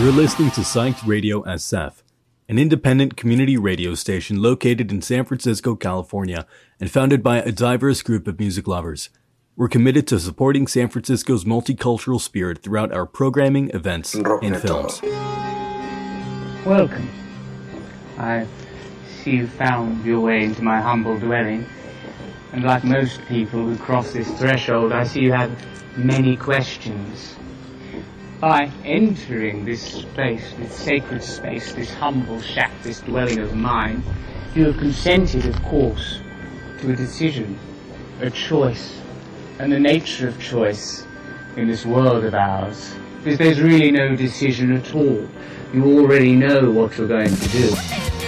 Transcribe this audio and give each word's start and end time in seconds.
You're 0.00 0.12
listening 0.12 0.50
to 0.52 0.62
Psyched 0.62 1.06
Radio 1.06 1.42
SF, 1.42 2.02
an 2.48 2.58
independent 2.58 3.18
community 3.18 3.58
radio 3.58 3.94
station 3.94 4.40
located 4.40 4.90
in 4.90 5.02
San 5.02 5.26
Francisco, 5.26 5.76
California, 5.76 6.46
and 6.80 6.90
founded 6.90 7.22
by 7.22 7.42
a 7.42 7.52
diverse 7.52 8.00
group 8.00 8.26
of 8.26 8.38
music 8.38 8.66
lovers. 8.66 9.10
We're 9.56 9.68
committed 9.68 10.06
to 10.06 10.18
supporting 10.18 10.66
San 10.66 10.88
Francisco's 10.88 11.44
multicultural 11.44 12.18
spirit 12.18 12.62
throughout 12.62 12.92
our 12.92 13.04
programming, 13.04 13.68
events, 13.74 14.14
and 14.14 14.56
films. 14.56 15.02
Welcome. 16.64 17.10
I 18.16 18.46
see 19.22 19.32
you 19.32 19.48
found 19.48 20.02
your 20.02 20.20
way 20.20 20.44
into 20.44 20.62
my 20.62 20.80
humble 20.80 21.18
dwelling. 21.18 21.66
And 22.54 22.64
like 22.64 22.84
most 22.84 23.20
people 23.28 23.66
who 23.66 23.76
cross 23.76 24.14
this 24.14 24.30
threshold, 24.38 24.92
I 24.92 25.04
see 25.04 25.20
you 25.20 25.32
have 25.32 25.52
many 25.98 26.38
questions. 26.38 27.36
By 28.40 28.72
entering 28.86 29.66
this 29.66 29.82
space, 29.82 30.54
this 30.54 30.72
sacred 30.72 31.22
space, 31.22 31.74
this 31.74 31.92
humble 31.92 32.40
shack, 32.40 32.72
this 32.82 33.00
dwelling 33.00 33.38
of 33.40 33.54
mine, 33.54 34.02
you 34.54 34.64
have 34.64 34.78
consented, 34.78 35.44
of 35.44 35.62
course, 35.62 36.22
to 36.78 36.90
a 36.90 36.96
decision, 36.96 37.58
a 38.22 38.30
choice, 38.30 38.98
and 39.58 39.70
the 39.70 39.78
nature 39.78 40.28
of 40.28 40.40
choice 40.40 41.04
in 41.58 41.68
this 41.68 41.84
world 41.84 42.24
of 42.24 42.32
ours. 42.32 42.94
Because 43.22 43.36
there's 43.36 43.60
really 43.60 43.90
no 43.90 44.16
decision 44.16 44.72
at 44.72 44.94
all. 44.94 45.28
You 45.74 45.98
already 45.98 46.34
know 46.34 46.70
what 46.70 46.96
you're 46.96 47.08
going 47.08 47.36
to 47.36 47.48
do. 47.48 48.19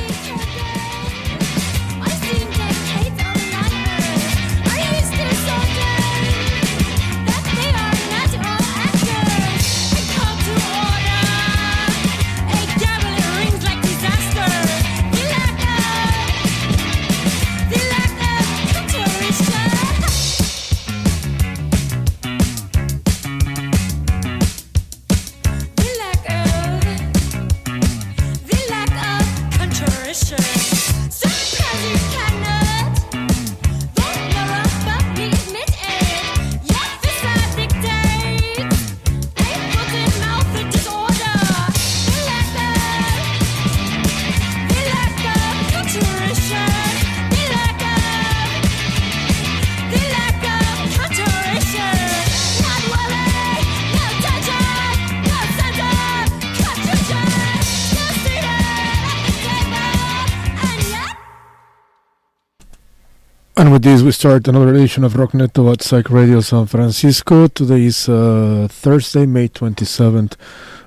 This, 64.03 64.07
we 64.07 64.13
start 64.13 64.49
another 64.49 64.75
edition 64.75 65.05
of 65.05 65.13
Rockneto 65.13 65.73
at 65.73 65.81
Psych 65.81 66.11
Radio 66.11 66.41
San 66.41 66.67
Francisco. 66.67 67.47
Today 67.47 67.85
is 67.85 68.09
uh, 68.09 68.67
Thursday, 68.69 69.27
May 69.27 69.47
27th 69.47 70.35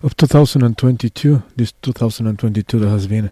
of 0.04 0.18
2022. 0.18 1.42
This 1.56 1.72
2022 1.82 2.78
that 2.78 2.90
has 2.90 3.08
been 3.08 3.32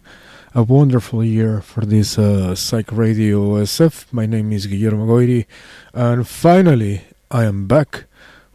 a 0.54 0.62
wonderful 0.62 1.22
year 1.22 1.60
for 1.60 1.84
this 1.84 2.18
uh, 2.18 2.54
Psych 2.54 2.90
Radio 2.92 3.56
SF. 3.56 4.10
My 4.10 4.24
name 4.24 4.52
is 4.52 4.66
Guillermo 4.66 5.04
Goiri, 5.04 5.44
and 5.92 6.26
finally, 6.26 7.02
I 7.30 7.44
am 7.44 7.66
back 7.66 8.06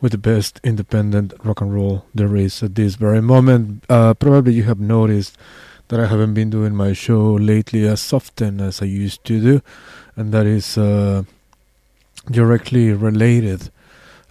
with 0.01 0.13
the 0.13 0.17
best 0.17 0.59
independent 0.63 1.35
rock 1.43 1.61
and 1.61 1.71
roll 1.71 2.05
there 2.15 2.35
is 2.35 2.63
at 2.63 2.73
this 2.73 2.95
very 2.95 3.21
moment. 3.21 3.83
Uh, 3.87 4.15
probably 4.15 4.53
you 4.53 4.63
have 4.63 4.79
noticed 4.79 5.37
that 5.89 5.99
I 5.99 6.07
haven't 6.07 6.33
been 6.33 6.49
doing 6.49 6.75
my 6.75 6.93
show 6.93 7.33
lately 7.33 7.87
as 7.87 8.11
often 8.11 8.61
as 8.61 8.81
I 8.81 8.85
used 8.85 9.23
to 9.25 9.39
do 9.39 9.61
and 10.19 10.33
that 10.33 10.45
is 10.45 10.77
uh, 10.77 11.23
directly 12.29 12.91
related 12.91 13.71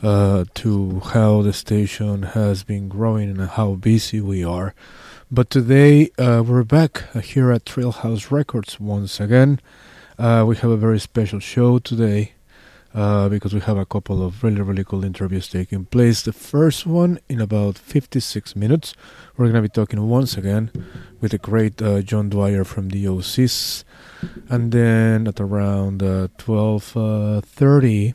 uh, 0.03 0.45
to 0.53 1.01
how 1.01 1.41
the 1.41 1.55
station 1.55 2.25
has 2.25 2.63
been 2.63 2.91
growing 2.91 3.31
and 3.31 3.49
how 3.49 3.73
busy 3.73 4.21
we 4.21 4.45
are. 4.45 4.75
But 5.31 5.49
today 5.49 6.11
uh, 6.19 6.45
we're 6.47 6.63
back 6.63 7.11
here 7.23 7.51
at 7.51 7.65
Trailhouse 7.65 8.31
Records 8.31 8.79
once 8.79 9.19
again. 9.19 9.61
Uh, 10.19 10.45
we 10.47 10.57
have 10.57 10.71
a 10.71 10.77
very 10.77 11.01
special 11.01 11.41
show 11.41 11.79
today 11.79 12.33
uh, 12.95 13.31
because 13.31 13.55
we 13.55 13.61
have 13.61 13.79
a 13.79 13.87
couple 13.87 14.23
of 14.23 14.45
really, 14.45 14.61
really 14.61 14.85
cool 14.85 15.05
interviews 15.05 15.49
taking 15.49 15.87
place. 15.87 16.21
The 16.21 16.35
first 16.35 16.85
one 16.87 17.19
in 17.31 17.41
about 17.41 17.79
56 17.79 18.55
minutes. 18.55 18.93
We're 19.39 19.47
going 19.47 19.63
to 19.63 19.63
be 19.63 19.69
talking 19.71 20.07
once 20.07 20.37
again 20.37 20.71
with 21.23 21.31
the 21.31 21.39
great 21.39 21.81
uh, 21.81 22.03
John 22.03 22.29
Dwyer 22.29 22.65
from 22.65 22.91
the 22.91 23.07
Osees 23.07 23.85
and 24.49 24.73
then 24.73 25.29
at 25.29 25.41
around 25.41 26.03
uh, 26.03 26.29
12.30 26.39 28.15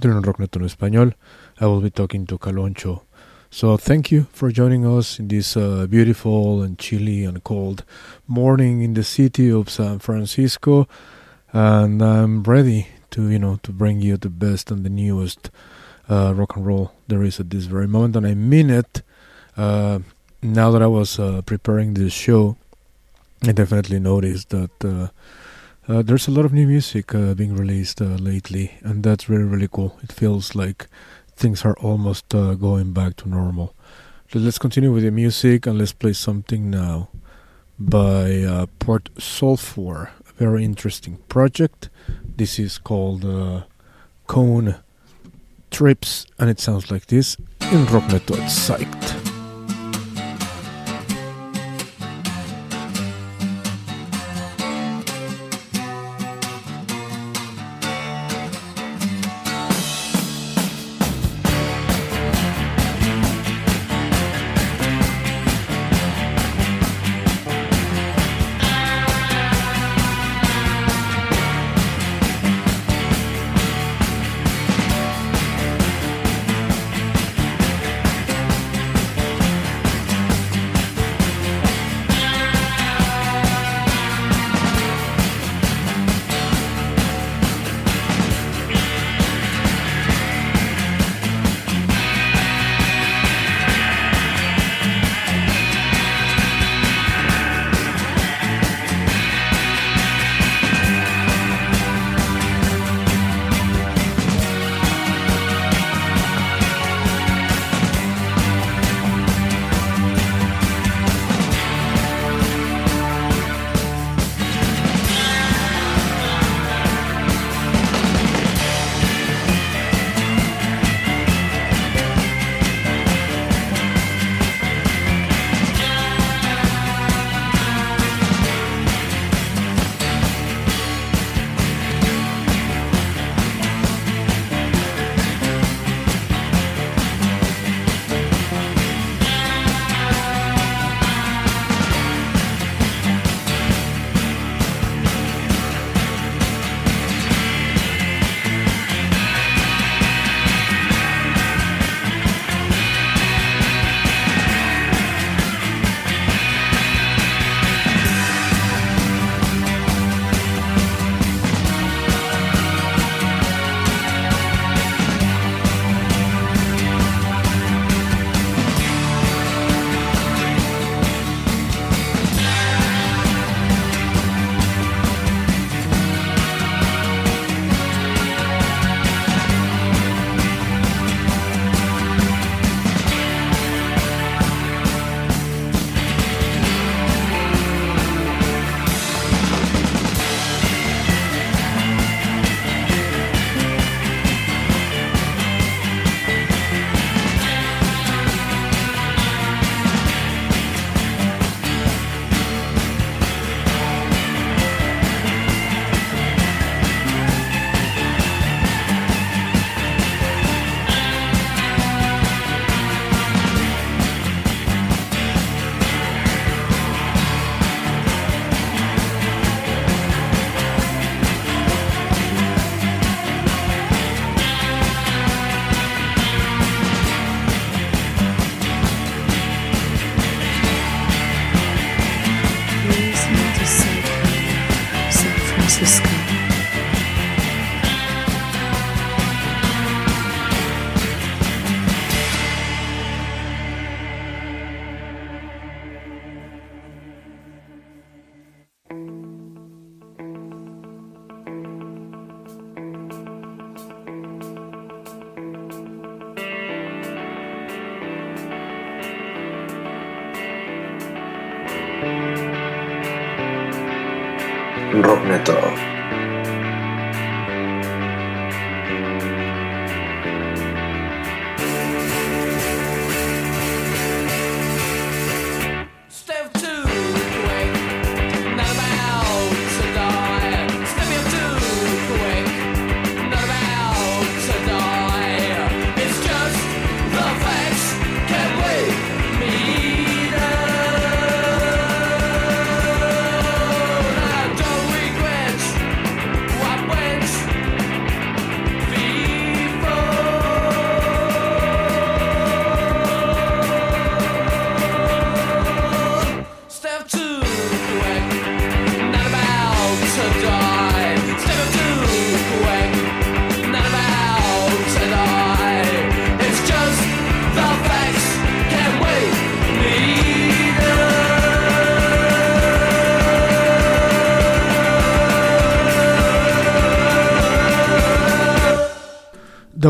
during 0.00 0.22
Rockneto 0.22 0.56
en 0.56 0.66
Español, 0.66 1.14
I 1.60 1.66
will 1.66 1.80
be 1.80 1.90
talking 1.90 2.26
to 2.26 2.38
Caloncho. 2.38 3.02
So 3.50 3.76
thank 3.76 4.10
you 4.10 4.26
for 4.32 4.50
joining 4.50 4.84
us 4.84 5.18
in 5.18 5.28
this 5.28 5.56
uh, 5.56 5.86
beautiful 5.86 6.62
and 6.62 6.78
chilly 6.78 7.24
and 7.24 7.42
cold 7.42 7.84
morning 8.26 8.82
in 8.82 8.94
the 8.94 9.04
city 9.04 9.50
of 9.50 9.70
San 9.70 9.98
Francisco, 10.00 10.88
and 11.52 12.02
I'm 12.02 12.42
ready 12.42 12.88
to 13.12 13.30
you 13.30 13.38
know 13.38 13.58
to 13.62 13.72
bring 13.72 14.00
you 14.00 14.16
the 14.16 14.28
best 14.28 14.70
and 14.70 14.84
the 14.84 14.90
newest 14.90 15.50
uh, 16.08 16.34
rock 16.34 16.56
and 16.56 16.66
roll 16.66 16.92
there 17.08 17.22
is 17.22 17.40
at 17.40 17.50
this 17.50 17.64
very 17.64 17.88
moment, 17.88 18.16
and 18.16 18.26
I 18.26 18.34
mean 18.34 18.68
it. 18.68 19.02
Uh, 19.56 20.00
now 20.42 20.70
that 20.70 20.82
I 20.82 20.86
was 20.86 21.18
uh, 21.18 21.40
preparing 21.42 21.94
this 21.94 22.12
show, 22.12 22.56
I 23.46 23.52
definitely 23.52 24.00
noticed 24.00 24.48
that 24.50 24.84
uh, 24.84 25.08
uh, 25.86 26.02
there's 26.02 26.26
a 26.26 26.32
lot 26.32 26.44
of 26.44 26.52
new 26.52 26.66
music 26.66 27.14
uh, 27.14 27.32
being 27.34 27.54
released 27.54 28.02
uh, 28.02 28.16
lately, 28.16 28.72
and 28.82 29.04
that's 29.04 29.28
really, 29.28 29.44
really 29.44 29.68
cool. 29.70 29.96
It 30.02 30.10
feels 30.10 30.56
like 30.56 30.88
things 31.36 31.64
are 31.64 31.76
almost 31.78 32.28
going 32.30 32.92
back 32.92 33.14
to 33.16 33.28
normal. 33.28 33.72
So 34.32 34.40
let's 34.40 34.58
continue 34.58 34.92
with 34.92 35.04
the 35.04 35.12
music 35.12 35.66
and 35.66 35.78
let's 35.78 35.92
play 35.92 36.12
something 36.12 36.70
now 36.70 37.08
by 37.78 38.66
Port 38.80 39.10
Sulphur, 39.18 40.10
a 40.28 40.32
very 40.32 40.64
interesting 40.64 41.18
project. 41.28 41.88
This 42.36 42.58
is 42.58 42.78
called 42.78 43.22
Cone 44.26 44.76
Trips, 45.70 46.26
and 46.38 46.50
it 46.50 46.58
sounds 46.58 46.90
like 46.90 47.06
this 47.06 47.36
in 47.70 47.84
Rock 47.86 48.08
Method 48.08 48.40
Psyched. 48.48 49.25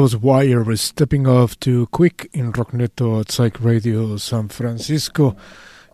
Was 0.07 0.17
Wire 0.17 0.63
with 0.63 0.79
stepping 0.79 1.27
off 1.27 1.59
too 1.59 1.89
quick 1.89 2.31
in 2.33 2.53
Rockneto 2.53 3.21
at 3.21 3.33
Psych 3.33 3.61
Radio 3.61 4.17
San 4.19 4.47
Francisco. 4.47 5.35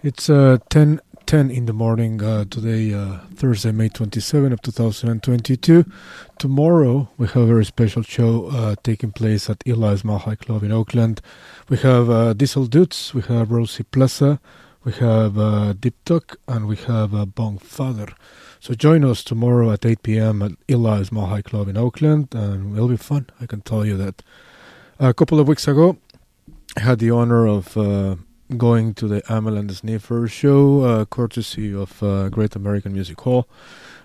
It's 0.02 0.28
uh, 0.28 0.58
10, 0.68 1.00
10 1.24 1.50
in 1.50 1.64
the 1.64 1.72
morning 1.72 2.22
uh, 2.22 2.44
today, 2.44 2.92
uh, 2.92 3.20
Thursday, 3.34 3.72
May 3.72 3.88
27 3.88 4.52
of 4.52 4.60
2022. 4.60 5.86
Tomorrow 6.38 7.08
we 7.16 7.26
have 7.28 7.36
a 7.36 7.46
very 7.46 7.64
special 7.64 8.02
show 8.02 8.48
uh, 8.48 8.74
taking 8.82 9.12
place 9.12 9.48
at 9.48 9.62
Eli's 9.66 10.04
Mile 10.04 10.36
Club 10.36 10.62
in 10.62 10.72
Oakland. 10.72 11.22
We 11.70 11.78
have 11.78 12.10
uh, 12.10 12.34
Diesel 12.34 12.66
Dudes, 12.66 13.14
we 13.14 13.22
have 13.22 13.50
Rosie 13.50 13.84
Plaza, 13.84 14.40
we 14.84 14.92
have 14.92 15.38
uh, 15.38 15.72
Deep 15.72 15.94
Talk, 16.04 16.36
and 16.46 16.68
we 16.68 16.76
have 16.76 17.14
uh, 17.14 17.24
Bong 17.24 17.56
Father. 17.56 18.08
So 18.62 18.74
join 18.74 19.04
us 19.04 19.24
tomorrow 19.24 19.72
at 19.72 19.84
8 19.84 20.04
p.m. 20.04 20.40
at 20.40 20.52
Eli's 20.68 21.10
Mile 21.10 21.26
High 21.26 21.42
Club 21.42 21.66
in 21.66 21.76
Oakland, 21.76 22.32
and 22.32 22.76
it'll 22.76 22.86
be 22.86 22.96
fun. 22.96 23.26
I 23.40 23.46
can 23.46 23.60
tell 23.60 23.84
you 23.84 23.96
that. 23.96 24.22
A 25.00 25.12
couple 25.12 25.40
of 25.40 25.48
weeks 25.48 25.66
ago, 25.66 25.96
I 26.76 26.82
had 26.82 27.00
the 27.00 27.10
honor 27.10 27.44
of 27.44 27.76
uh, 27.76 28.14
going 28.56 28.94
to 28.94 29.08
the 29.08 29.20
Amyl 29.28 29.58
and 29.58 29.68
the 29.68 29.74
Sniffer 29.74 30.28
show, 30.28 30.82
uh, 30.82 31.04
courtesy 31.06 31.74
of 31.74 32.00
uh, 32.04 32.28
Great 32.28 32.54
American 32.54 32.92
Music 32.92 33.20
Hall, 33.20 33.48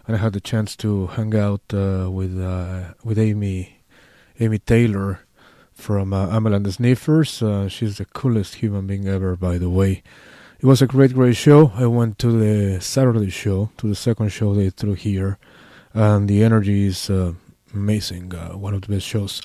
and 0.08 0.16
I 0.16 0.20
had 0.20 0.34
the 0.34 0.42
chance 0.42 0.76
to 0.78 1.06
hang 1.06 1.36
out 1.36 1.62
uh, 1.72 2.10
with 2.10 2.42
uh, 2.42 2.96
with 3.04 3.20
Amy 3.20 3.78
Amy 4.40 4.58
Taylor 4.58 5.20
from 5.72 6.14
uh, 6.14 6.36
Amyl 6.36 6.56
and 6.56 6.66
the 6.66 6.72
Sniffers. 6.72 7.44
She's 7.72 8.00
the 8.00 8.06
coolest 8.06 8.56
human 8.56 8.88
being 8.88 9.08
ever, 9.08 9.36
by 9.36 9.60
the 9.60 9.70
way. 9.70 10.02
It 10.60 10.66
was 10.66 10.82
a 10.82 10.88
great, 10.88 11.14
great 11.14 11.36
show. 11.36 11.72
I 11.76 11.86
went 11.86 12.18
to 12.20 12.32
the 12.32 12.82
Saturday 12.82 13.30
show, 13.30 13.70
to 13.78 13.88
the 13.88 13.94
second 13.96 14.30
show 14.30 14.56
they 14.56 14.72
threw 14.72 14.96
here, 14.96 15.38
and 15.94 16.28
the 16.28 16.44
energy 16.44 16.88
is 16.88 17.12
uh, 17.12 17.34
amazing. 17.76 18.34
Uh, 18.34 18.54
one 18.54 18.74
of 18.74 18.82
the 18.82 18.88
best 18.88 19.06
shows 19.06 19.40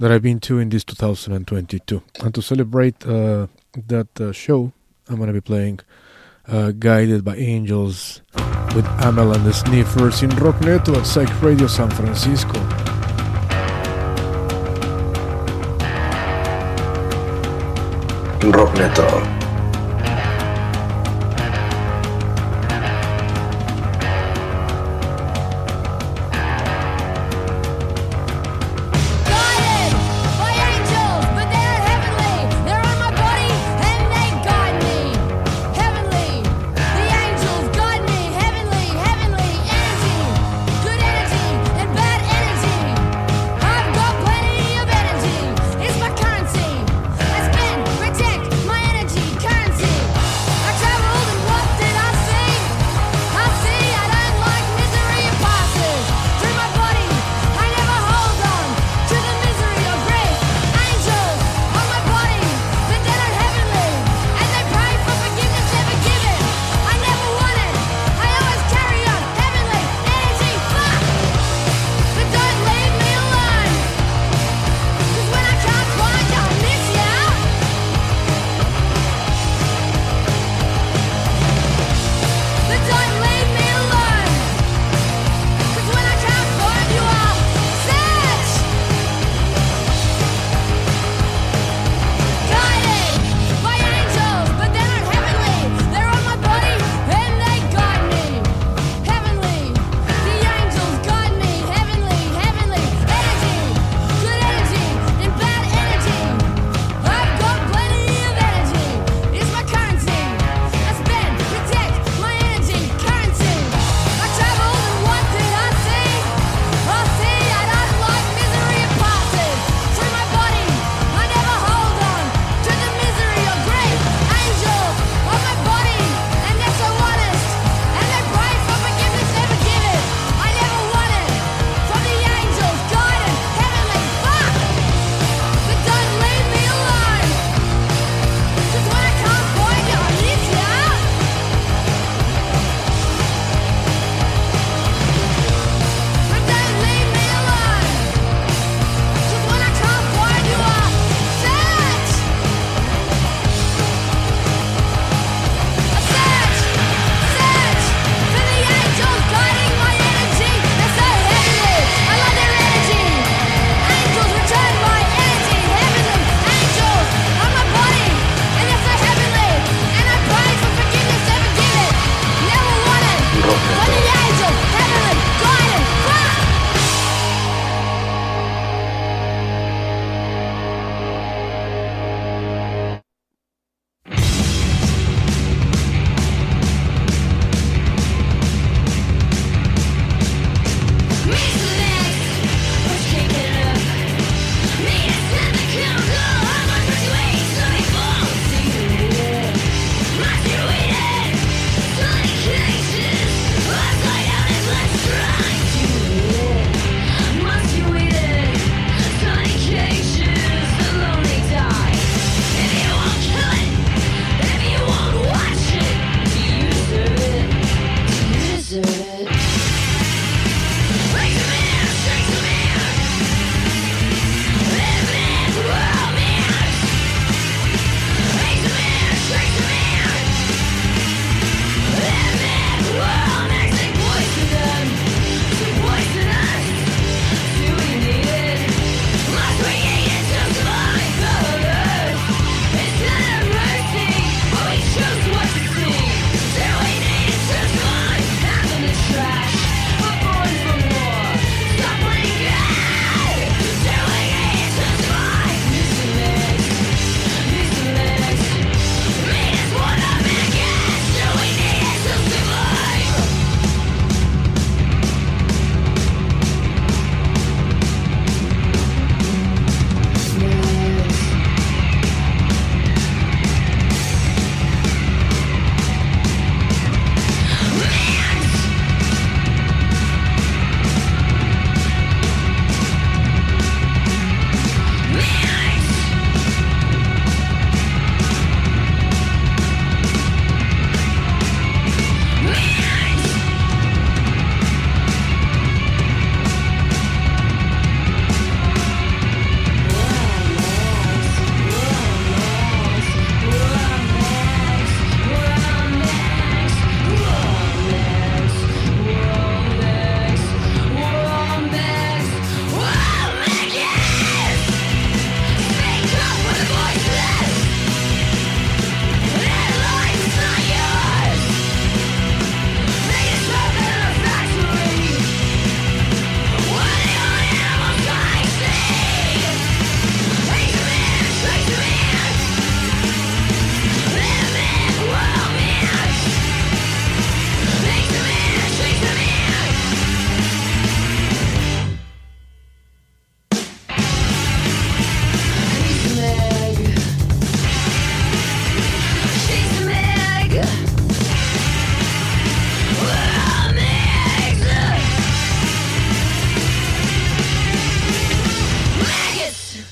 that 0.00 0.10
I've 0.10 0.22
been 0.22 0.40
to 0.40 0.58
in 0.58 0.68
this 0.70 0.82
2022. 0.82 2.02
And 2.20 2.34
to 2.34 2.42
celebrate 2.42 3.06
uh, 3.06 3.46
that 3.86 4.20
uh, 4.20 4.32
show, 4.32 4.72
I'm 5.08 5.16
going 5.16 5.28
to 5.28 5.32
be 5.32 5.40
playing 5.40 5.80
uh, 6.48 6.72
Guided 6.72 7.24
by 7.24 7.36
Angels 7.36 8.22
with 8.74 8.86
Amyl 8.98 9.36
and 9.36 9.44
the 9.44 9.52
Sniffers 9.52 10.24
in 10.24 10.30
Rockneto 10.30 10.96
at 10.96 11.06
Psych 11.06 11.42
Radio 11.42 11.68
San 11.68 11.90
Francisco. 11.90 12.58
Rockneto. 18.40 19.35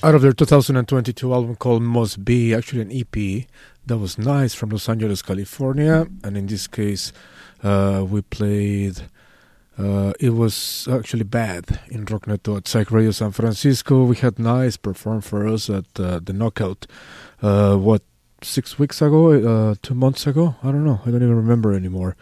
Out 0.05 0.15
of 0.15 0.21
their 0.21 0.35
2022 0.35 1.33
album 1.33 1.57
called 1.57 1.83
Must 1.83 2.23
Be, 2.27 2.53
actually 2.53 2.83
an 2.83 2.93
EP 2.93 3.47
that 3.87 3.97
was 3.97 4.19
nice 4.19 4.53
from 4.53 4.69
Los 4.69 4.87
Angeles, 4.87 5.23
California. 5.23 6.07
And 6.23 6.37
in 6.37 6.47
this 6.47 6.67
case, 6.67 7.11
uh, 7.63 8.05
we 8.07 8.21
played. 8.21 9.01
Uh, 9.79 10.13
it 10.21 10.35
was 10.35 10.87
actually 10.93 11.25
bad 11.25 11.81
in 11.89 12.05
Rockneto 12.05 12.59
at 12.59 12.69
Psych 12.69 12.91
Radio 12.91 13.13
San 13.13 13.33
Francisco. 13.33 14.05
We 14.05 14.17
had 14.17 14.39
nice 14.39 14.77
perform 14.77 15.23
for 15.23 15.49
us 15.49 15.71
at 15.71 15.87
uh, 15.99 16.21
the 16.23 16.35
Knockout. 16.35 16.87
Uh, 17.41 17.77
what 17.77 18.03
six 18.43 18.79
weeks 18.79 19.01
ago, 19.01 19.33
uh, 19.33 19.75
two 19.81 19.95
months 19.95 20.27
ago? 20.27 20.57
I 20.63 20.71
don't 20.71 20.85
know. 20.85 21.01
I 21.07 21.13
don't 21.13 21.23
even 21.23 21.35
remember 21.35 21.73
anymore. 21.73 22.15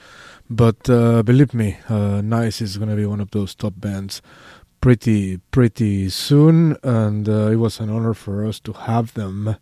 But 0.48 0.88
uh, 0.88 1.24
believe 1.24 1.52
me, 1.52 1.78
Nice 1.90 2.60
is 2.60 2.76
going 2.76 2.90
to 2.90 2.96
be 2.96 3.06
one 3.06 3.20
of 3.20 3.32
those 3.32 3.56
top 3.56 3.72
bands 3.76 4.22
pretty 4.82 5.38
pretty 5.52 6.10
soon, 6.10 6.76
and 6.82 7.26
uh, 7.28 7.46
it 7.46 7.56
was 7.56 7.80
an 7.80 7.88
honor 7.88 8.12
for 8.12 8.44
us 8.44 8.60
to 8.60 8.72
have 8.74 9.14
them. 9.14 9.56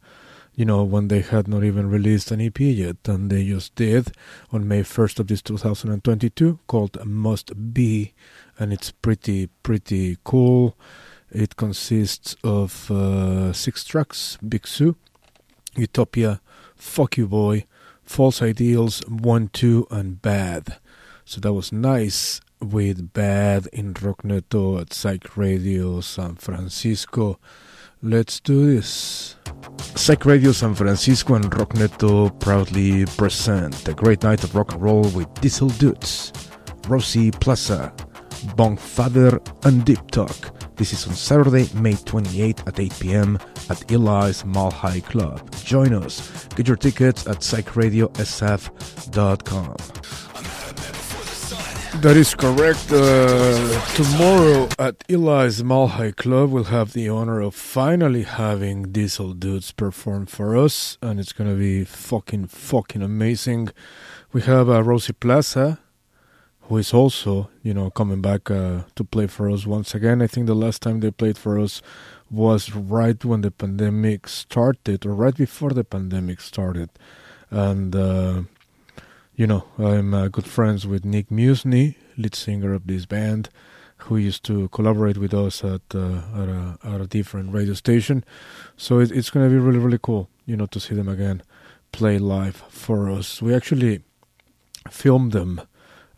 You 0.54 0.64
know, 0.64 0.82
when 0.82 1.08
they 1.08 1.20
had 1.20 1.46
not 1.46 1.62
even 1.62 1.88
released 1.88 2.32
an 2.32 2.40
EP 2.40 2.58
yet, 2.58 2.96
and 3.06 3.30
they 3.30 3.44
just 3.46 3.74
did 3.76 4.12
on 4.50 4.66
May 4.66 4.82
1st 4.82 5.20
of 5.20 5.26
this 5.28 5.40
2022, 5.42 6.58
called 6.66 7.02
Must 7.06 7.72
Be, 7.72 8.14
and 8.58 8.72
it's 8.72 8.90
pretty 8.90 9.46
pretty 9.62 10.16
cool. 10.24 10.76
It 11.30 11.54
consists 11.54 12.34
of 12.42 12.90
uh, 12.90 13.52
six 13.52 13.84
tracks: 13.84 14.38
Big 14.46 14.66
Sue, 14.66 14.96
Utopia, 15.76 16.40
Fuck 16.74 17.18
You 17.18 17.28
Boy, 17.28 17.66
False 18.02 18.42
Ideals, 18.42 19.02
One 19.06 19.48
Two, 19.48 19.86
and 19.90 20.20
Bad. 20.20 20.78
So 21.24 21.40
that 21.40 21.52
was 21.52 21.72
nice 21.72 22.40
with 22.60 23.12
Bad 23.12 23.68
in 23.72 23.94
Rockneto 23.94 24.80
at 24.80 24.92
Psych 24.92 25.36
Radio 25.36 26.00
San 26.00 26.36
Francisco. 26.36 27.38
Let's 28.02 28.40
do 28.40 28.74
this. 28.74 29.36
Psych 29.94 30.24
Radio 30.24 30.52
San 30.52 30.74
Francisco 30.74 31.34
and 31.34 31.50
Rockneto 31.50 32.38
proudly 32.40 33.04
present 33.16 33.88
a 33.88 33.94
great 33.94 34.22
night 34.22 34.44
of 34.44 34.54
rock 34.54 34.72
and 34.72 34.82
roll 34.82 35.08
with 35.10 35.32
Diesel 35.40 35.68
Dudes, 35.68 36.32
Rosie 36.88 37.30
Plaza, 37.30 37.92
Bong 38.56 38.76
Father, 38.76 39.40
and 39.64 39.84
Deep 39.84 40.10
Talk. 40.10 40.56
This 40.76 40.94
is 40.94 41.06
on 41.06 41.14
Saturday, 41.14 41.68
May 41.74 41.94
28 41.94 42.62
at 42.66 42.80
8 42.80 42.94
p.m. 43.00 43.38
at 43.68 43.92
Eli's 43.92 44.46
Mile 44.46 44.70
High 44.70 45.00
Club. 45.00 45.54
Join 45.56 45.92
us. 45.92 46.46
Get 46.56 46.66
your 46.66 46.78
tickets 46.78 47.26
at 47.26 47.40
psychradiosf.com. 47.40 50.29
That 51.99 52.16
is 52.16 52.35
correct. 52.35 52.90
Uh, 52.90 53.85
tomorrow 53.94 54.68
at 54.78 55.04
Eli's 55.11 55.62
Mile 55.62 55.88
High 55.88 56.12
Club, 56.12 56.50
we'll 56.50 56.64
have 56.64 56.92
the 56.94 57.09
honor 57.11 57.40
of 57.40 57.54
finally 57.54 58.23
having 58.23 58.90
Diesel 58.92 59.35
Dudes 59.35 59.73
perform 59.73 60.26
for 60.26 60.56
us, 60.56 60.97
and 61.02 61.20
it's 61.20 61.32
gonna 61.35 61.56
be 61.56 61.85
fucking, 61.85 62.47
fucking 62.47 63.02
amazing. 63.02 63.70
We 64.32 64.40
have 64.42 64.70
uh, 64.70 64.82
Rosie 64.82 65.12
Plaza, 65.12 65.78
who 66.62 66.78
is 66.78 66.94
also, 66.94 67.50
you 67.62 67.75
know, 67.75 67.91
coming 67.91 68.23
back 68.23 68.50
uh, 68.50 68.84
to 68.95 69.04
play 69.04 69.26
for 69.26 69.50
us 69.50 69.67
once 69.67 69.95
again. 69.95 70.23
I 70.23 70.26
think 70.26 70.47
the 70.47 70.54
last 70.54 70.80
time 70.80 71.00
they 71.00 71.10
played 71.10 71.36
for 71.36 71.58
us 71.58 71.82
was 72.30 72.73
right 72.75 73.23
when 73.25 73.43
the 73.43 73.50
pandemic 73.50 74.26
started, 74.28 75.04
or 75.04 75.14
right 75.14 75.36
before 75.36 75.71
the 75.71 75.84
pandemic 75.84 76.41
started, 76.41 76.88
and 77.50 77.95
uh, 77.95 78.43
you 79.40 79.46
know, 79.46 79.64
I'm 79.78 80.12
uh, 80.12 80.28
good 80.28 80.44
friends 80.44 80.86
with 80.86 81.02
Nick 81.02 81.30
Musney, 81.30 81.94
lead 82.18 82.34
singer 82.34 82.74
of 82.74 82.86
this 82.86 83.06
band, 83.06 83.48
who 84.04 84.18
used 84.18 84.44
to 84.44 84.68
collaborate 84.68 85.16
with 85.16 85.32
us 85.32 85.64
at 85.64 85.80
uh, 85.94 86.20
at, 86.36 86.48
a, 86.50 86.78
at, 86.84 87.00
a, 87.00 87.06
different 87.06 87.54
radio 87.54 87.72
station. 87.72 88.22
So 88.76 88.98
it, 88.98 89.10
it's 89.10 89.30
going 89.30 89.48
to 89.48 89.50
be 89.50 89.58
really 89.58 89.78
really 89.78 89.98
cool, 90.02 90.28
you 90.44 90.58
know, 90.58 90.66
to 90.66 90.78
see 90.78 90.94
them 90.94 91.08
again 91.08 91.42
play 91.90 92.18
live 92.18 92.56
for 92.68 93.10
us. 93.10 93.40
We 93.40 93.54
actually 93.54 94.02
filmed 94.90 95.32
them 95.32 95.62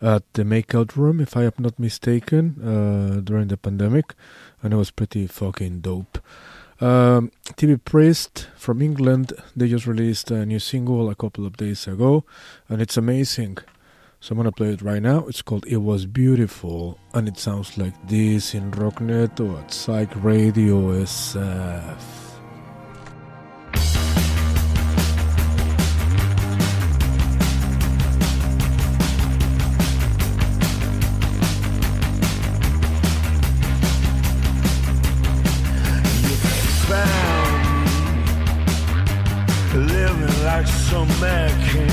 at 0.01 0.23
the 0.33 0.43
Makeout 0.43 0.97
Room, 0.97 1.21
if 1.21 1.37
I 1.37 1.43
am 1.43 1.53
not 1.59 1.79
mistaken, 1.79 2.43
uh, 2.61 3.21
during 3.21 3.47
the 3.47 3.55
pandemic, 3.55 4.15
and 4.61 4.73
it 4.73 4.77
was 4.77 4.91
pretty 4.91 5.27
fucking 5.27 5.79
dope. 5.79 6.19
Um, 6.83 7.31
TV 7.55 7.81
Priest 7.81 8.49
from 8.57 8.81
England, 8.81 9.31
they 9.55 9.69
just 9.69 9.87
released 9.87 10.29
a 10.31 10.45
new 10.45 10.59
single 10.59 11.09
a 11.09 11.15
couple 11.15 11.45
of 11.45 11.55
days 11.55 11.87
ago, 11.87 12.25
and 12.67 12.81
it's 12.81 12.97
amazing. 12.97 13.59
So 14.19 14.33
I'm 14.33 14.37
gonna 14.37 14.51
play 14.51 14.73
it 14.73 14.81
right 14.81 15.01
now. 15.01 15.25
It's 15.27 15.41
called 15.41 15.65
It 15.65 15.77
Was 15.77 16.05
Beautiful, 16.05 16.99
and 17.13 17.29
it 17.29 17.37
sounds 17.37 17.77
like 17.77 17.93
this 18.09 18.53
in 18.53 18.69
Rocknet 18.71 19.39
or 19.39 19.59
at 19.59 19.73
Psych 19.73 20.11
Radio 20.21 20.91
SF. 20.91 22.22
som 40.67 41.07
mäkin. 41.21 41.91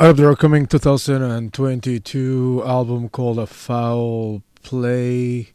Of 0.00 0.16
their 0.16 0.30
upcoming 0.30 0.64
2022 0.64 2.62
album 2.64 3.10
called 3.10 3.38
A 3.38 3.46
Foul 3.46 4.42
Play, 4.62 5.48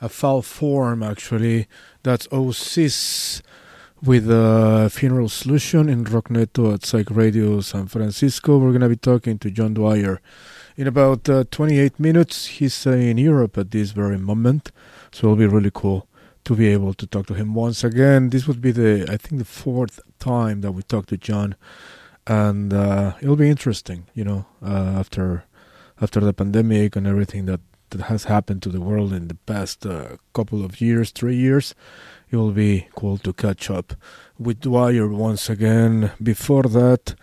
A 0.00 0.08
Foul 0.08 0.42
Form 0.42 1.04
actually, 1.04 1.68
that's 2.02 2.26
Osees 2.26 3.42
with 4.02 4.28
a 4.28 4.90
funeral 4.92 5.28
solution 5.28 5.88
in 5.88 6.04
Rockneto 6.04 6.74
at 6.74 6.84
Psych 6.84 7.12
Radio 7.12 7.60
San 7.60 7.86
Francisco. 7.86 8.58
We're 8.58 8.70
going 8.70 8.80
to 8.80 8.88
be 8.88 8.96
talking 8.96 9.38
to 9.38 9.52
John 9.52 9.74
Dwyer 9.74 10.20
in 10.76 10.88
about 10.88 11.28
uh, 11.28 11.44
28 11.52 12.00
minutes. 12.00 12.46
He's 12.46 12.84
uh, 12.84 12.90
in 12.90 13.18
Europe 13.18 13.56
at 13.56 13.70
this 13.70 13.92
very 13.92 14.18
moment, 14.18 14.72
so 15.12 15.28
it'll 15.28 15.36
be 15.36 15.46
really 15.46 15.70
cool 15.72 16.08
to 16.42 16.56
be 16.56 16.66
able 16.66 16.92
to 16.94 17.06
talk 17.06 17.28
to 17.28 17.34
him 17.34 17.54
once 17.54 17.84
again. 17.84 18.30
This 18.30 18.48
would 18.48 18.60
be 18.60 18.72
the, 18.72 19.06
I 19.08 19.16
think, 19.16 19.38
the 19.38 19.44
fourth 19.44 20.00
time 20.18 20.60
that 20.62 20.72
we 20.72 20.82
talk 20.82 21.06
to 21.06 21.16
John 21.16 21.54
and 22.26 22.72
uh, 22.72 23.14
it'll 23.20 23.36
be 23.36 23.50
interesting, 23.50 24.06
you 24.14 24.24
know, 24.24 24.46
uh, 24.64 24.96
after 24.98 25.44
after 26.00 26.20
the 26.20 26.32
pandemic 26.32 26.96
and 26.96 27.06
everything 27.06 27.46
that, 27.46 27.60
that 27.90 28.02
has 28.02 28.24
happened 28.24 28.60
to 28.62 28.68
the 28.68 28.80
world 28.80 29.12
in 29.12 29.28
the 29.28 29.36
past 29.46 29.86
uh, 29.86 30.16
couple 30.32 30.64
of 30.64 30.80
years, 30.80 31.12
three 31.12 31.36
years. 31.36 31.74
It 32.30 32.36
will 32.36 32.50
be 32.50 32.88
cool 32.96 33.18
to 33.18 33.32
catch 33.32 33.70
up 33.70 33.94
with 34.36 34.60
Dwyer 34.60 35.06
once 35.06 35.48
again. 35.48 36.10
Before 36.20 36.64
that, 36.64 37.14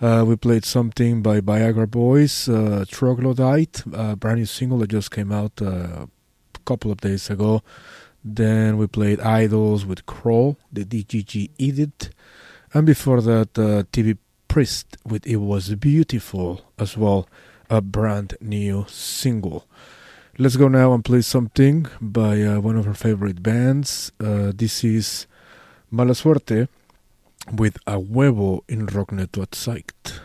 uh, 0.00 0.24
we 0.26 0.36
played 0.36 0.64
something 0.64 1.22
by 1.22 1.40
Viagra 1.40 1.90
Boys, 1.90 2.48
uh, 2.48 2.84
Troglodyte, 2.88 3.82
a 3.92 4.14
brand 4.16 4.38
new 4.38 4.46
single 4.46 4.78
that 4.78 4.90
just 4.90 5.10
came 5.10 5.32
out 5.32 5.60
uh, 5.60 6.06
a 6.54 6.58
couple 6.66 6.92
of 6.92 7.00
days 7.00 7.30
ago. 7.30 7.62
Then 8.22 8.76
we 8.76 8.86
played 8.86 9.18
IDLES 9.18 9.86
with 9.86 10.06
Crawl, 10.06 10.58
the 10.70 10.84
DGG 10.84 11.50
Edit. 11.58 12.10
And 12.72 12.86
before 12.86 13.20
that, 13.22 13.58
uh, 13.58 13.82
TV 13.92 14.18
Priest 14.50 14.96
with 15.06 15.24
It 15.28 15.36
Was 15.36 15.72
Beautiful 15.76 16.62
as 16.76 16.96
well, 16.96 17.28
a 17.70 17.80
brand 17.80 18.36
new 18.40 18.84
single. 18.88 19.64
Let's 20.38 20.56
go 20.56 20.66
now 20.66 20.92
and 20.92 21.04
play 21.04 21.20
something 21.20 21.86
by 22.00 22.42
uh, 22.42 22.58
one 22.58 22.74
of 22.74 22.88
our 22.88 22.94
favorite 22.94 23.44
bands. 23.44 24.10
Uh, 24.18 24.50
this 24.52 24.82
is 24.82 25.28
Mala 25.88 26.16
Suerte 26.16 26.66
with 27.52 27.78
A 27.86 28.00
Huevo 28.00 28.64
in 28.68 28.88
Rockneto 28.88 29.42
at 29.42 29.52
Psyched. 29.52 30.18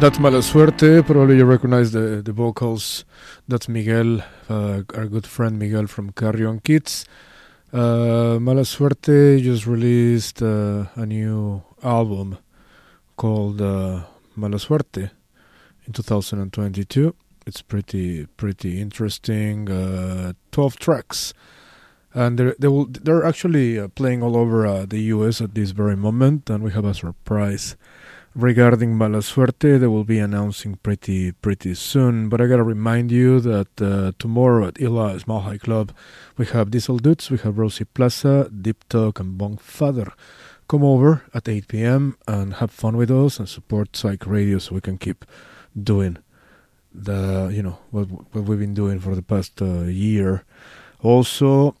That's 0.00 0.18
Mala 0.18 0.40
Suerte. 0.40 1.02
Probably 1.02 1.36
you 1.36 1.44
recognize 1.44 1.92
the, 1.92 2.22
the 2.24 2.32
vocals. 2.32 3.04
That's 3.46 3.68
Miguel, 3.68 4.22
uh, 4.48 4.80
our 4.94 5.04
good 5.04 5.26
friend 5.26 5.58
Miguel 5.58 5.88
from 5.88 6.12
Carrion 6.12 6.60
Kids. 6.60 7.04
Uh, 7.70 8.38
Mala 8.40 8.64
Suerte 8.64 9.42
just 9.42 9.66
released 9.66 10.42
uh, 10.42 10.86
a 10.94 11.04
new 11.04 11.62
album 11.82 12.38
called 13.18 13.60
uh, 13.60 14.04
Mala 14.36 14.58
Suerte 14.58 15.10
in 15.86 15.92
2022. 15.92 17.14
It's 17.46 17.60
pretty 17.60 18.24
pretty 18.38 18.80
interesting. 18.80 19.68
Uh, 19.70 20.32
Twelve 20.50 20.78
tracks, 20.78 21.34
and 22.14 22.38
they're 22.38 22.54
they 22.58 22.68
will 22.68 22.86
they're 22.86 23.26
actually 23.26 23.78
uh, 23.78 23.88
playing 23.88 24.22
all 24.22 24.34
over 24.34 24.66
uh, 24.66 24.86
the 24.86 25.00
U.S. 25.14 25.42
at 25.42 25.54
this 25.54 25.72
very 25.72 25.96
moment, 25.96 26.48
and 26.48 26.64
we 26.64 26.72
have 26.72 26.86
a 26.86 26.94
surprise 26.94 27.76
regarding 28.34 28.96
Mala 28.96 29.22
Suerte. 29.22 29.78
They 29.78 29.86
will 29.86 30.04
be 30.04 30.18
announcing 30.18 30.76
pretty 30.76 31.32
pretty 31.32 31.74
soon. 31.74 32.28
But 32.28 32.40
I 32.40 32.46
gotta 32.46 32.62
remind 32.62 33.10
you 33.10 33.40
that 33.40 33.80
uh, 33.80 34.12
tomorrow 34.18 34.68
at 34.68 34.80
Ila 34.80 35.18
Small 35.20 35.40
High 35.40 35.58
Club, 35.58 35.92
we 36.36 36.46
have 36.46 36.70
Diesel 36.70 36.98
Dudes, 36.98 37.30
we 37.30 37.38
have 37.38 37.58
Rosie 37.58 37.84
Plaza, 37.84 38.48
Deep 38.50 38.88
Talk, 38.88 39.20
and 39.20 39.38
Bonk 39.38 39.60
Father. 39.60 40.12
Come 40.68 40.84
over 40.84 41.24
at 41.34 41.48
8 41.48 41.66
p.m. 41.66 42.16
and 42.28 42.54
have 42.54 42.70
fun 42.70 42.96
with 42.96 43.10
us 43.10 43.40
and 43.40 43.48
support 43.48 43.96
Psych 43.96 44.24
Radio 44.24 44.58
so 44.58 44.76
we 44.76 44.80
can 44.80 44.98
keep 44.98 45.24
doing 45.80 46.18
the 46.92 47.50
you 47.52 47.62
know 47.62 47.78
what 47.90 48.06
what 48.32 48.44
we've 48.44 48.58
been 48.58 48.74
doing 48.74 49.00
for 49.00 49.14
the 49.14 49.22
past 49.22 49.60
uh, 49.62 49.82
year. 49.84 50.44
Also, 51.02 51.74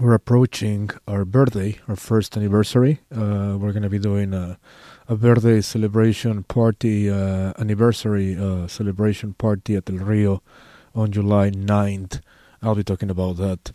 we're 0.00 0.14
approaching 0.14 0.90
our 1.08 1.24
birthday, 1.24 1.78
our 1.88 1.96
first 1.96 2.36
anniversary. 2.36 3.00
Uh, 3.14 3.56
we're 3.58 3.72
gonna 3.72 3.88
be 3.88 3.98
doing 3.98 4.34
a 4.34 4.58
a 5.08 5.16
birthday 5.16 5.60
celebration 5.60 6.42
party, 6.44 7.10
uh, 7.10 7.52
anniversary 7.58 8.36
uh, 8.36 8.66
celebration 8.66 9.34
party 9.34 9.76
at 9.76 9.90
El 9.90 9.96
Rio 9.96 10.42
on 10.94 11.12
July 11.12 11.50
9th. 11.50 12.20
I'll 12.62 12.74
be 12.74 12.84
talking 12.84 13.10
about 13.10 13.36
that 13.36 13.72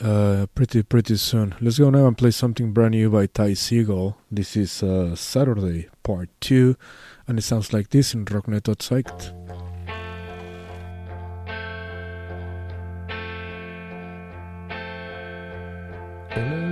uh, 0.00 0.46
pretty 0.54 0.82
pretty 0.82 1.16
soon. 1.16 1.54
Let's 1.60 1.78
go 1.78 1.90
now 1.90 2.06
and 2.06 2.18
play 2.18 2.32
something 2.32 2.72
brand 2.72 2.92
new 2.92 3.10
by 3.10 3.26
Ty 3.26 3.50
Segall. 3.50 4.16
This 4.30 4.56
is 4.56 4.82
uh, 4.82 5.14
Saturday 5.14 5.88
Part 6.02 6.28
2, 6.40 6.76
and 7.28 7.38
it 7.38 7.42
sounds 7.42 7.72
like 7.72 7.90
this 7.90 8.12
in 8.12 8.24
Rocknet 8.24 8.68
we 16.36 16.65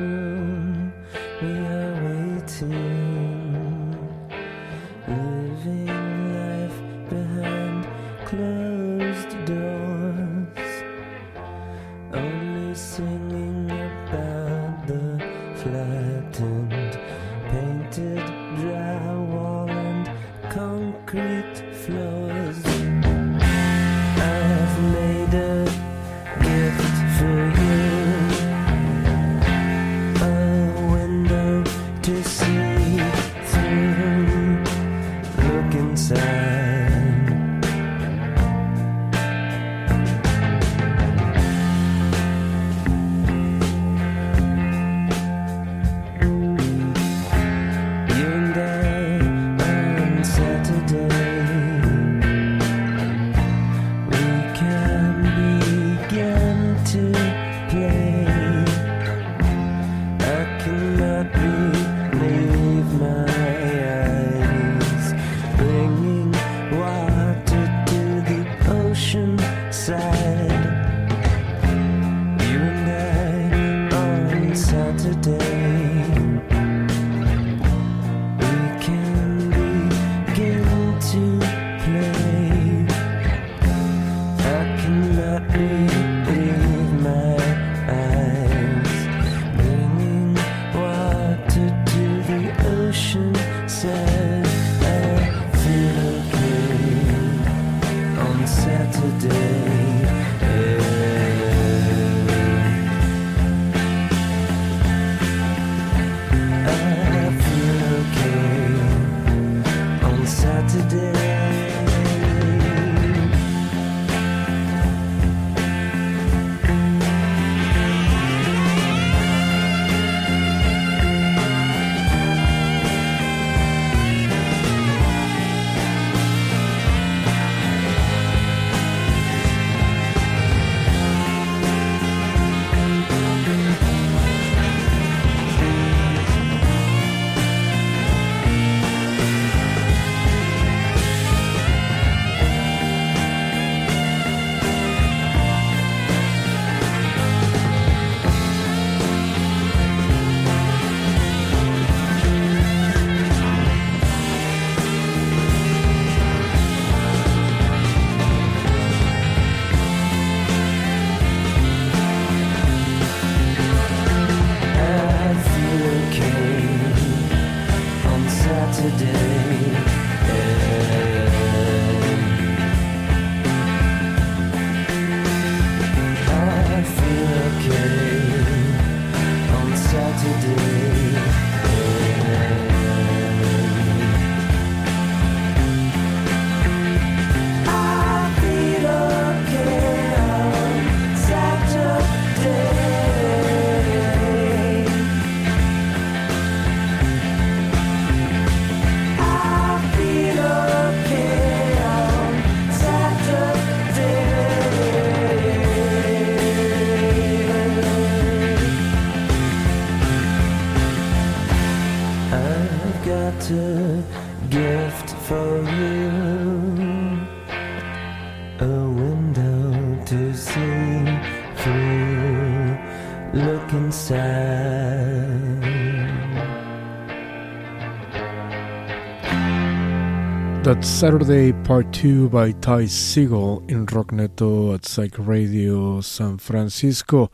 Saturday 230.83 231.53
Part 231.53 231.93
2 231.93 232.31
by 232.31 232.53
Ty 232.53 232.85
Segall 232.85 233.70
in 233.70 233.85
Rockneto 233.85 234.75
at 234.75 234.87
Psych 234.87 235.14
Radio 235.18 236.01
San 236.01 236.39
Francisco. 236.39 237.31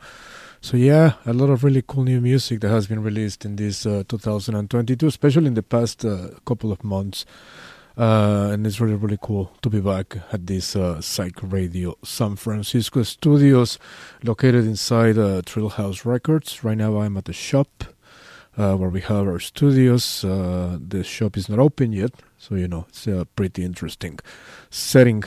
So, 0.59 0.75
yeah, 0.75 1.13
a 1.25 1.31
lot 1.31 1.49
of 1.49 1.63
really 1.63 1.81
cool 1.87 2.03
new 2.03 2.19
music 2.19 2.59
that 2.59 2.69
has 2.69 2.87
been 2.87 3.01
released 3.01 3.45
in 3.45 3.55
this 3.55 3.85
uh, 3.85 4.03
2022, 4.07 5.07
especially 5.07 5.47
in 5.47 5.53
the 5.53 5.63
past 5.63 6.03
uh, 6.03 6.31
couple 6.45 6.71
of 6.71 6.83
months. 6.83 7.25
Uh, 7.97 8.49
and 8.51 8.67
it's 8.67 8.81
really, 8.81 8.95
really 8.95 9.17
cool 9.21 9.51
to 9.61 9.69
be 9.69 9.79
back 9.79 10.17
at 10.33 10.47
this 10.47 10.75
uh, 10.75 10.99
Psych 10.99 11.37
Radio 11.41 11.95
San 12.03 12.35
Francisco 12.35 13.03
studios 13.03 13.79
located 14.23 14.65
inside 14.65 15.17
uh, 15.17 15.41
Thrillhouse 15.41 16.05
Records. 16.05 16.63
Right 16.63 16.77
now, 16.77 16.99
I'm 16.99 17.15
at 17.15 17.25
the 17.25 17.33
shop 17.33 17.85
uh, 18.57 18.75
where 18.75 18.89
we 18.89 19.01
have 19.01 19.27
our 19.27 19.39
studios. 19.39 20.21
The 20.21 21.03
shop 21.05 21.37
is 21.37 21.47
not 21.47 21.59
open 21.59 21.93
yet, 21.93 22.11
so 22.41 22.55
you 22.55 22.67
know 22.67 22.85
it's 22.89 23.05
a 23.05 23.27
pretty 23.35 23.63
interesting 23.63 24.17
setting 24.71 25.23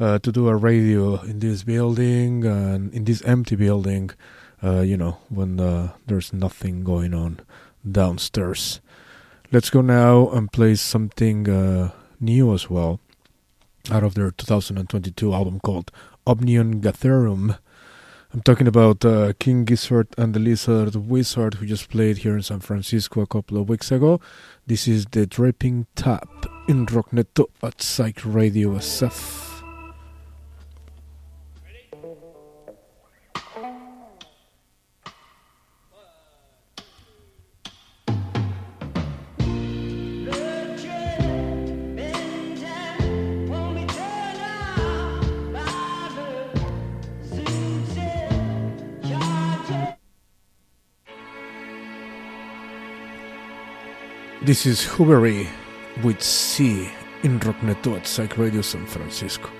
uh, 0.00 0.18
to 0.18 0.32
do 0.32 0.48
a 0.48 0.56
radio 0.56 1.20
in 1.22 1.38
this 1.38 1.62
building 1.62 2.44
and 2.44 2.92
in 2.92 3.04
this 3.04 3.22
empty 3.22 3.54
building. 3.54 4.10
Uh, 4.60 4.80
you 4.80 4.96
know 4.96 5.18
when 5.28 5.60
uh, 5.60 5.92
there's 6.08 6.32
nothing 6.32 6.82
going 6.82 7.14
on 7.14 7.38
downstairs. 7.88 8.80
Let's 9.52 9.70
go 9.70 9.82
now 9.82 10.28
and 10.30 10.50
play 10.50 10.74
something 10.74 11.48
uh, 11.48 11.92
new 12.20 12.52
as 12.52 12.68
well 12.68 12.98
out 13.88 14.02
of 14.02 14.14
their 14.14 14.32
2022 14.32 15.32
album 15.32 15.60
called 15.60 15.92
Omnium 16.26 16.80
Gatherum. 16.80 17.56
I'm 18.30 18.42
talking 18.42 18.66
about 18.66 19.06
uh, 19.06 19.32
King 19.38 19.64
Gizzard 19.64 20.08
and 20.18 20.34
the 20.34 20.38
Lizard 20.38 20.94
Wizard, 20.94 21.54
who 21.54 21.66
just 21.66 21.88
played 21.88 22.18
here 22.18 22.36
in 22.36 22.42
San 22.42 22.60
Francisco 22.60 23.22
a 23.22 23.26
couple 23.26 23.56
of 23.56 23.70
weeks 23.70 23.90
ago. 23.90 24.20
This 24.66 24.86
is 24.86 25.06
the 25.06 25.26
Dripping 25.26 25.86
Tap 25.96 26.28
in 26.68 26.84
Rockneto 26.84 27.46
at 27.62 27.80
Psych 27.80 28.20
Radio 28.26 28.74
SF. 28.74 29.47
This 54.48 54.64
is 54.64 54.80
Hooveriii 54.80 55.46
with 56.02 56.22
C 56.22 56.90
in 57.22 57.38
Rockneto 57.38 57.98
at 57.98 58.06
Psych 58.06 58.38
Radio 58.38 58.62
San 58.62 58.86
Francisco. 58.86 59.50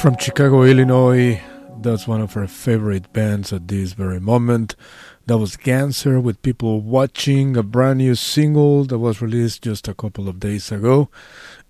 From 0.00 0.16
Chicago, 0.16 0.62
Illinois, 0.62 1.42
that's 1.82 2.08
one 2.08 2.22
of 2.22 2.34
our 2.34 2.46
favorite 2.46 3.12
bands 3.12 3.52
at 3.52 3.68
this 3.68 3.92
very 3.92 4.18
moment. 4.18 4.74
That 5.26 5.36
was 5.36 5.58
Ganser 5.58 6.22
with 6.22 6.40
People 6.40 6.80
Watching, 6.80 7.54
a 7.54 7.62
brand 7.62 7.98
new 7.98 8.14
single 8.14 8.84
that 8.84 8.98
was 8.98 9.20
released 9.20 9.60
just 9.60 9.88
a 9.88 9.94
couple 9.94 10.26
of 10.26 10.40
days 10.40 10.72
ago 10.72 11.10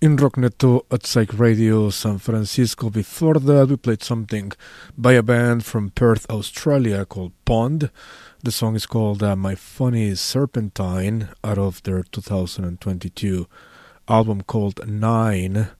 in 0.00 0.16
Rockneto 0.16 0.82
at 0.92 1.06
Psych 1.06 1.36
Radio 1.40 1.90
San 1.90 2.18
Francisco. 2.18 2.88
Before 2.88 3.34
that, 3.34 3.66
we 3.66 3.74
played 3.74 4.04
something 4.04 4.52
by 4.96 5.14
a 5.14 5.24
band 5.24 5.64
from 5.64 5.90
Perth, 5.90 6.30
Australia 6.30 7.04
called 7.04 7.32
Pond. 7.44 7.90
The 8.44 8.52
song 8.52 8.76
is 8.76 8.86
called 8.86 9.24
uh, 9.24 9.34
My 9.34 9.56
Funny 9.56 10.14
Serpentine 10.14 11.30
out 11.42 11.58
of 11.58 11.82
their 11.82 12.04
2022 12.04 13.48
album 14.08 14.42
called 14.42 14.88
Nine 14.88 15.70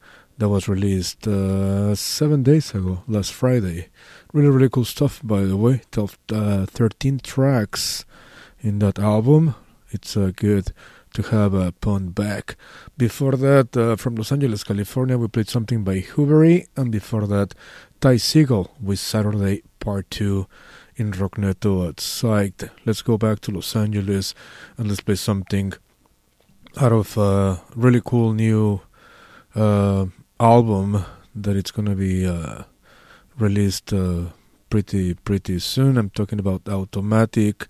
that 0.40 0.48
was 0.48 0.68
released 0.68 1.28
uh, 1.28 1.94
seven 1.94 2.42
days 2.42 2.74
ago, 2.74 3.02
last 3.06 3.30
Friday. 3.30 3.88
Really, 4.32 4.48
really 4.48 4.70
cool 4.70 4.86
stuff, 4.86 5.20
by 5.22 5.42
the 5.42 5.56
way. 5.56 5.82
12, 5.90 6.18
uh, 6.32 6.66
13 6.66 7.20
tracks 7.20 8.06
in 8.60 8.78
that 8.78 8.98
album. 8.98 9.54
It's 9.90 10.16
uh, 10.16 10.32
good 10.34 10.72
to 11.12 11.22
have 11.24 11.52
a 11.52 11.72
Pond 11.72 12.14
back. 12.14 12.56
Before 12.96 13.32
that, 13.32 13.76
uh, 13.76 13.96
from 13.96 14.14
Los 14.14 14.32
Angeles, 14.32 14.64
California, 14.64 15.18
we 15.18 15.28
played 15.28 15.50
something 15.50 15.84
by 15.84 16.00
Hooveriii, 16.00 16.68
and 16.74 16.90
before 16.90 17.26
that, 17.26 17.54
Ty 18.00 18.14
Segall 18.14 18.70
with 18.80 18.98
Saturday 18.98 19.62
Part 19.78 20.10
2 20.10 20.46
in 20.96 21.12
Rockneto 21.12 21.86
at 21.86 21.96
Psyched. 21.96 22.70
Let's 22.86 23.02
go 23.02 23.18
back 23.18 23.40
to 23.40 23.50
Los 23.50 23.76
Angeles 23.76 24.34
and 24.78 24.88
let's 24.88 25.02
play 25.02 25.16
something 25.16 25.74
out 26.80 26.92
of 26.92 27.18
a 27.18 27.60
really 27.76 28.00
cool 28.02 28.32
new 28.32 28.80
uh, 29.54 30.06
album 30.40 31.04
that 31.34 31.54
it's 31.54 31.70
gonna 31.70 31.94
be 31.94 32.26
uh, 32.26 32.62
released 33.38 33.92
uh, 33.92 34.24
pretty 34.70 35.14
pretty 35.14 35.58
soon. 35.58 35.98
I'm 35.98 36.10
talking 36.10 36.38
about 36.40 36.68
Automatic. 36.68 37.68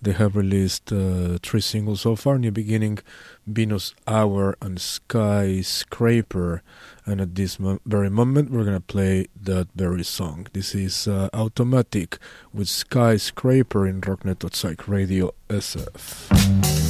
They 0.00 0.12
have 0.12 0.36
released 0.36 0.92
uh, 0.92 1.38
three 1.42 1.60
singles 1.60 2.02
so 2.02 2.16
far: 2.16 2.38
New 2.38 2.50
Beginning, 2.50 2.98
Venus 3.46 3.94
Hour, 4.06 4.56
and 4.60 4.80
Skyscraper. 4.80 6.62
And 7.06 7.20
at 7.20 7.34
this 7.34 7.58
mo- 7.58 7.80
very 7.86 8.10
moment, 8.10 8.50
we're 8.50 8.64
gonna 8.64 8.80
play 8.80 9.26
that 9.40 9.68
very 9.74 10.04
song. 10.04 10.48
This 10.52 10.74
is 10.74 11.08
uh, 11.08 11.28
Automatic 11.32 12.18
with 12.52 12.68
Skyscraper 12.68 13.86
in 13.86 14.00
Rocknet 14.00 14.54
Psych 14.54 14.86
Radio 14.88 15.32
SF. 15.48 16.87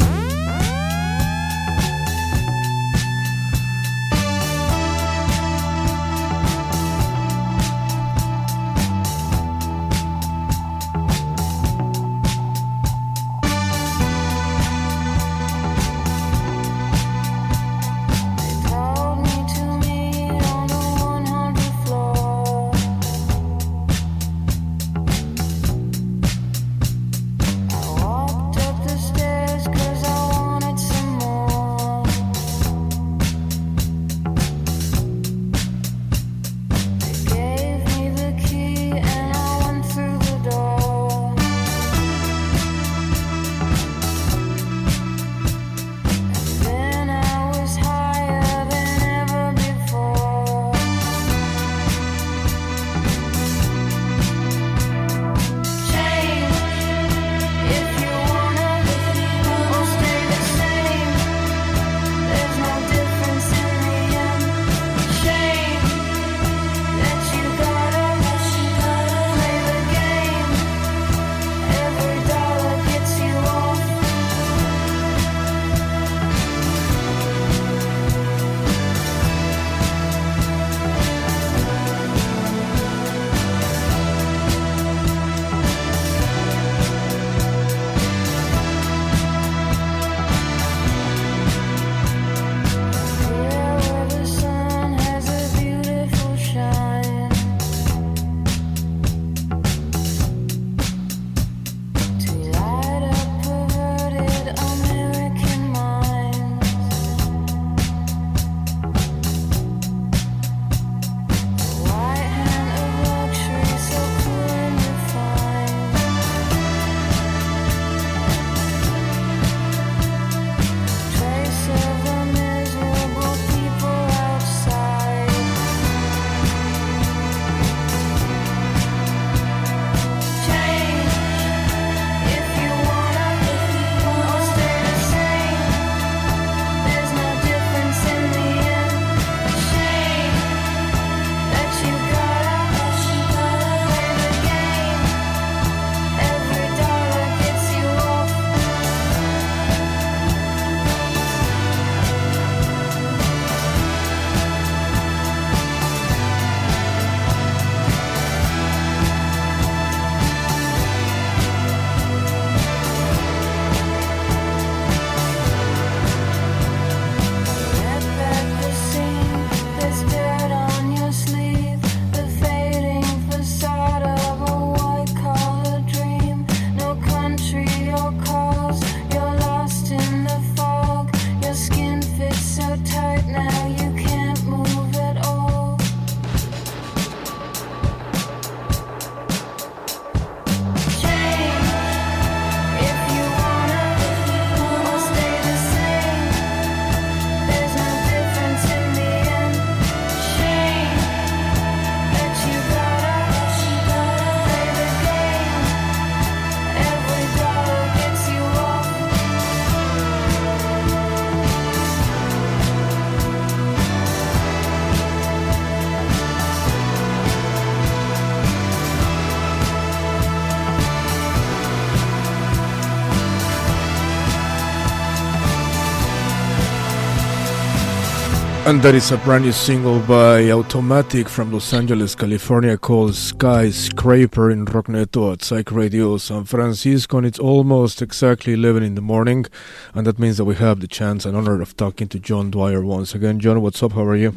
And 228.69 228.83
that 228.83 228.95
is 228.95 229.11
a 229.13 229.17
brand 229.17 229.47
new 229.47 229.53
single 229.53 229.99
by 230.01 230.51
Automatic 230.51 231.27
from 231.27 231.51
Los 231.51 231.73
Angeles, 231.73 232.15
California 232.15 232.77
called 232.77 233.15
Skyscraper 233.15 234.51
in 234.51 234.67
Rockneto 234.67 235.33
at 235.33 235.43
Psych 235.43 235.73
Radio 235.73 236.19
San 236.19 236.45
Francisco. 236.45 237.17
And 237.17 237.27
it's 237.27 237.39
almost 237.39 238.03
exactly 238.03 238.53
11 238.53 238.83
in 238.83 238.95
the 238.95 239.01
morning. 239.01 239.47
And 239.95 240.07
that 240.07 240.19
means 240.19 240.37
that 240.37 240.45
we 240.45 240.55
have 240.57 240.81
the 240.81 240.87
chance 240.87 241.25
and 241.25 241.35
honor 241.35 241.63
of 241.63 241.79
talking 241.79 242.09
to 242.09 242.19
John 242.19 242.51
Dwyer 242.51 242.83
once 242.83 243.15
again. 243.15 243.41
John, 243.41 243.63
what's 243.63 243.83
up? 243.83 243.93
How 243.93 244.03
are 244.03 244.17
you? 244.17 244.35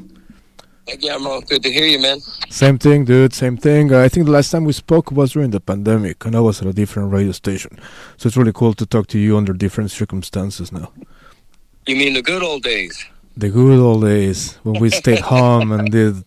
Hey, 0.88 0.96
Guillermo, 0.96 1.42
good 1.42 1.62
to 1.64 1.70
hear 1.70 1.86
you, 1.86 2.00
man. 2.00 2.22
Same 2.50 2.78
thing, 2.78 3.04
dude. 3.04 3.34
Same 3.34 3.58
thing. 3.58 3.94
I 3.94 4.08
think 4.08 4.28
the 4.28 4.32
last 4.32 4.50
time 4.52 4.64
we 4.64 4.72
spoke 4.72 5.12
was 5.12 5.34
during 5.34 5.50
the 5.50 5.60
pandemic, 5.60 6.24
and 6.24 6.38
I 6.38 6.40
was 6.40 6.62
at 6.62 6.68
a 6.68 6.74
different 6.74 7.12
radio 7.12 7.34
station. 7.34 7.78
So 8.16 8.28
it's 8.28 8.38
really 8.38 8.54
cool 8.54 8.76
to 8.76 8.86
talk 8.86 9.08
to 9.08 9.20
you 9.20 9.36
under 9.36 9.52
different 9.52 9.92
circumstances 9.92 10.72
now. 10.72 10.94
You 11.86 11.98
mean 11.98 12.14
the 12.14 12.22
good 12.22 12.42
old 12.44 12.64
days? 12.64 13.06
The 13.42 13.50
good 13.50 13.80
old 13.80 14.04
days 14.04 14.60
when 14.62 14.80
we 14.80 14.92
stayed 14.92 15.20
home 15.34 15.72
and 15.72 15.92
did 15.92 16.24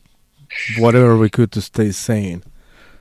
whatever 0.79 1.17
we 1.17 1.31
could 1.31 1.53
to 1.53 1.61
stay 1.61 1.93
sane. 1.93 2.43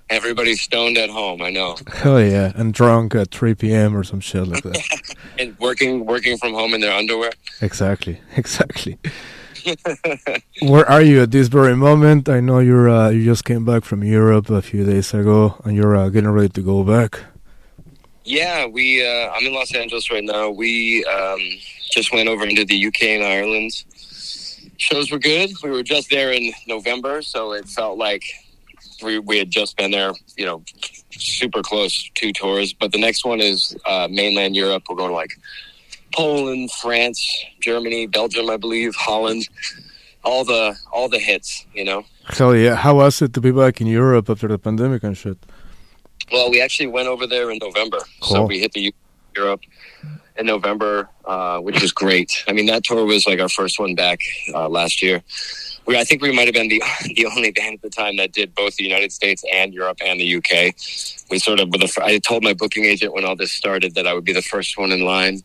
Everybody's 0.08 0.62
stoned 0.62 1.00
at 1.00 1.10
home, 1.10 1.42
I 1.42 1.50
know. 1.50 1.78
Hell 1.92 2.22
yeah, 2.22 2.52
and 2.56 2.76
drunk 2.76 3.16
at 3.16 3.32
3 3.32 3.56
p.m. 3.56 3.98
or 3.98 4.04
some 4.04 4.20
shit 4.20 4.48
like 4.48 4.62
that. 4.62 4.78
And 5.40 5.58
working 5.58 6.06
working 6.06 6.38
from 6.38 6.54
home 6.54 6.76
in 6.76 6.82
their 6.82 6.94
underwear. 6.94 7.32
exactly, 7.60 8.22
exactly. 8.38 9.00
Where 10.62 10.88
are 10.88 11.02
you 11.02 11.24
at 11.24 11.32
this 11.32 11.48
very 11.48 11.76
moment? 11.76 12.30
I 12.30 12.40
know 12.40 12.60
you're 12.60 12.88
uh, 12.88 13.10
you 13.10 13.26
just 13.26 13.46
came 13.46 13.66
back 13.66 13.84
from 13.84 14.04
Europe 14.04 14.48
a 14.52 14.62
few 14.62 14.86
days 14.86 15.12
ago, 15.16 15.60
and 15.66 15.76
you're 15.76 15.96
uh, 15.96 16.10
getting 16.10 16.30
ready 16.30 16.50
to 16.50 16.62
go 16.62 16.84
back. 16.84 17.20
Yeah, 18.26 18.68
we 18.68 19.04
uh, 19.04 19.32
I'm 19.34 19.44
in 19.48 19.56
Los 19.56 19.74
Angeles 19.74 20.12
right 20.12 20.24
now. 20.24 20.52
We 20.52 21.04
um, 21.06 21.40
just 21.92 22.14
went 22.14 22.30
over 22.30 22.46
into 22.46 22.64
the 22.64 22.86
UK 22.86 23.02
and 23.18 23.24
Ireland. 23.24 23.86
Shows 24.78 25.12
were 25.12 25.20
good. 25.20 25.52
We 25.64 25.70
were 25.70 25.84
just 25.84 26.10
there 26.10 26.32
in 26.32 26.52
November, 26.68 27.22
so 27.22 27.54
it 27.54 27.68
felt 27.68 27.98
like 27.98 28.24
we 29.04 29.20
we 29.20 29.38
had 29.38 29.52
just 29.52 29.78
been 29.78 29.92
there, 29.92 30.14
you 30.38 30.46
know, 30.46 30.64
super 31.12 31.62
close 31.62 32.10
two 32.16 32.32
tours. 32.34 32.74
But 32.74 32.92
the 32.92 33.00
next 33.00 33.26
one 33.26 33.40
is 33.40 33.76
uh, 33.86 34.08
mainland 34.10 34.56
Europe. 34.56 34.84
We're 34.90 34.96
going 34.96 35.10
to 35.10 35.16
like 35.16 35.32
Poland, 36.14 36.72
France, 36.72 37.20
Germany, 37.62 38.08
Belgium, 38.08 38.50
I 38.50 38.58
believe, 38.58 38.96
Holland. 38.96 39.48
All 40.24 40.46
the 40.46 40.76
all 40.92 41.10
the 41.10 41.20
hits, 41.20 41.66
you 41.74 41.84
know. 41.84 42.06
Hell 42.26 42.56
yeah! 42.56 42.76
How 42.76 42.96
was 42.96 43.22
it 43.22 43.34
to 43.34 43.42
be 43.42 43.52
back 43.52 43.82
in 43.82 43.88
Europe 43.88 44.30
after 44.30 44.48
the 44.48 44.58
pandemic 44.58 45.04
and 45.04 45.18
shit? 45.18 45.38
Well, 46.32 46.50
we 46.50 46.62
actually 46.62 46.88
went 46.88 47.10
over 47.10 47.28
there 47.28 47.52
in 47.52 47.58
November, 47.62 48.00
so 48.22 48.46
we 48.46 48.60
hit 48.60 48.72
the 48.72 48.94
Europe 49.36 49.62
in 50.38 50.46
November, 50.46 51.10
uh, 51.26 51.60
which 51.60 51.82
was 51.82 51.92
great. 51.92 52.44
I 52.48 52.54
mean, 52.54 52.66
that 52.68 52.84
tour 52.84 53.06
was 53.06 53.28
like 53.28 53.40
our 53.40 53.50
first 53.50 53.80
one 53.80 53.96
back 53.96 54.20
uh, 54.54 54.68
last 54.68 55.02
year. 55.02 55.22
We, 55.86 55.98
I 55.98 56.04
think 56.04 56.22
we 56.22 56.32
might 56.32 56.46
have 56.46 56.54
been 56.54 56.70
the 56.70 56.82
the 57.16 57.26
only 57.26 57.52
band 57.52 57.76
at 57.76 57.82
the 57.82 57.90
time 57.90 58.18
that 58.18 58.32
did 58.32 58.56
both 58.56 58.76
the 58.76 58.84
United 58.84 59.12
States 59.12 59.44
and 59.52 59.74
Europe 59.74 59.98
and 60.04 60.20
the 60.20 60.36
UK. 60.36 60.76
We 61.30 61.40
sort 61.40 61.60
of. 61.60 61.70
I 62.02 62.20
told 62.20 62.44
my 62.44 62.54
booking 62.54 62.86
agent 62.86 63.14
when 63.14 63.26
all 63.26 63.36
this 63.36 63.52
started 63.52 63.96
that 63.96 64.08
I 64.08 64.14
would 64.14 64.26
be 64.26 64.34
the 64.34 64.42
first 64.42 64.78
one 64.78 64.92
in 64.92 65.02
line 65.02 65.42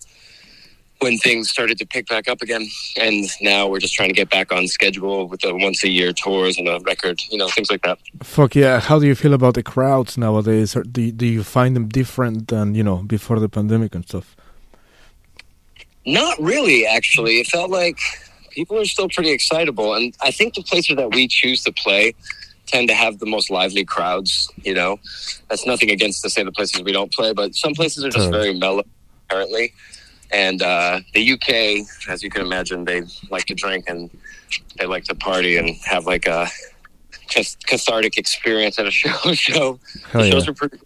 when 1.00 1.16
things 1.18 1.48
started 1.48 1.78
to 1.78 1.86
pick 1.86 2.08
back 2.08 2.28
up 2.28 2.42
again. 2.42 2.66
And 3.00 3.28
now 3.40 3.68
we're 3.68 3.78
just 3.78 3.94
trying 3.94 4.08
to 4.08 4.14
get 4.14 4.30
back 4.30 4.52
on 4.52 4.66
schedule 4.66 5.28
with 5.28 5.40
the 5.40 5.54
once 5.54 5.84
a 5.84 5.88
year 5.88 6.12
tours 6.12 6.58
and 6.58 6.68
a 6.68 6.80
record, 6.84 7.20
you 7.30 7.38
know, 7.38 7.48
things 7.48 7.70
like 7.70 7.82
that. 7.82 7.98
Fuck 8.22 8.54
yeah! 8.54 8.80
How 8.80 8.98
do 8.98 9.06
you 9.06 9.14
feel 9.14 9.34
about 9.34 9.54
the 9.54 9.62
crowds 9.62 10.18
nowadays? 10.18 10.76
Do 10.90 11.12
do 11.12 11.26
you 11.26 11.42
find 11.42 11.76
them 11.76 11.88
different 11.88 12.48
than 12.48 12.74
you 12.74 12.82
know 12.82 12.98
before 12.98 13.38
the 13.38 13.48
pandemic 13.48 13.94
and 13.94 14.04
stuff? 14.04 14.36
Not 16.08 16.40
really, 16.40 16.86
actually. 16.86 17.38
It 17.38 17.48
felt 17.48 17.70
like 17.70 17.98
people 18.50 18.78
are 18.80 18.86
still 18.86 19.10
pretty 19.10 19.30
excitable, 19.30 19.92
and 19.92 20.14
I 20.22 20.30
think 20.30 20.54
the 20.54 20.62
places 20.62 20.96
that 20.96 21.14
we 21.14 21.28
choose 21.28 21.62
to 21.64 21.72
play 21.72 22.14
tend 22.64 22.88
to 22.88 22.94
have 22.94 23.18
the 23.18 23.26
most 23.26 23.50
lively 23.50 23.84
crowds. 23.84 24.50
You 24.64 24.72
know, 24.72 24.98
that's 25.50 25.66
nothing 25.66 25.90
against 25.90 26.22
to 26.22 26.30
say 26.30 26.42
the 26.42 26.52
places 26.52 26.82
we 26.82 26.92
don't 26.92 27.12
play, 27.12 27.34
but 27.34 27.54
some 27.54 27.74
places 27.74 28.06
are 28.06 28.08
just 28.08 28.30
very 28.30 28.54
mellow, 28.54 28.84
apparently. 29.26 29.74
And 30.30 30.62
uh, 30.62 31.00
the 31.12 31.32
UK, 31.32 31.86
as 32.08 32.22
you 32.22 32.30
can 32.30 32.40
imagine, 32.40 32.86
they 32.86 33.02
like 33.30 33.44
to 33.46 33.54
drink 33.54 33.84
and 33.86 34.08
they 34.78 34.86
like 34.86 35.04
to 35.04 35.14
party 35.14 35.58
and 35.58 35.76
have 35.84 36.06
like 36.06 36.26
a 36.26 36.48
just 37.28 37.66
cathartic 37.66 38.16
experience 38.16 38.78
at 38.78 38.86
a 38.86 38.90
show. 39.02 39.34
show. 39.34 39.78
The 40.14 40.24
yeah! 40.24 40.30
shows 40.30 40.48
are 40.48 40.54
pretty, 40.54 40.78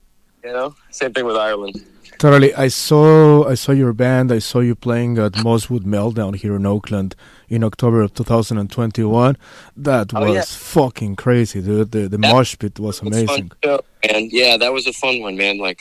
you 0.43 0.53
know. 0.53 0.75
Same 0.91 1.13
thing 1.13 1.27
with 1.27 1.37
Ireland. 1.37 1.81
Totally. 2.23 2.55
I 2.55 2.69
saw 2.69 3.49
I 3.53 3.55
saw 3.55 3.73
your 3.73 3.93
band. 3.93 4.31
I 4.31 4.39
saw 4.39 4.61
you 4.61 4.77
playing 4.77 5.19
at 5.19 5.33
Mosswood 5.47 5.85
Meltdown 5.95 6.37
here 6.37 6.55
in 6.55 6.65
Oakland 6.67 7.17
in 7.49 7.65
October 7.65 8.01
of 8.01 8.15
2021. 8.15 9.37
That 9.77 10.13
Oh, 10.15 10.21
was 10.27 10.35
yeah. 10.35 10.43
fucking 10.47 11.17
crazy, 11.17 11.61
dude. 11.61 11.91
The 11.91 12.03
the 12.03 12.19
That 12.19 12.33
mosh 12.35 12.53
pit 12.61 12.79
was 12.79 13.03
was 13.03 13.09
amazing. 13.09 13.51
Show, 13.65 13.81
man. 14.07 14.29
Yeah, 14.31 14.57
that 14.57 14.73
was 14.73 14.87
a 14.87 14.93
fun 14.93 15.21
one, 15.21 15.37
man. 15.37 15.59
Like 15.59 15.81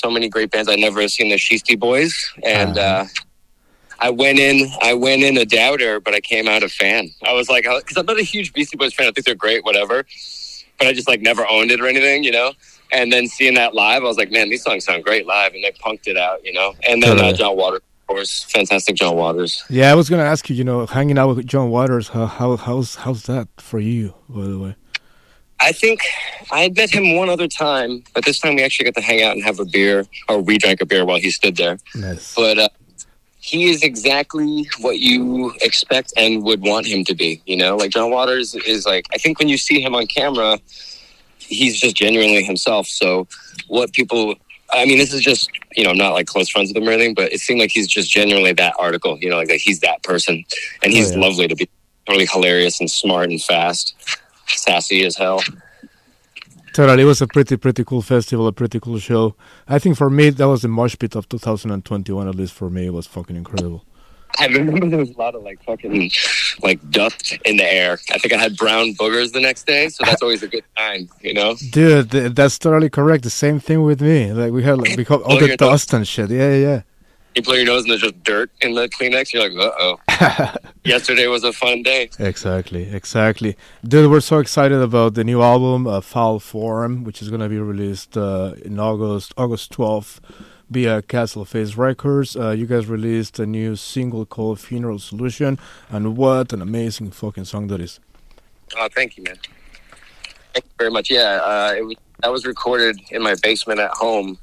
so 0.00 0.10
many 0.10 0.28
great 0.28 0.50
bands. 0.50 0.68
I 0.68 0.74
never 0.74 1.06
seen 1.06 1.28
the 1.30 1.38
Sheesty 1.46 1.76
Boys, 1.88 2.14
and 2.42 2.76
Uh-huh. 2.76 3.04
uh, 3.04 3.06
I 4.08 4.10
went 4.10 4.38
in. 4.40 4.56
I 4.82 4.94
went 4.94 5.22
in 5.22 5.36
a 5.36 5.46
doubter, 5.46 6.00
but 6.00 6.14
I 6.14 6.20
came 6.32 6.48
out 6.48 6.64
a 6.64 6.68
fan. 6.68 7.02
I 7.30 7.32
was 7.32 7.48
like, 7.48 7.64
because 7.64 7.96
I'm 7.96 8.06
not 8.06 8.18
a 8.18 8.24
huge 8.34 8.52
Beastie 8.54 8.76
Boys 8.76 8.92
fan. 8.94 9.06
I 9.06 9.12
think 9.12 9.24
they're 9.26 9.44
great, 9.46 9.62
whatever. 9.64 10.04
But 10.78 10.86
I 10.88 10.92
just 10.94 11.06
like 11.12 11.20
never 11.20 11.44
owned 11.46 11.70
it 11.70 11.78
or 11.80 11.86
anything, 11.86 12.24
you 12.24 12.32
know. 12.32 12.50
And 12.92 13.12
then 13.12 13.26
seeing 13.26 13.54
that 13.54 13.74
live, 13.74 14.02
I 14.02 14.06
was 14.06 14.16
like, 14.16 14.30
man, 14.30 14.48
these 14.50 14.62
songs 14.62 14.84
sound 14.84 15.04
great 15.04 15.26
live, 15.26 15.54
and 15.54 15.62
they 15.62 15.72
punked 15.72 16.06
it 16.06 16.16
out, 16.16 16.44
you 16.44 16.52
know. 16.52 16.74
And 16.88 17.02
then 17.02 17.18
uh, 17.20 17.32
John 17.32 17.56
Waters, 17.56 17.82
of 18.00 18.06
course, 18.06 18.44
fantastic 18.44 18.96
John 18.96 19.16
Waters. 19.16 19.62
Yeah, 19.70 19.92
I 19.92 19.94
was 19.94 20.08
gonna 20.10 20.24
ask 20.24 20.50
you. 20.50 20.56
You 20.56 20.64
know, 20.64 20.86
hanging 20.86 21.18
out 21.18 21.34
with 21.34 21.46
John 21.46 21.70
Waters. 21.70 22.08
How, 22.08 22.26
how 22.26 22.56
how's 22.56 22.96
how's 22.96 23.24
that 23.24 23.48
for 23.58 23.78
you? 23.78 24.14
By 24.28 24.44
the 24.44 24.58
way. 24.58 24.76
I 25.60 25.72
think 25.72 26.00
I 26.50 26.62
had 26.62 26.76
met 26.76 26.90
him 26.90 27.16
one 27.16 27.28
other 27.28 27.46
time, 27.46 28.02
but 28.14 28.24
this 28.24 28.38
time 28.38 28.56
we 28.56 28.62
actually 28.62 28.86
got 28.86 28.94
to 28.94 29.02
hang 29.02 29.22
out 29.22 29.32
and 29.32 29.44
have 29.44 29.60
a 29.60 29.66
beer, 29.66 30.06
or 30.28 30.40
we 30.40 30.56
drank 30.56 30.80
a 30.80 30.86
beer 30.86 31.04
while 31.04 31.18
he 31.18 31.30
stood 31.30 31.56
there. 31.56 31.78
Nice. 31.94 32.34
but 32.34 32.58
uh, 32.58 32.68
he 33.40 33.70
is 33.70 33.82
exactly 33.82 34.68
what 34.80 34.98
you 34.98 35.52
expect 35.60 36.12
and 36.16 36.42
would 36.44 36.62
want 36.62 36.86
him 36.86 37.04
to 37.04 37.14
be. 37.14 37.42
You 37.44 37.58
know, 37.58 37.76
like 37.76 37.90
John 37.90 38.10
Waters 38.10 38.54
is 38.54 38.86
like. 38.86 39.06
I 39.12 39.18
think 39.18 39.38
when 39.38 39.48
you 39.48 39.58
see 39.58 39.80
him 39.80 39.94
on 39.94 40.06
camera, 40.06 40.58
he's 41.50 41.78
just 41.78 41.94
genuinely 41.96 42.42
himself. 42.42 42.86
So, 42.86 43.26
what 43.68 43.92
people. 43.92 44.34
I 44.72 44.84
mean, 44.84 44.98
this 44.98 45.12
is 45.12 45.20
just 45.20 45.50
you 45.76 45.84
know 45.84 45.92
not 45.92 46.12
like 46.12 46.26
close 46.26 46.48
friends 46.48 46.70
with 46.70 46.76
him 46.76 46.88
or 46.88 46.92
anything, 46.92 47.14
but 47.14 47.32
it 47.32 47.40
seemed 47.40 47.60
like 47.60 47.72
he's 47.72 47.88
just 47.88 48.08
genuinely 48.10 48.52
that 48.54 48.74
article. 48.78 49.18
You 49.18 49.28
know, 49.30 49.36
like, 49.36 49.48
that 49.48 49.56
he's 49.60 49.80
that 49.80 50.02
person, 50.04 50.44
and 50.82 50.92
he's 50.92 51.10
Oh, 51.10 51.14
yeah. 51.16 51.26
lovely 51.26 51.48
to 51.48 51.56
be. 51.56 51.68
Totally 52.06 52.26
hilarious 52.26 52.80
and 52.80 52.90
smart 52.90 53.30
and 53.30 53.40
fast, 53.42 53.94
sassy 54.48 55.04
as 55.04 55.16
hell. 55.16 55.42
Totally, 56.72 57.02
it 57.02 57.06
was 57.06 57.20
a 57.20 57.26
pretty 57.26 57.56
pretty 57.56 57.84
cool 57.84 58.00
festival, 58.02 58.46
a 58.46 58.52
pretty 58.52 58.78
cool 58.80 58.98
show. 58.98 59.34
I 59.68 59.78
think 59.78 59.96
for 59.96 60.08
me 60.08 60.30
that 60.30 60.48
was 60.48 60.62
the 60.62 60.68
mosh 60.68 60.96
pit 60.98 61.14
of 61.16 61.28
2021. 61.28 62.28
At 62.28 62.34
least 62.34 62.52
for 62.54 62.70
me, 62.70 62.86
it 62.86 62.92
was 62.92 63.06
fucking 63.06 63.36
incredible. 63.36 63.84
I 64.38 64.46
remember 64.46 64.88
there 64.88 64.98
was 64.98 65.10
a 65.10 65.18
lot 65.18 65.34
of 65.34 65.42
like 65.42 65.62
fucking 65.64 66.10
like 66.62 66.90
dust 66.90 67.36
in 67.44 67.56
the 67.56 67.72
air. 67.72 67.98
I 68.12 68.18
think 68.18 68.32
I 68.32 68.38
had 68.38 68.56
brown 68.56 68.94
boogers 68.94 69.32
the 69.32 69.40
next 69.40 69.66
day, 69.66 69.88
so 69.88 70.04
that's 70.04 70.22
always 70.22 70.42
a 70.42 70.48
good 70.48 70.64
sign, 70.78 71.08
you 71.20 71.34
know. 71.34 71.56
Dude, 71.70 72.10
th- 72.10 72.32
that's 72.32 72.58
totally 72.58 72.90
correct. 72.90 73.24
The 73.24 73.30
same 73.30 73.60
thing 73.60 73.82
with 73.82 74.00
me. 74.00 74.32
Like 74.32 74.52
we 74.52 74.62
had 74.62 74.78
like 74.78 74.96
we 74.96 75.04
got 75.04 75.22
all 75.22 75.38
the 75.38 75.56
dust 75.56 75.92
and 75.92 76.06
shit. 76.06 76.30
Yeah, 76.30 76.54
yeah. 76.54 76.82
You 77.34 77.42
blow 77.42 77.54
your 77.54 77.66
nose 77.66 77.82
and 77.82 77.92
there's 77.92 78.00
just 78.00 78.24
dirt 78.24 78.50
in 78.60 78.74
the 78.74 78.88
Kleenex. 78.88 79.32
You're 79.32 79.48
like, 79.48 79.56
uh 79.56 79.70
oh. 79.78 80.54
Yesterday 80.84 81.28
was 81.28 81.44
a 81.44 81.52
fun 81.52 81.82
day. 81.84 82.10
exactly, 82.18 82.92
exactly. 82.92 83.56
Dude, 83.84 84.10
we're 84.10 84.20
so 84.20 84.38
excited 84.38 84.80
about 84.80 85.14
the 85.14 85.22
new 85.22 85.40
album, 85.40 85.86
uh, 85.86 86.00
Foul 86.00 86.40
Form, 86.40 87.04
which 87.04 87.22
is 87.22 87.30
gonna 87.30 87.48
be 87.48 87.58
released 87.58 88.16
uh, 88.16 88.54
in 88.64 88.80
August, 88.80 89.32
August 89.36 89.72
12th, 89.72 90.18
via 90.70 91.02
Castle 91.02 91.44
Face 91.44 91.74
Records. 91.76 92.36
Uh, 92.36 92.50
you 92.50 92.66
guys 92.66 92.86
released 92.86 93.38
a 93.38 93.46
new 93.46 93.76
single 93.76 94.24
called 94.24 94.60
Funeral 94.60 94.98
Solution, 94.98 95.58
and 95.90 96.16
what 96.16 96.52
an 96.52 96.62
amazing 96.62 97.10
fucking 97.10 97.44
song 97.44 97.66
that 97.66 97.80
is. 97.80 98.00
Oh, 98.78 98.88
thank 98.94 99.16
you, 99.16 99.24
man. 99.24 99.36
Thank 100.54 100.64
you 100.64 100.70
very 100.78 100.90
much. 100.90 101.10
Yeah, 101.10 101.40
uh, 101.42 101.74
it 101.76 101.82
was, 101.84 101.96
that 102.22 102.30
was 102.30 102.46
recorded 102.46 103.00
in 103.10 103.22
my 103.22 103.34
basement 103.42 103.80
at 103.80 103.90
home 103.90 104.38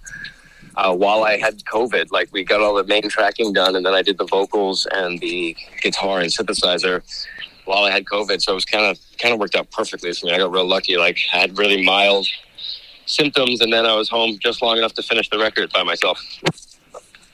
uh, 0.76 0.94
while 0.94 1.24
I 1.24 1.38
had 1.38 1.64
COVID. 1.66 2.12
Like 2.12 2.30
we 2.32 2.44
got 2.44 2.62
all 2.62 2.76
the 2.76 2.84
main 2.84 3.10
tracking 3.10 3.54
done, 3.54 3.76
and 3.76 3.86
then 3.86 3.94
I 3.94 4.02
did 4.02 4.18
the 4.18 4.26
vocals 4.26 4.86
and 4.92 5.20
the 5.20 5.56
guitar 5.82 6.20
and 6.20 6.30
synthesizer 6.30 7.02
while 7.66 7.84
I 7.84 7.92
had 7.92 8.06
COVID. 8.06 8.42
So 8.42 8.52
it 8.52 8.56
was 8.56 8.66
kind 8.66 8.86
of 8.86 9.00
kind 9.18 9.34
of 9.34 9.40
worked 9.40 9.56
out 9.56 9.70
perfectly 9.72 10.14
for 10.14 10.28
me. 10.28 10.34
I 10.34 10.38
got 10.38 10.52
real 10.52 10.68
lucky. 10.68 10.98
Like 10.98 11.18
I 11.34 11.38
had 11.38 11.58
really 11.58 11.84
mild 11.84 12.28
symptoms, 13.08 13.62
and 13.62 13.72
then 13.74 13.86
I 13.86 13.96
was 13.96 14.10
home 14.10 14.38
just 14.40 14.62
long 14.62 14.78
enough 14.78 14.94
to 14.94 15.04
finish 15.04 15.30
the 15.30 15.40
record 15.40 15.72
by 15.74 15.84
myself. 15.84 16.22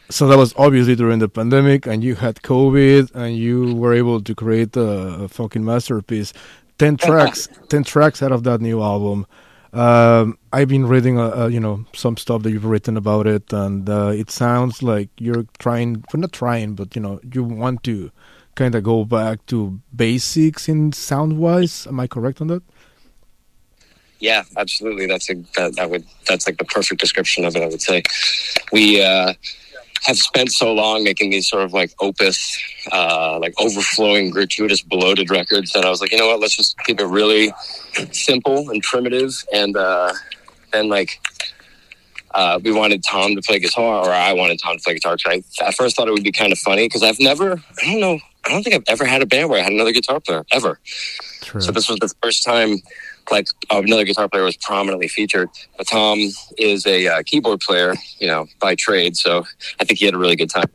So 0.09 0.27
that 0.27 0.37
was 0.37 0.53
obviously 0.57 0.95
during 0.95 1.19
the 1.19 1.29
pandemic, 1.29 1.87
and 1.87 2.03
you 2.03 2.15
had 2.15 2.35
COVID, 2.43 3.13
and 3.15 3.35
you 3.35 3.75
were 3.75 3.93
able 3.93 4.21
to 4.21 4.35
create 4.35 4.75
a, 4.77 5.27
fucking 5.27 5.65
masterpiece. 5.65 6.33
Ten 6.77 6.97
tracks, 6.97 7.49
ten 7.69 7.83
tracks 7.83 8.21
out 8.21 8.31
of 8.31 8.43
that 8.43 8.61
new 8.61 8.81
album. 8.81 9.25
Um, 9.73 10.37
I've 10.51 10.67
been 10.67 10.85
reading, 10.85 11.19
uh, 11.19 11.31
uh, 11.35 11.47
you 11.47 11.59
know, 11.59 11.85
some 11.95 12.15
stuff 12.17 12.43
that 12.43 12.51
you've 12.51 12.65
written 12.65 12.95
about 12.95 13.25
it, 13.25 13.51
and 13.51 13.89
uh, 13.89 14.11
it 14.13 14.29
sounds 14.29 14.83
like 14.83 15.09
you're 15.17 15.45
trying, 15.57 16.05
well, 16.13 16.21
not 16.21 16.31
trying, 16.31 16.75
but 16.75 16.95
you 16.95 17.01
know, 17.01 17.19
you 17.33 17.43
want 17.43 17.83
to 17.85 18.11
kind 18.53 18.75
of 18.75 18.83
go 18.83 19.03
back 19.03 19.43
to 19.47 19.79
basics 19.95 20.69
in 20.69 20.91
sound 20.91 21.39
wise. 21.39 21.87
Am 21.87 21.99
I 21.99 22.05
correct 22.05 22.39
on 22.39 22.47
that? 22.47 22.61
Yeah, 24.23 24.43
absolutely. 24.55 25.05
That's 25.05 25.29
a 25.29 25.33
that, 25.57 25.75
that 25.75 25.89
would 25.89 26.05
that's 26.25 26.47
like 26.47 26.57
the 26.57 26.63
perfect 26.63 27.01
description 27.01 27.43
of 27.43 27.57
it. 27.57 27.61
I 27.61 27.67
would 27.67 27.81
say 27.81 28.03
we 28.71 29.03
uh, 29.03 29.33
have 30.03 30.17
spent 30.17 30.53
so 30.53 30.73
long 30.73 31.03
making 31.03 31.31
these 31.31 31.49
sort 31.49 31.63
of 31.63 31.73
like 31.73 31.91
opus, 31.99 32.57
uh, 32.93 33.37
like 33.39 33.53
overflowing, 33.59 34.29
gratuitous, 34.29 34.81
bloated 34.81 35.29
records 35.29 35.73
that 35.73 35.83
I 35.83 35.89
was 35.89 35.99
like, 35.99 36.13
you 36.13 36.17
know 36.17 36.27
what? 36.27 36.39
Let's 36.39 36.55
just 36.55 36.77
keep 36.85 37.01
it 37.01 37.05
really 37.05 37.53
simple 38.13 38.69
and 38.69 38.81
primitive, 38.81 39.33
and 39.53 39.75
uh, 39.75 40.13
then 40.71 40.87
like. 40.87 41.19
Uh, 42.35 42.59
we 42.63 42.71
wanted 42.71 43.03
Tom 43.03 43.35
to 43.35 43.43
play 43.43 43.59
guitar, 43.59 44.03
or 44.03 44.11
I 44.11 44.33
wanted 44.33 44.59
Tom 44.59 44.75
to 44.75 44.83
play 44.83 44.95
guitar. 44.95 45.15
Because 45.15 45.53
I 45.59 45.67
at 45.67 45.75
first 45.75 45.95
thought 45.95 46.07
it 46.07 46.11
would 46.11 46.23
be 46.23 46.31
kind 46.31 46.51
of 46.51 46.57
funny 46.57 46.87
because 46.87 47.03
I've 47.03 47.19
never, 47.19 47.61
I 47.79 47.85
don't 47.85 47.99
know, 47.99 48.17
I 48.43 48.49
don't 48.49 48.63
think 48.63 48.75
I've 48.75 48.83
ever 48.87 49.05
had 49.05 49.21
a 49.21 49.27
band 49.27 49.51
where 49.51 49.59
I 49.59 49.63
had 49.63 49.71
another 49.71 49.91
guitar 49.91 50.19
player 50.19 50.43
ever. 50.51 50.79
True. 51.41 51.61
So 51.61 51.71
this 51.71 51.87
was 51.87 51.99
the 51.99 52.11
first 52.23 52.43
time 52.43 52.81
like 53.31 53.47
another 53.69 54.03
guitar 54.03 54.27
player 54.29 54.43
was 54.43 54.57
prominently 54.57 55.07
featured. 55.07 55.49
But 55.77 55.87
Tom 55.87 56.19
is 56.57 56.85
a 56.85 57.07
uh, 57.07 57.23
keyboard 57.25 57.61
player, 57.61 57.93
you 58.19 58.27
know, 58.27 58.47
by 58.59 58.75
trade. 58.75 59.17
So 59.17 59.45
I 59.79 59.85
think 59.85 59.99
he 59.99 60.05
had 60.05 60.13
a 60.13 60.17
really 60.17 60.35
good 60.35 60.49
time. 60.49 60.69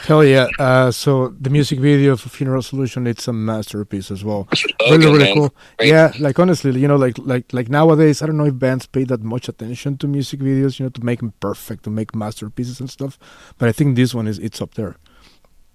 Hell 0.00 0.24
yeah! 0.24 0.48
Uh, 0.58 0.90
so 0.90 1.28
the 1.38 1.50
music 1.50 1.78
video 1.78 2.16
for 2.16 2.30
Funeral 2.30 2.62
Solution, 2.62 3.06
it's 3.06 3.28
a 3.28 3.34
masterpiece 3.34 4.10
as 4.10 4.24
well. 4.24 4.48
Oh, 4.80 4.92
really, 4.92 5.06
really 5.06 5.18
man. 5.24 5.34
cool. 5.34 5.54
Great. 5.78 5.88
Yeah, 5.90 6.12
like 6.18 6.38
honestly, 6.38 6.78
you 6.80 6.88
know, 6.88 6.96
like 6.96 7.18
like 7.18 7.52
like 7.52 7.68
nowadays, 7.68 8.22
I 8.22 8.26
don't 8.26 8.38
know 8.38 8.46
if 8.46 8.58
bands 8.58 8.86
pay 8.86 9.04
that 9.04 9.20
much 9.20 9.46
attention 9.46 9.98
to 9.98 10.08
music 10.08 10.40
videos, 10.40 10.78
you 10.78 10.86
know, 10.86 10.90
to 10.90 11.04
make 11.04 11.18
them 11.18 11.34
perfect, 11.38 11.82
to 11.84 11.90
make 11.90 12.14
masterpieces 12.14 12.80
and 12.80 12.88
stuff. 12.88 13.18
But 13.58 13.68
I 13.68 13.72
think 13.72 13.94
this 13.94 14.14
one 14.14 14.26
is 14.26 14.38
it's 14.38 14.62
up 14.62 14.72
there. 14.72 14.96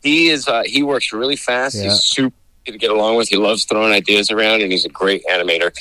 He 0.01 0.29
is. 0.29 0.47
Uh, 0.47 0.63
he 0.65 0.81
works 0.81 1.13
really 1.13 1.35
fast. 1.35 1.75
Yeah. 1.75 1.83
He's 1.83 2.01
super 2.01 2.35
to 2.73 2.77
get 2.77 2.91
along 2.91 3.15
with. 3.17 3.29
He 3.29 3.37
loves 3.37 3.65
throwing 3.65 3.93
ideas 3.93 4.31
around, 4.31 4.61
and 4.61 4.71
he's 4.71 4.85
a 4.85 4.89
great 4.89 5.23
animator. 5.29 5.71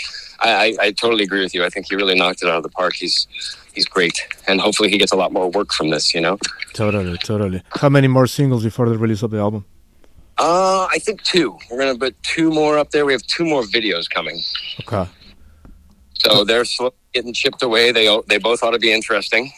I, 0.41 0.51
I, 0.81 0.87
I 0.87 0.91
totally 0.93 1.25
agree 1.25 1.41
with 1.41 1.55
you. 1.55 1.65
I 1.65 1.71
think 1.71 1.87
he 1.89 1.97
really 1.97 2.15
knocked 2.15 2.43
it 2.43 2.49
out 2.49 2.57
of 2.57 2.63
the 2.63 2.69
park. 2.69 2.95
He's 2.95 3.27
he's 3.75 3.87
great, 3.87 4.19
and 4.47 4.61
hopefully 4.61 4.91
he 4.91 4.99
gets 4.99 5.13
a 5.13 5.17
lot 5.17 5.33
more 5.33 5.51
work 5.51 5.73
from 5.73 5.91
this. 5.91 6.15
You 6.15 6.21
know. 6.21 6.39
Totally, 6.75 7.17
totally. 7.19 7.63
How 7.71 7.89
many 7.89 8.09
more 8.09 8.27
singles 8.27 8.65
before 8.65 8.89
the 8.89 8.99
release 8.99 9.23
of 9.23 9.31
the 9.31 9.39
album? 9.39 9.65
Uh, 10.39 10.87
I 10.91 10.99
think 10.99 11.23
two. 11.23 11.57
We're 11.71 11.79
gonna 11.79 11.99
put 11.99 12.21
two 12.23 12.51
more 12.51 12.79
up 12.79 12.91
there. 12.91 13.05
We 13.07 13.13
have 13.13 13.23
two 13.23 13.45
more 13.45 13.63
videos 13.63 14.11
coming, 14.11 14.41
Okay. 14.81 15.09
so 16.15 16.45
they're 16.45 16.65
getting 17.13 17.33
chipped 17.33 17.63
away. 17.63 17.93
They 17.93 18.09
they 18.27 18.39
both 18.39 18.63
ought 18.63 18.73
to 18.73 18.79
be 18.79 18.93
interesting. 18.93 19.53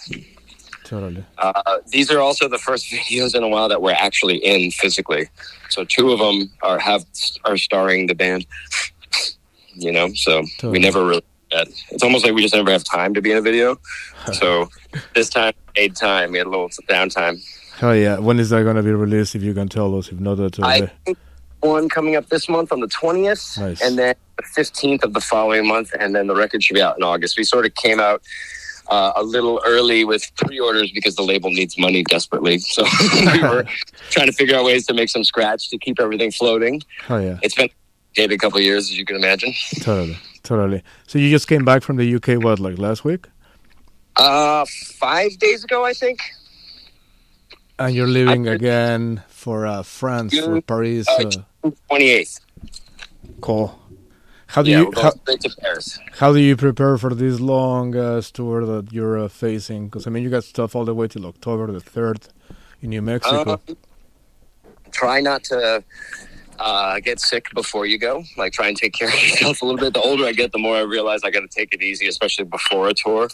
Totally. 0.86 1.24
Uh, 1.38 1.78
these 1.88 2.12
are 2.12 2.20
also 2.20 2.48
the 2.48 2.58
first 2.58 2.86
videos 2.90 3.34
in 3.34 3.42
a 3.42 3.48
while 3.48 3.68
that 3.68 3.82
we're 3.82 3.92
actually 3.92 4.36
in 4.36 4.70
physically. 4.70 5.28
So 5.68 5.84
two 5.84 6.12
of 6.12 6.20
them 6.20 6.50
are 6.62 6.78
have 6.78 7.04
are 7.44 7.56
starring 7.56 8.06
the 8.06 8.14
band. 8.14 8.46
You 9.78 9.92
know, 9.92 10.08
so 10.14 10.40
Totally. 10.56 10.72
we 10.72 10.78
never 10.78 11.04
really. 11.04 11.22
Had, 11.52 11.68
it's 11.90 12.02
almost 12.02 12.24
like 12.24 12.32
we 12.32 12.40
just 12.40 12.54
never 12.54 12.70
have 12.70 12.82
time 12.82 13.12
to 13.12 13.20
be 13.20 13.30
in 13.30 13.36
a 13.36 13.42
video. 13.42 13.78
so 14.32 14.70
this 15.14 15.28
time 15.28 15.52
made 15.76 15.94
time. 15.94 16.32
We 16.32 16.38
had 16.38 16.46
a 16.46 16.50
little 16.50 16.70
downtime. 16.88 17.44
Hell 17.76 17.94
yeah! 17.94 18.18
When 18.18 18.40
is 18.40 18.48
that 18.48 18.64
gonna 18.64 18.82
be 18.82 18.92
released? 18.92 19.34
If 19.34 19.42
you 19.42 19.52
can 19.52 19.68
tell 19.68 19.94
us, 19.98 20.08
if 20.08 20.18
not, 20.18 20.36
that's 20.36 20.58
I 20.60 20.76
okay. 20.76 20.92
think 21.04 21.18
one 21.60 21.90
coming 21.90 22.16
up 22.16 22.26
this 22.30 22.48
month 22.48 22.72
on 22.72 22.80
the 22.80 22.86
twentieth, 22.88 23.58
Nice. 23.58 23.82
and 23.82 23.98
then 23.98 24.14
the 24.38 24.44
fifteenth 24.44 25.04
of 25.04 25.12
the 25.12 25.20
following 25.20 25.66
month, 25.68 25.92
and 26.00 26.16
then 26.16 26.26
the 26.26 26.34
record 26.34 26.62
should 26.64 26.72
be 26.72 26.80
out 26.80 26.96
in 26.96 27.02
August. 27.02 27.36
We 27.36 27.44
sort 27.44 27.66
of 27.66 27.74
came 27.74 28.00
out. 28.00 28.22
Uh, 28.88 29.12
a 29.16 29.22
little 29.22 29.60
early 29.66 30.04
with 30.04 30.30
pre-orders 30.36 30.92
because 30.92 31.16
the 31.16 31.22
label 31.22 31.50
needs 31.50 31.76
money 31.78 32.04
desperately. 32.04 32.58
So 32.58 32.84
we 33.32 33.40
were 33.42 33.64
trying 34.10 34.26
to 34.26 34.32
figure 34.32 34.56
out 34.56 34.64
ways 34.64 34.86
to 34.86 34.94
make 34.94 35.08
some 35.08 35.24
scratch 35.24 35.70
to 35.70 35.78
keep 35.78 35.98
everything 35.98 36.30
floating. 36.30 36.82
Oh 37.08 37.18
yeah! 37.18 37.38
It's 37.42 37.54
been 37.56 37.68
did 38.14 38.32
a 38.32 38.38
couple 38.38 38.58
of 38.58 38.64
years, 38.64 38.84
as 38.90 38.96
you 38.96 39.04
can 39.04 39.16
imagine. 39.16 39.52
Totally, 39.80 40.16
totally. 40.42 40.82
So 41.06 41.18
you 41.18 41.30
just 41.30 41.48
came 41.48 41.64
back 41.64 41.82
from 41.82 41.96
the 41.96 42.14
UK, 42.14 42.42
what, 42.42 42.58
like 42.60 42.78
last 42.78 43.04
week? 43.04 43.26
Uh, 44.16 44.64
five 44.98 45.36
days 45.38 45.64
ago, 45.64 45.84
I 45.84 45.92
think. 45.92 46.20
And 47.78 47.94
you're 47.94 48.06
leaving 48.06 48.48
again 48.48 49.22
for 49.28 49.66
uh, 49.66 49.82
France, 49.82 50.38
for 50.38 50.60
Paris. 50.62 51.06
uh, 51.08 51.30
Uh, 51.64 51.70
Twenty 51.88 52.08
eighth. 52.10 52.40
cool. 53.42 53.78
How 54.56 54.62
do 54.62 54.70
Yeah, 54.70 54.78
you 54.80 54.92
how, 54.96 55.12
how 56.18 56.32
do 56.32 56.40
you 56.40 56.56
prepare 56.56 56.96
for 56.96 57.14
this 57.14 57.40
long 57.40 57.94
uh, 57.94 58.22
tour 58.22 58.64
that 58.64 58.90
you're 58.90 59.18
uh, 59.18 59.28
facing? 59.28 59.88
Because 59.88 60.06
I 60.06 60.10
mean, 60.10 60.22
you 60.22 60.30
got 60.30 60.44
stuff 60.44 60.74
all 60.74 60.86
the 60.86 60.94
way 60.94 61.08
till 61.08 61.26
October 61.26 61.70
the 61.70 61.80
third 61.80 62.20
in 62.80 62.88
New 62.88 63.02
Mexico. 63.02 63.60
Um, 63.68 63.76
try 64.92 65.20
not 65.20 65.44
to 65.44 65.84
uh, 66.58 67.00
get 67.00 67.20
sick 67.20 67.50
before 67.54 67.84
you 67.84 67.98
go. 67.98 68.24
Like, 68.38 68.54
try 68.54 68.68
and 68.68 68.76
take 68.78 68.94
care 68.94 69.08
of 69.08 69.14
yourself 69.22 69.60
a 69.60 69.66
little 69.66 69.78
bit. 69.78 69.92
The 69.92 70.00
older 70.00 70.24
I 70.24 70.32
get, 70.32 70.52
the 70.52 70.58
more 70.58 70.76
I 70.76 70.80
realize 70.80 71.20
I 71.22 71.30
got 71.30 71.40
to 71.40 71.48
take 71.48 71.74
it 71.74 71.82
easy, 71.82 72.08
especially 72.08 72.46
before 72.46 72.88
a 72.88 72.94
tour. 72.94 73.28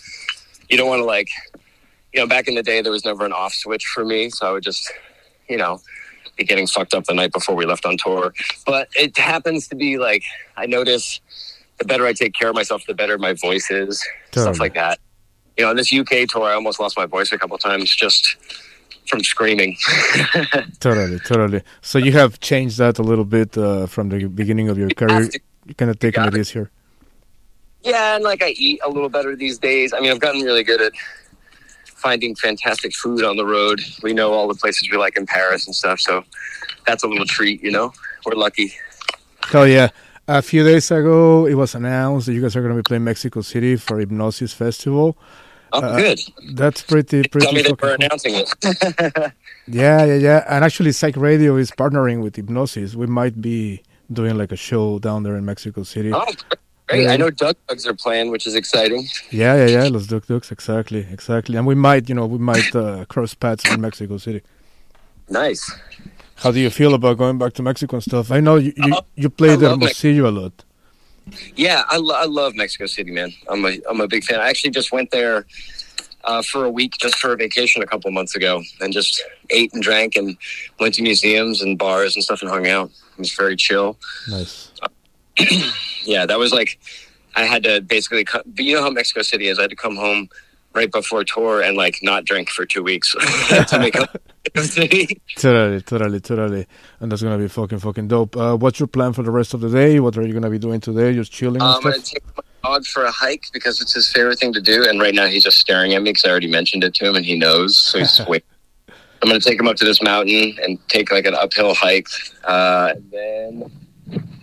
You 0.68 0.76
don't 0.76 0.88
want 0.88 1.02
to 1.02 1.06
like, 1.06 1.28
you 2.12 2.18
know, 2.18 2.26
back 2.26 2.48
in 2.48 2.56
the 2.56 2.64
day, 2.64 2.82
there 2.82 2.90
was 2.90 3.04
never 3.04 3.24
an 3.24 3.32
off 3.32 3.54
switch 3.54 3.84
for 3.84 4.04
me, 4.04 4.28
so 4.30 4.48
I 4.48 4.50
would 4.50 4.64
just, 4.64 4.92
you 5.48 5.56
know, 5.56 5.80
be 6.36 6.44
getting 6.44 6.66
fucked 6.66 6.94
up 6.94 7.04
the 7.04 7.14
night 7.14 7.32
before 7.32 7.54
we 7.54 7.66
left 7.66 7.84
on 7.86 7.96
tour. 7.96 8.32
But 8.66 8.88
it 8.94 9.16
happens 9.18 9.68
to 9.68 9.76
be 9.76 9.98
like 9.98 10.24
I 10.56 10.66
notice 10.66 11.20
the 11.78 11.84
better 11.84 12.06
I 12.06 12.12
take 12.12 12.34
care 12.34 12.48
of 12.48 12.54
myself, 12.54 12.84
the 12.86 12.94
better 12.94 13.18
my 13.18 13.32
voice 13.34 13.70
is, 13.70 14.06
Totally. 14.30 14.54
stuff 14.54 14.60
like 14.60 14.74
that. 14.74 14.98
You 15.56 15.64
know, 15.64 15.70
on 15.70 15.76
this 15.76 15.92
UK 15.92 16.28
tour, 16.28 16.44
I 16.44 16.54
almost 16.54 16.80
lost 16.80 16.96
my 16.96 17.06
voice 17.06 17.32
a 17.32 17.38
couple 17.38 17.58
times 17.58 17.94
just 17.94 18.36
from 19.06 19.22
screaming. 19.24 19.76
Totally, 20.80 21.18
totally. 21.20 21.62
So 21.80 21.98
you 21.98 22.12
have 22.12 22.38
changed 22.40 22.78
that 22.78 22.98
a 22.98 23.02
little 23.02 23.24
bit 23.24 23.58
uh, 23.58 23.86
from 23.86 24.08
the 24.08 24.26
beginning 24.26 24.68
of 24.68 24.78
your 24.78 24.88
career. 24.90 25.28
to. 25.28 25.40
You're 25.66 25.74
kind 25.74 25.90
of 25.90 25.98
taking 25.98 26.24
it 26.24 26.34
it. 26.34 26.40
easier. 26.40 26.70
Yeah, 27.84 28.14
and 28.16 28.24
like 28.24 28.42
I 28.42 28.50
eat 28.50 28.80
a 28.84 28.88
little 28.88 29.08
better 29.08 29.34
these 29.36 29.58
days. 29.58 29.92
I 29.92 30.00
mean, 30.00 30.10
I've 30.12 30.20
gotten 30.20 30.42
really 30.42 30.62
good 30.62 30.80
at 30.80 30.92
finding 32.02 32.34
fantastic 32.34 32.92
food 32.94 33.22
on 33.24 33.36
the 33.36 33.46
road. 33.46 33.80
We 34.02 34.12
know 34.12 34.32
all 34.32 34.48
the 34.48 34.54
places 34.54 34.88
we 34.90 34.96
like 34.98 35.16
in 35.16 35.26
Paris 35.26 35.66
and 35.66 35.74
stuff, 35.74 35.98
so 36.00 36.24
that's 36.86 37.02
a 37.04 37.08
little 37.08 37.26
treat, 37.26 37.62
you 37.62 37.70
know. 37.70 37.92
We're 38.26 38.34
lucky. 38.34 38.72
Hell 39.50 39.66
yeah. 39.68 39.88
A 40.28 40.42
few 40.42 40.62
days 40.64 40.90
ago, 40.90 41.46
it 41.46 41.54
was 41.54 41.74
announced 41.74 42.26
that 42.26 42.34
you 42.34 42.40
guys 42.42 42.54
are 42.56 42.62
going 42.62 42.74
to 42.76 42.82
be 42.82 42.86
playing 42.86 43.04
Mexico 43.04 43.40
City 43.40 43.76
for 43.76 43.98
Hipnosis 44.04 44.54
Festival. 44.54 45.16
Oh, 45.72 45.80
Uh, 45.82 45.96
good. 45.96 46.20
That's 46.54 46.82
pretty, 46.82 47.22
pretty 47.28 47.46
Tell 47.46 47.52
me 47.54 47.62
fucking 47.62 47.72
were 47.72 47.96
cool. 47.96 48.06
announcing 48.06 48.34
it. 48.36 49.32
Yeah, 49.68 50.04
yeah, 50.04 50.14
yeah. 50.16 50.44
And 50.48 50.64
actually, 50.64 50.90
Psych 50.92 51.16
Radio 51.16 51.56
is 51.56 51.70
partnering 51.70 52.20
with 52.20 52.34
Hipnosis. 52.34 52.94
We 52.96 53.06
might 53.06 53.40
be 53.40 53.82
doing 54.12 54.36
like 54.36 54.50
a 54.52 54.56
show 54.56 54.98
down 54.98 55.22
there 55.22 55.36
in 55.36 55.44
Mexico 55.44 55.82
City. 55.84 56.10
oh, 56.12 56.26
great. 56.88 57.08
I 57.08 57.16
know 57.16 57.30
Dug 57.30 57.56
Dug's 57.68 57.86
are 57.86 57.94
playing, 57.94 58.30
which 58.30 58.46
is 58.46 58.54
exciting. 58.54 59.06
Yeah, 59.30 59.56
yeah, 59.56 59.66
yeah. 59.66 59.88
Los 59.88 60.06
Dug 60.06 60.26
Dug's, 60.26 60.50
exactly, 60.50 61.06
exactly. 61.10 61.56
And 61.56 61.66
we 61.66 61.74
might, 61.74 62.08
you 62.08 62.14
know, 62.14 62.26
we 62.26 62.38
might 62.38 62.74
uh, 62.74 63.04
cross 63.06 63.34
paths 63.34 63.64
in 63.72 63.80
Mexico 63.80 64.18
City. 64.18 64.42
Nice. 65.28 65.70
How 66.36 66.50
do 66.50 66.58
you 66.60 66.70
feel 66.70 66.94
about 66.94 67.18
going 67.18 67.38
back 67.38 67.52
to 67.54 67.62
Mexico 67.62 67.96
and 67.96 68.02
stuff? 68.02 68.30
I 68.30 68.40
know 68.40 68.56
you 68.56 68.72
you, 68.76 68.94
Oh, 68.94 69.02
you 69.14 69.30
played 69.30 69.60
Hermosillo 69.60 70.28
a 70.28 70.32
lot. 70.32 70.64
Yeah, 71.54 71.84
I, 71.88 71.98
lo- 71.98 72.16
I 72.16 72.24
love 72.24 72.54
Mexico 72.56 72.86
City, 72.86 73.12
man. 73.12 73.32
I'm 73.48 73.64
a 73.64 73.78
I'm 73.88 74.00
a 74.00 74.08
big 74.08 74.24
fan. 74.24 74.40
I 74.40 74.48
actually 74.48 74.70
just 74.70 74.90
went 74.90 75.10
there 75.12 75.46
uh, 76.24 76.42
for 76.42 76.64
a 76.64 76.70
week 76.70 76.94
just 76.98 77.14
for 77.16 77.32
a 77.32 77.36
vacation 77.36 77.80
a 77.82 77.86
couple 77.86 78.10
months 78.10 78.34
ago, 78.34 78.60
and 78.80 78.92
just 78.92 79.22
ate 79.50 79.72
and 79.72 79.82
drank 79.82 80.16
and 80.16 80.36
went 80.80 80.94
to 80.94 81.02
museums 81.02 81.62
and 81.62 81.78
bars 81.78 82.16
and 82.16 82.24
stuff 82.24 82.42
and 82.42 82.50
hung 82.50 82.66
out. 82.66 82.90
It 83.12 83.18
was 83.18 83.32
very 83.32 83.54
chill. 83.56 83.96
Nice. 84.28 84.72
Yeah, 86.04 86.26
that 86.26 86.38
was 86.38 86.52
like 86.52 86.80
I 87.36 87.44
had 87.44 87.62
to 87.62 87.80
basically. 87.80 88.24
Co- 88.24 88.42
but 88.44 88.64
you 88.64 88.74
know 88.74 88.82
how 88.82 88.90
Mexico 88.90 89.22
City 89.22 89.48
is. 89.48 89.58
I 89.58 89.62
had 89.62 89.70
to 89.70 89.76
come 89.76 89.96
home 89.96 90.28
right 90.74 90.90
before 90.90 91.22
tour 91.22 91.62
and 91.62 91.76
like 91.76 91.98
not 92.02 92.24
drink 92.24 92.48
for 92.48 92.64
two 92.64 92.82
weeks 92.82 93.12
to 93.68 93.78
make 93.78 93.94
up 93.94 94.16
Totally, 95.36 95.80
totally, 95.82 96.20
totally. 96.20 96.66
And 97.00 97.12
that's 97.12 97.22
gonna 97.22 97.38
be 97.38 97.48
fucking 97.48 97.78
fucking 97.78 98.08
dope. 98.08 98.36
Uh, 98.36 98.56
what's 98.56 98.80
your 98.80 98.86
plan 98.88 99.12
for 99.12 99.22
the 99.22 99.30
rest 99.30 99.54
of 99.54 99.60
the 99.60 99.70
day? 99.70 100.00
What 100.00 100.16
are 100.16 100.26
you 100.26 100.32
gonna 100.32 100.50
be 100.50 100.58
doing 100.58 100.80
today? 100.80 101.14
Just 101.14 101.30
chilling 101.32 101.62
and 101.62 101.70
I'm 101.70 101.82
gonna 101.82 101.98
take 101.98 102.24
my 102.36 102.42
dog 102.62 102.84
for 102.86 103.04
a 103.04 103.10
hike 103.10 103.44
because 103.52 103.80
it's 103.80 103.94
his 103.94 104.10
favorite 104.12 104.38
thing 104.38 104.52
to 104.54 104.60
do, 104.60 104.84
and 104.88 105.00
right 105.00 105.14
now 105.14 105.26
he's 105.26 105.44
just 105.44 105.58
staring 105.58 105.94
at 105.94 106.02
me 106.02 106.10
because 106.10 106.24
I 106.24 106.30
already 106.30 106.50
mentioned 106.50 106.82
it 106.84 106.94
to 106.94 107.08
him 107.08 107.14
and 107.16 107.24
he 107.24 107.36
knows. 107.36 107.76
So 107.76 107.98
he's 107.98 108.20
waiting. 108.28 108.48
I'm 109.22 109.28
gonna 109.28 109.38
take 109.38 109.60
him 109.60 109.68
up 109.68 109.76
to 109.76 109.84
this 109.84 110.02
mountain 110.02 110.58
and 110.60 110.78
take 110.88 111.12
like 111.12 111.26
an 111.26 111.34
uphill 111.34 111.74
hike, 111.74 112.08
uh, 112.44 112.94
and 112.96 113.10
then 113.12 113.70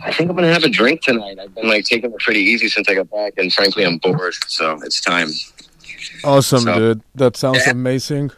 I 0.03 0.11
think 0.13 0.29
I'm 0.29 0.35
gonna 0.35 0.51
have 0.53 0.63
a 0.63 0.69
drink 0.69 1.01
tonight. 1.01 1.37
I've 1.39 1.53
been 1.55 1.67
like 1.67 1.85
taking 1.85 2.11
it 2.11 2.19
pretty 2.19 2.39
easy 2.41 2.69
since 2.69 2.87
I 2.89 2.93
got 2.95 3.09
back, 3.11 3.33
and 3.37 3.51
frankly, 3.53 3.85
I'm 3.85 3.97
bored, 3.97 4.33
so 4.47 4.79
it's 4.83 5.01
time. 5.01 5.29
Awesome, 6.23 6.61
So- 6.61 6.79
dude. 6.79 7.01
That 7.15 7.35
sounds 7.37 7.59
Yeah. 7.65 7.71
amazing. 7.71 8.31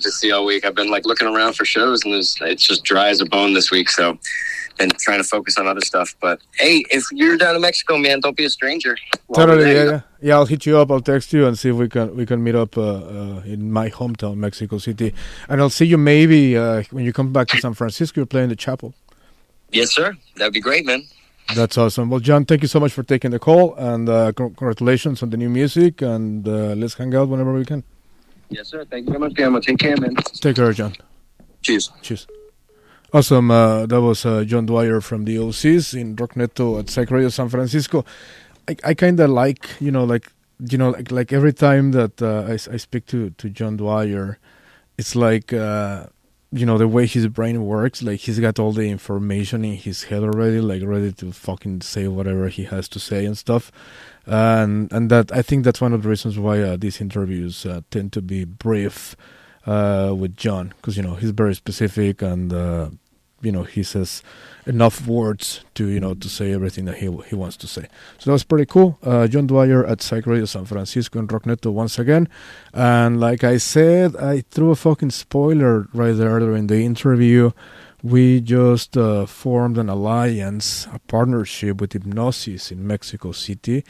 just 0.00 0.20
see 0.20 0.30
all 0.30 0.44
week. 0.44 0.64
I've 0.64 0.76
been 0.76 0.90
like 0.90 1.04
looking 1.06 1.26
around 1.26 1.54
for 1.54 1.64
shows, 1.64 2.04
and 2.04 2.14
it's 2.14 2.66
just 2.66 2.84
dry 2.84 3.08
as 3.08 3.20
a 3.20 3.26
bone 3.26 3.52
this 3.52 3.72
week. 3.72 3.90
So, 3.90 4.16
and 4.78 4.96
trying 4.98 5.18
to 5.18 5.24
focus 5.24 5.58
on 5.58 5.66
other 5.66 5.80
stuff. 5.80 6.14
But 6.20 6.40
hey, 6.56 6.84
if 6.92 7.02
you're 7.10 7.36
down 7.36 7.56
in 7.56 7.62
Mexico, 7.62 7.98
man, 7.98 8.20
don't 8.20 8.36
be 8.36 8.44
a 8.44 8.50
stranger. 8.50 8.96
While 9.26 9.46
Totally, 9.48 9.72
yeah, 9.74 9.84
yeah, 9.84 10.00
yeah. 10.22 10.34
I'll 10.34 10.46
hit 10.46 10.66
you 10.66 10.78
up. 10.78 10.92
I'll 10.92 11.00
text 11.00 11.32
you 11.32 11.48
and 11.48 11.58
see 11.58 11.70
if 11.70 11.74
we 11.74 11.88
can 11.88 12.14
we 12.14 12.26
can 12.26 12.44
meet 12.44 12.54
up 12.54 12.78
uh, 12.78 12.82
uh, 12.82 13.42
in 13.44 13.72
my 13.72 13.90
hometown, 13.90 14.36
Mexico 14.36 14.78
City, 14.78 15.12
and 15.48 15.60
I'll 15.60 15.68
see 15.68 15.86
you 15.86 15.98
maybe 15.98 16.56
uh, 16.56 16.84
when 16.92 17.04
you 17.04 17.12
come 17.12 17.32
back 17.32 17.48
to 17.48 17.58
San 17.60 17.74
Francisco. 17.74 18.20
You're 18.20 18.26
playing 18.26 18.50
the 18.50 18.56
chapel. 18.56 18.94
Yes, 19.70 19.94
sir. 19.94 20.16
That'd 20.36 20.54
be 20.54 20.60
great, 20.60 20.86
man. 20.86 21.02
That's 21.54 21.78
awesome. 21.78 22.10
Well, 22.10 22.20
John, 22.20 22.44
thank 22.44 22.62
you 22.62 22.68
so 22.68 22.78
much 22.78 22.92
for 22.92 23.02
taking 23.02 23.30
the 23.30 23.38
call, 23.38 23.74
and 23.76 24.08
uh, 24.08 24.32
congratulations 24.32 25.22
on 25.22 25.30
the 25.30 25.36
new 25.36 25.48
music. 25.48 26.02
And 26.02 26.46
uh, 26.46 26.74
let's 26.74 26.94
hang 26.94 27.14
out 27.14 27.28
whenever 27.28 27.54
we 27.54 27.64
can. 27.64 27.84
Yes, 28.50 28.68
sir. 28.68 28.84
Thank 28.84 29.06
you 29.06 29.12
very 29.12 29.20
much, 29.20 29.34
Gamma. 29.34 29.60
Take 29.60 29.78
care, 29.78 29.96
man. 29.96 30.14
Take 30.16 30.56
care, 30.56 30.72
John. 30.72 30.94
Cheers. 31.62 31.90
Cheers. 32.02 32.26
Awesome. 33.12 33.50
Uh, 33.50 33.86
that 33.86 34.00
was 34.00 34.26
uh, 34.26 34.44
John 34.44 34.66
Dwyer 34.66 35.00
from 35.00 35.24
the 35.24 35.36
Osees 35.36 35.98
in 35.98 36.16
Rockneto 36.16 36.78
at 36.78 36.90
Psych 36.90 37.10
Radio 37.10 37.30
San 37.30 37.48
Francisco. 37.48 38.04
I, 38.68 38.76
I 38.84 38.94
kind 38.94 39.18
of 39.20 39.30
like, 39.30 39.68
you 39.80 39.90
know, 39.90 40.04
like, 40.04 40.30
you 40.60 40.76
know, 40.76 40.90
like, 40.90 41.10
like 41.10 41.32
every 41.32 41.54
time 41.54 41.92
that 41.92 42.20
uh, 42.20 42.44
I, 42.46 42.52
I 42.52 42.76
speak 42.76 43.06
to, 43.06 43.30
to 43.30 43.48
John 43.48 43.78
Dwyer, 43.78 44.38
it's 44.98 45.16
like, 45.16 45.54
uh, 45.54 46.06
you 46.50 46.64
know, 46.64 46.78
the 46.78 46.88
way 46.88 47.06
his 47.06 47.26
brain 47.28 47.64
works, 47.64 48.02
like 48.02 48.20
he's 48.20 48.40
got 48.40 48.58
all 48.58 48.72
the 48.72 48.88
information 48.88 49.64
in 49.64 49.76
his 49.76 50.04
head 50.04 50.22
already, 50.22 50.60
like 50.60 50.82
ready 50.82 51.12
to 51.12 51.32
fucking 51.32 51.82
say 51.82 52.08
whatever 52.08 52.48
he 52.48 52.64
has 52.64 52.88
to 52.90 53.00
say 53.00 53.26
and 53.26 53.36
stuff. 53.36 53.70
And 54.26 54.90
and 54.92 55.10
that 55.10 55.30
I 55.32 55.42
think 55.42 55.64
that's 55.64 55.80
one 55.80 55.92
of 55.92 56.02
the 56.02 56.08
reasons 56.08 56.38
why 56.38 56.60
uh, 56.60 56.76
these 56.76 57.00
interviews 57.00 57.66
uh, 57.66 57.82
tend 57.90 58.12
to 58.14 58.22
be 58.22 58.44
brief 58.44 59.14
uh, 59.66 60.14
with 60.16 60.36
John 60.36 60.74
because 60.76 60.96
you 60.96 61.02
know 61.02 61.14
he's 61.16 61.30
very 61.30 61.54
specific 61.54 62.22
and 62.22 62.52
uh, 62.52 62.90
you 63.40 63.52
know 63.52 63.62
he 63.62 63.82
says 63.82 64.22
enough 64.66 65.06
words 65.06 65.64
to 65.74 65.88
you 65.88 66.00
know 66.00 66.14
to 66.14 66.28
say 66.28 66.52
everything 66.52 66.84
that 66.86 66.96
he 66.96 67.06
he 67.28 67.34
wants 67.34 67.56
to 67.58 67.66
say. 67.66 67.86
So 68.18 68.30
that 68.30 68.32
was 68.32 68.44
pretty 68.44 68.66
cool. 68.66 68.98
Uh, 69.02 69.26
John 69.26 69.46
Dwyer 69.46 69.84
at 69.86 70.02
Psych 70.02 70.26
Radio 70.26 70.44
San 70.44 70.64
Francisco 70.64 71.18
and 71.18 71.28
Rockneto 71.28 71.72
once 71.72 71.98
again, 71.98 72.28
and 72.72 73.20
like 73.20 73.44
I 73.44 73.58
said, 73.58 74.16
I 74.16 74.42
threw 74.50 74.70
a 74.70 74.76
fucking 74.76 75.10
spoiler 75.10 75.88
right 75.92 76.12
there 76.12 76.38
during 76.38 76.66
the 76.66 76.82
interview. 76.82 77.50
We 78.00 78.40
just 78.40 78.96
uh, 78.96 79.26
formed 79.26 79.76
an 79.76 79.88
alliance, 79.88 80.86
a 80.92 81.00
partnership 81.00 81.80
with 81.80 81.90
Hipnosis 81.90 82.70
in 82.70 82.86
Mexico 82.86 83.32
City 83.32 83.84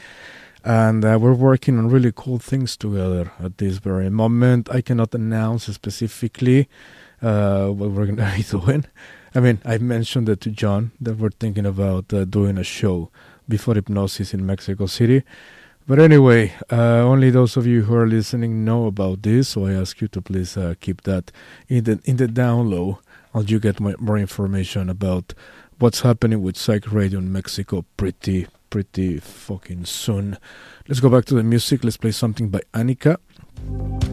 and 0.63 1.05
uh, 1.05 1.17
we're 1.21 1.33
working 1.33 1.77
on 1.77 1.89
really 1.89 2.11
cool 2.13 2.37
things 2.37 2.75
together 2.75 3.31
at 3.39 3.57
this 3.57 3.77
very 3.77 4.09
moment. 4.09 4.69
I 4.69 4.81
cannot 4.81 5.15
announce 5.15 5.65
specifically 5.65 6.67
uh, 7.21 7.67
what 7.67 7.91
we're 7.91 8.05
going 8.05 8.17
to 8.17 8.33
be 8.35 8.43
doing. 8.43 8.85
I 9.39 9.41
mean, 9.41 9.61
I 9.63 9.77
mentioned 9.77 10.27
that 10.27 10.41
to 10.41 10.49
John 10.49 10.91
that 10.99 11.17
we're 11.17 11.29
thinking 11.29 11.65
about 11.65 12.13
uh, 12.13 12.25
doing 12.25 12.57
a 12.57 12.63
show 12.65 13.09
before 13.47 13.73
Hipnosis 13.75 14.33
in 14.33 14.45
Mexico 14.45 14.85
City. 14.85 15.23
But 15.87 15.97
anyway, 15.97 16.51
uh, 16.69 17.07
only 17.07 17.29
those 17.29 17.55
of 17.55 17.65
you 17.65 17.83
who 17.83 17.95
are 17.95 18.05
listening 18.05 18.65
know 18.65 18.85
about 18.85 19.23
this, 19.23 19.47
so 19.47 19.65
I 19.65 19.71
ask 19.71 20.01
you 20.01 20.09
to 20.09 20.21
please 20.21 20.57
uh, 20.57 20.73
keep 20.81 21.03
that 21.03 21.31
in 21.69 21.85
the 21.85 22.01
in 22.03 22.17
the 22.17 22.27
down 22.27 22.69
low, 22.69 22.99
and 23.33 23.49
you 23.49 23.61
get 23.61 23.79
more, 23.79 24.17
information 24.17 24.89
about 24.89 25.33
what's 25.77 26.01
happening 26.01 26.41
with 26.41 26.57
Psych 26.57 26.91
Radio 26.91 27.19
in 27.19 27.31
Mexico 27.31 27.85
pretty 27.95 28.45
pretty 28.69 29.19
fucking 29.19 29.85
soon. 29.85 30.37
Let's 30.89 30.99
go 30.99 31.07
back 31.07 31.23
to 31.27 31.35
the 31.35 31.43
music. 31.43 31.85
Let's 31.85 31.95
play 31.95 32.11
something 32.11 32.49
by 32.49 32.59
Annika. 32.73 33.15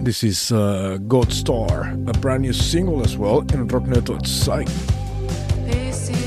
This 0.05 0.23
is 0.23 0.53
uh, 0.53 0.99
God 1.09 1.33
Star, 1.33 1.89
a 2.07 2.13
brand 2.13 2.43
new 2.43 2.53
single 2.53 3.03
as 3.03 3.17
well 3.17 3.41
in 3.41 3.69
at 3.69 4.27
Psych. 4.29 4.69
This 5.67 6.26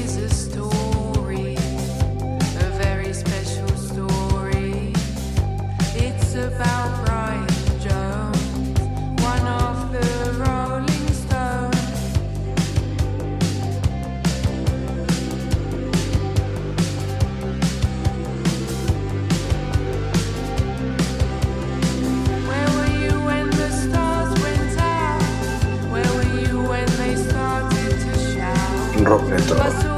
shout? 29.00 29.08
Rockneto. 29.08 29.89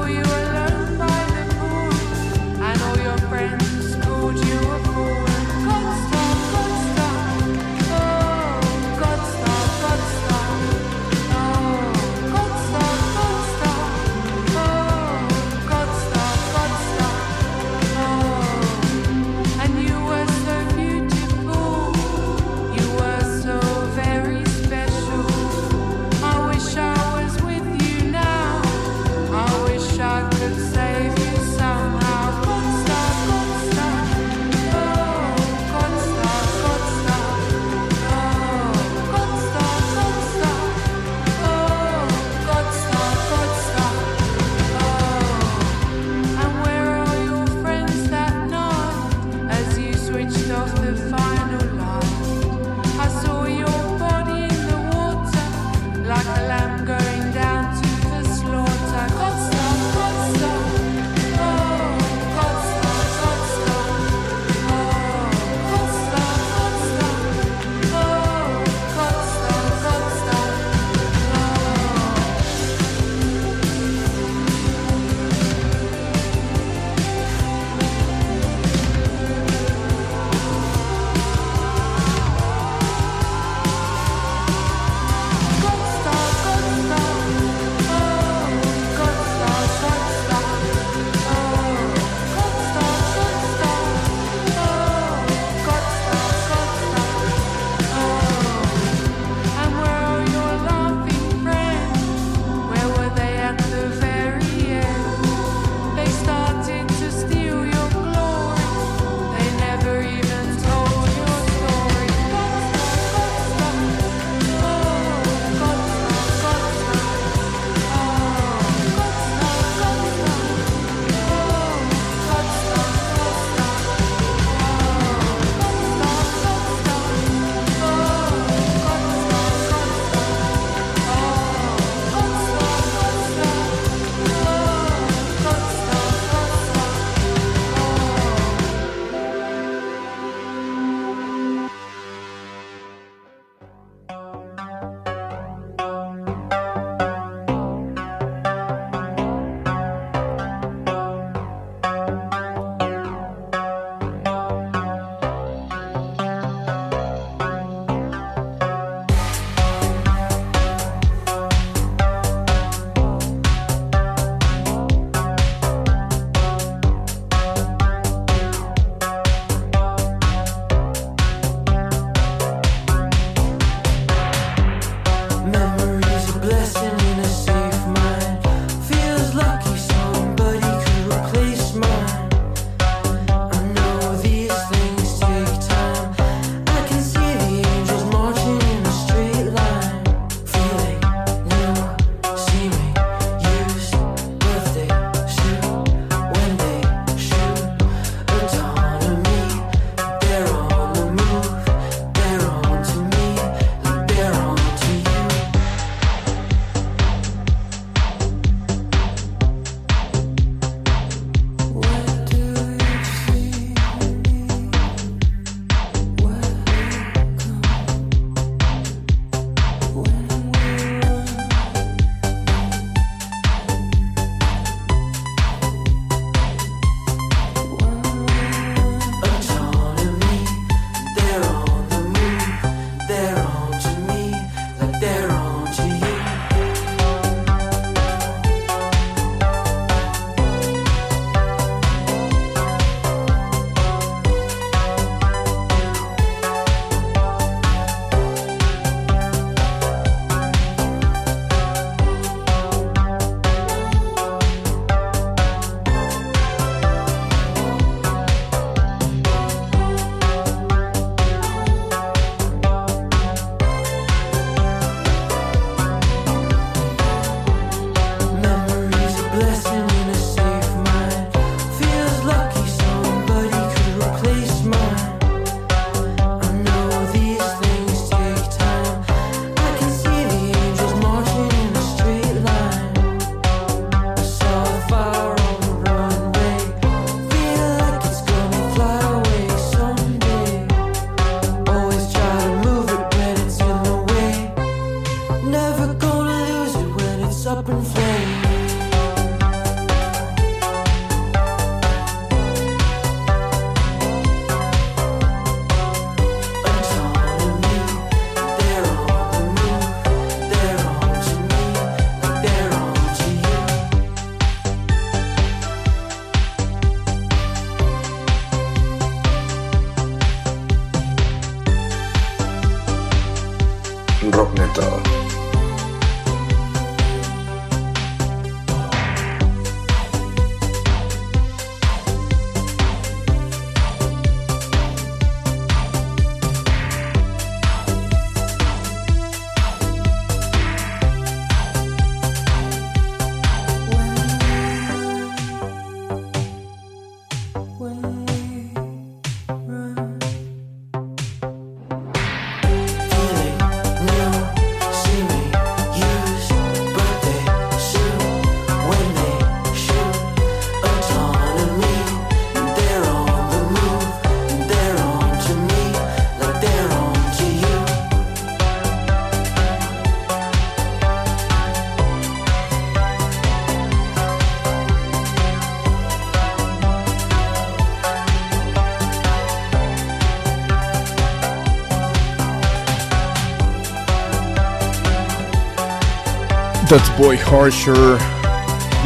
That's 386.92 387.10
Boy 387.12 387.38
Harsher, 387.38 388.20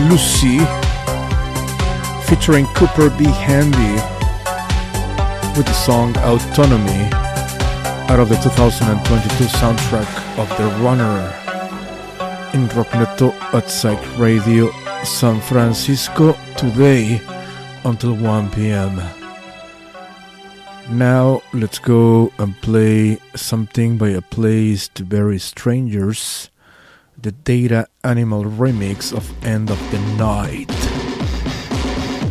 Lucy, 0.09 0.57
featuring 2.25 2.65
Cooper 2.73 3.11
B. 3.11 3.25
Handy 3.25 3.93
with 5.55 5.67
the 5.67 5.73
song 5.73 6.17
Autonomy 6.17 7.13
out 8.09 8.19
of 8.19 8.29
the 8.29 8.37
2022 8.37 9.43
soundtrack 9.43 10.09
of 10.39 10.49
The 10.57 10.65
Runner 10.83 11.31
in 12.55 12.67
Rockneto 12.69 13.31
at 13.53 13.69
Psych 13.69 14.17
Radio 14.17 14.71
San 15.03 15.39
Francisco 15.39 16.35
today 16.57 17.21
until 17.83 18.15
1 18.15 18.49
p.m. 18.49 18.99
Now 20.89 21.43
let's 21.53 21.77
go 21.77 22.33
and 22.39 22.59
play 22.61 23.19
something 23.35 23.99
by 23.99 24.09
a 24.09 24.23
place 24.23 24.87
to 24.87 25.05
bury 25.05 25.37
strangers 25.37 26.49
the 27.25 27.31
Data 27.31 27.87
Animal 28.03 28.43
remix 28.43 29.11
of 29.11 29.25
End 29.43 29.71
of 29.71 29.79
the 29.89 29.97
Night. 30.15 30.69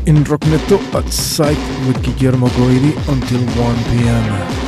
In 0.06 0.22
Rockneto 0.22 0.78
at 0.94 1.12
Psych 1.12 1.58
with 1.88 2.00
Guillermo 2.16 2.46
Goidi 2.50 2.92
until 3.08 3.40
1 3.60 3.76
p.m. 3.90 4.63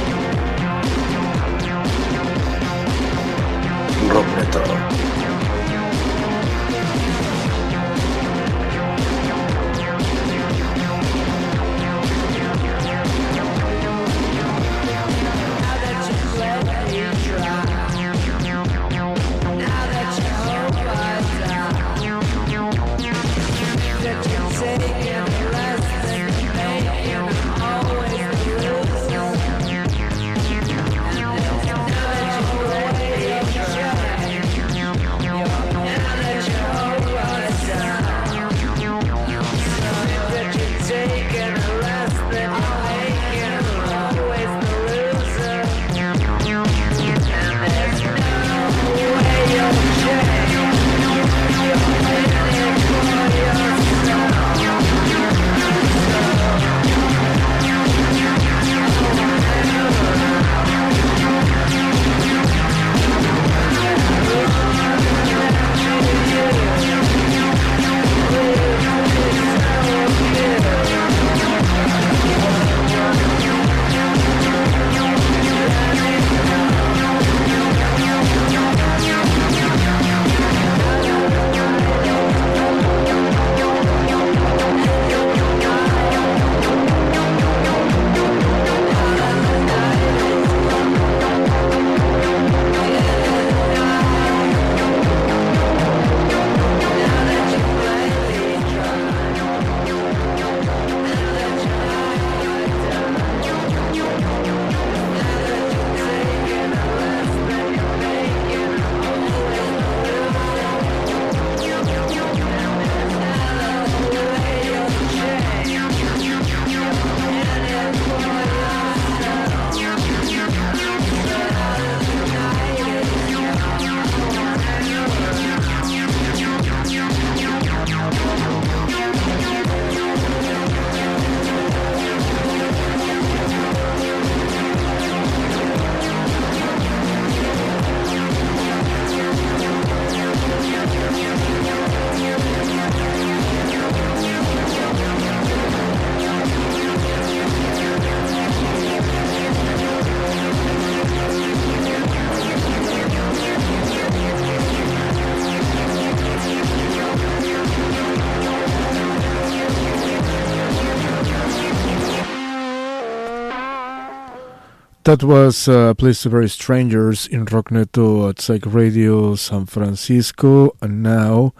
That 165.07 165.23
was 165.23 165.69
uh, 165.69 165.95
Place 165.95 166.23
to 166.23 166.31
Bury 166.31 166.49
Strangers 166.49 167.28
in 167.28 167.45
Rockneto 167.47 168.28
at 168.28 168.41
Psych 168.41 168.66
Radio 168.66 169.37
San 169.37 169.65
Francisco. 169.66 170.74
And 170.83 171.01
now 171.01 171.55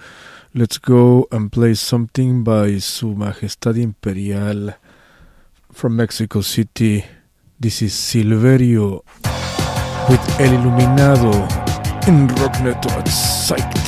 let's 0.52 0.78
go 0.78 1.28
and 1.31 1.52
play 1.52 1.74
something 1.74 2.43
by 2.43 2.78
Su 2.78 3.14
Majestad 3.14 3.81
Imperial 3.81 4.74
from 5.70 5.94
Mexico 5.94 6.40
City. 6.40 7.05
This 7.60 7.82
is 7.82 7.93
Silverio 7.94 9.05
with 10.10 10.40
El 10.40 10.52
Iluminado 10.52 11.31
in 12.10 12.27
Rockneto 12.27 12.90
at 12.98 13.06
Psyched. 13.06 13.85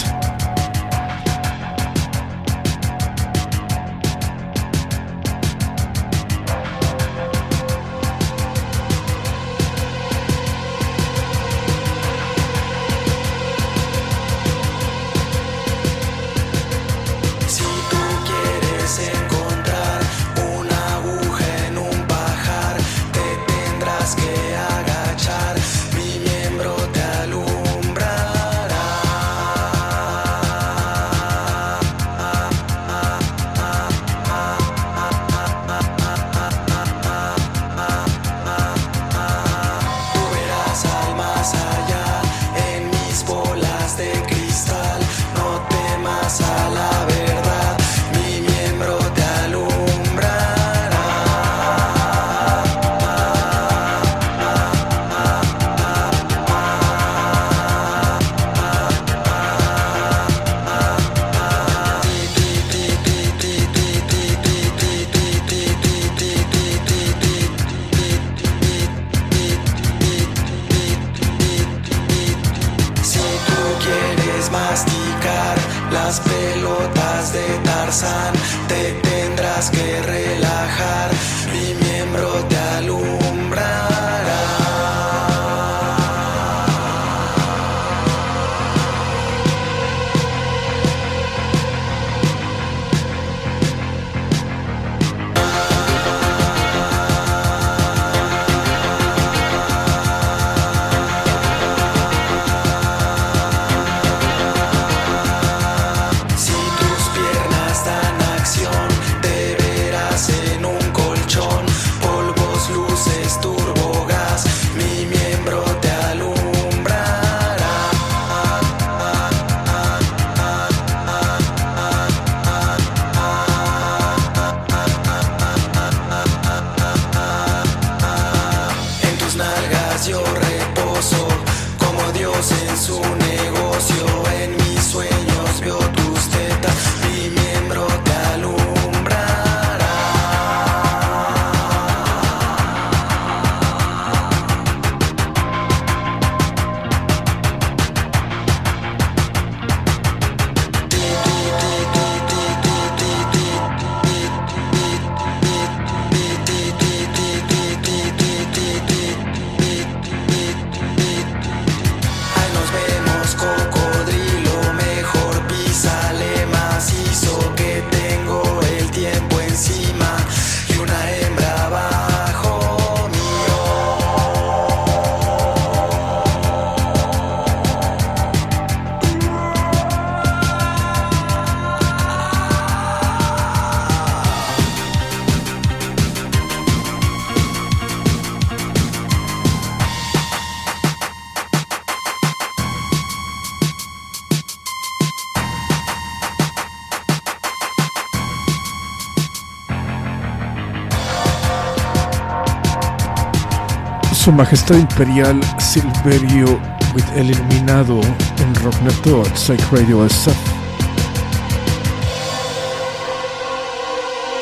Su 204.28 204.34
Majestad 204.34 204.78
Imperial 204.78 205.40
Silverio 205.58 206.60
with 206.94 207.08
El 207.16 207.30
Iluminado 207.30 207.98
en 208.40 208.54
Rockneto 208.56 209.22
at 209.22 209.34
Psych 209.34 209.72
Radio 209.72 210.04
SF. 210.06 210.36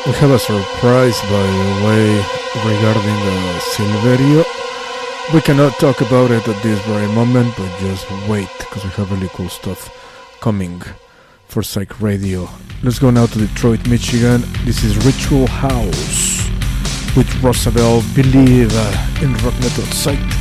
We 0.05 0.11
have 0.19 0.31
a 0.31 0.39
surprise, 0.39 1.17
by 1.31 1.47
the 1.57 1.85
way, 1.87 2.21
regarding 2.65 3.15
uh, 3.15 3.59
Silverio. 3.71 4.43
We 5.33 5.39
cannot 5.39 5.79
talk 5.79 6.01
about 6.01 6.31
it 6.31 6.45
at 6.45 6.61
this 6.61 6.79
very 6.85 7.07
moment, 7.13 7.55
but 7.55 7.71
just 7.79 8.11
wait, 8.27 8.49
because 8.59 8.83
we 8.83 8.89
have 8.89 9.09
really 9.09 9.29
cool 9.29 9.47
stuff 9.47 9.89
coming 10.41 10.81
for 11.47 11.63
Psych 11.63 12.01
Radio. 12.01 12.49
Let's 12.83 12.99
go 12.99 13.09
now 13.09 13.27
to 13.27 13.39
Detroit, 13.39 13.87
Michigan. 13.87 14.43
This 14.65 14.83
is 14.83 14.97
Ritual 15.05 15.47
House 15.47 16.36
with 17.15 17.29
Rosabelle 17.43 18.01
Believe 18.13 18.73
in 19.21 19.33
Rockneto 19.35 19.85
at 19.85 19.93
Psych. 19.93 20.36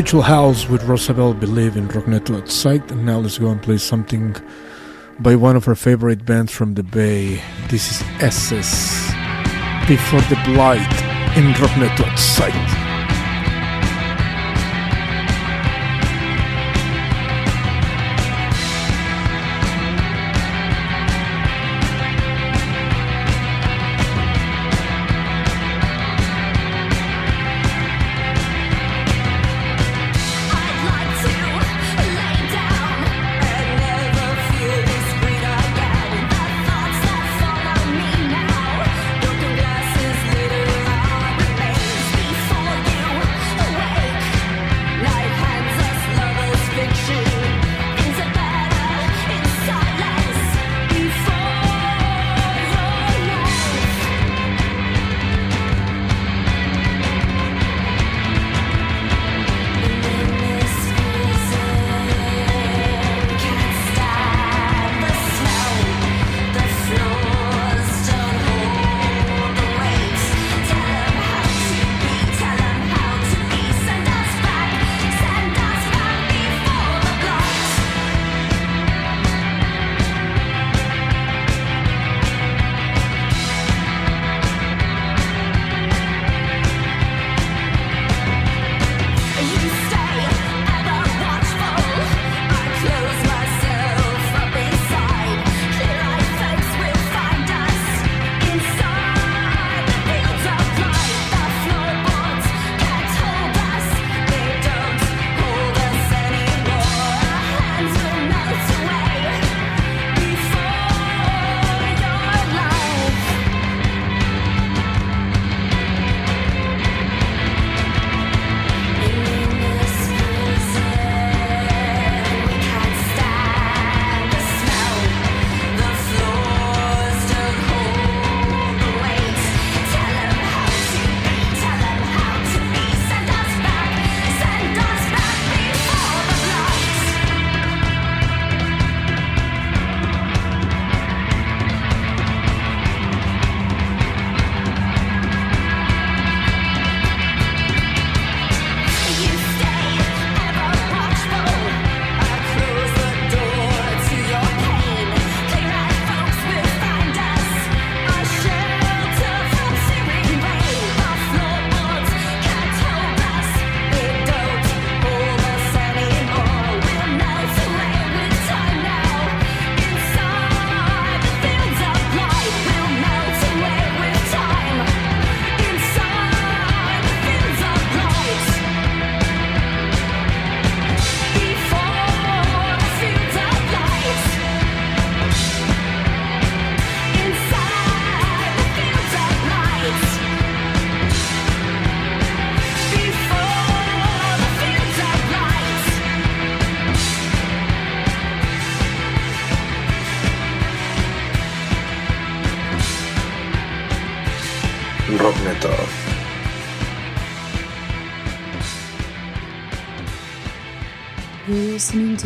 spiritual 0.00 0.22
house 0.22 0.66
with 0.66 0.82
Rosabelle 0.84 1.34
Believe 1.34 1.76
in 1.76 1.86
Rockneto 1.88 2.38
at 2.38 2.48
Psych. 2.48 2.90
And 2.90 3.04
now 3.04 3.18
let's 3.18 3.36
go 3.36 3.50
and 3.50 3.62
play 3.62 3.76
something 3.76 4.34
by 5.18 5.36
one 5.36 5.56
of 5.56 5.68
our 5.68 5.74
favorite 5.74 6.24
bands 6.24 6.52
from 6.52 6.72
the 6.72 6.82
Bay. 6.82 7.42
This 7.68 7.90
is 7.90 8.02
SS. 8.22 9.12
Before 9.86 10.22
the 10.22 10.40
Blight 10.46 10.80
in 11.36 11.52
Rockneto 11.52 12.06
at 12.06 12.18
Psych. 12.18 12.79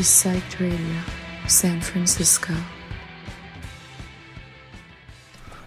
Recite 0.04 0.60
Radio, 0.60 1.00
San 1.48 1.80
Francisco. 1.80 2.52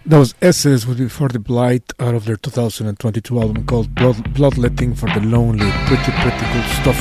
Those 0.06 0.32
Osees 0.34 0.86
would 0.86 0.98
be 0.98 1.08
for 1.08 1.28
the 1.28 1.40
Blight 1.40 1.92
out 1.98 2.14
of 2.14 2.24
their 2.24 2.36
2022 2.36 3.40
album 3.40 3.66
called 3.66 3.92
Blood, 3.96 4.32
Bloodletting 4.34 4.94
for 4.94 5.06
the 5.06 5.18
Lonely. 5.22 5.68
Pretty, 5.86 6.12
pretty 6.12 6.46
cool 6.52 6.62
stuff. 6.80 7.00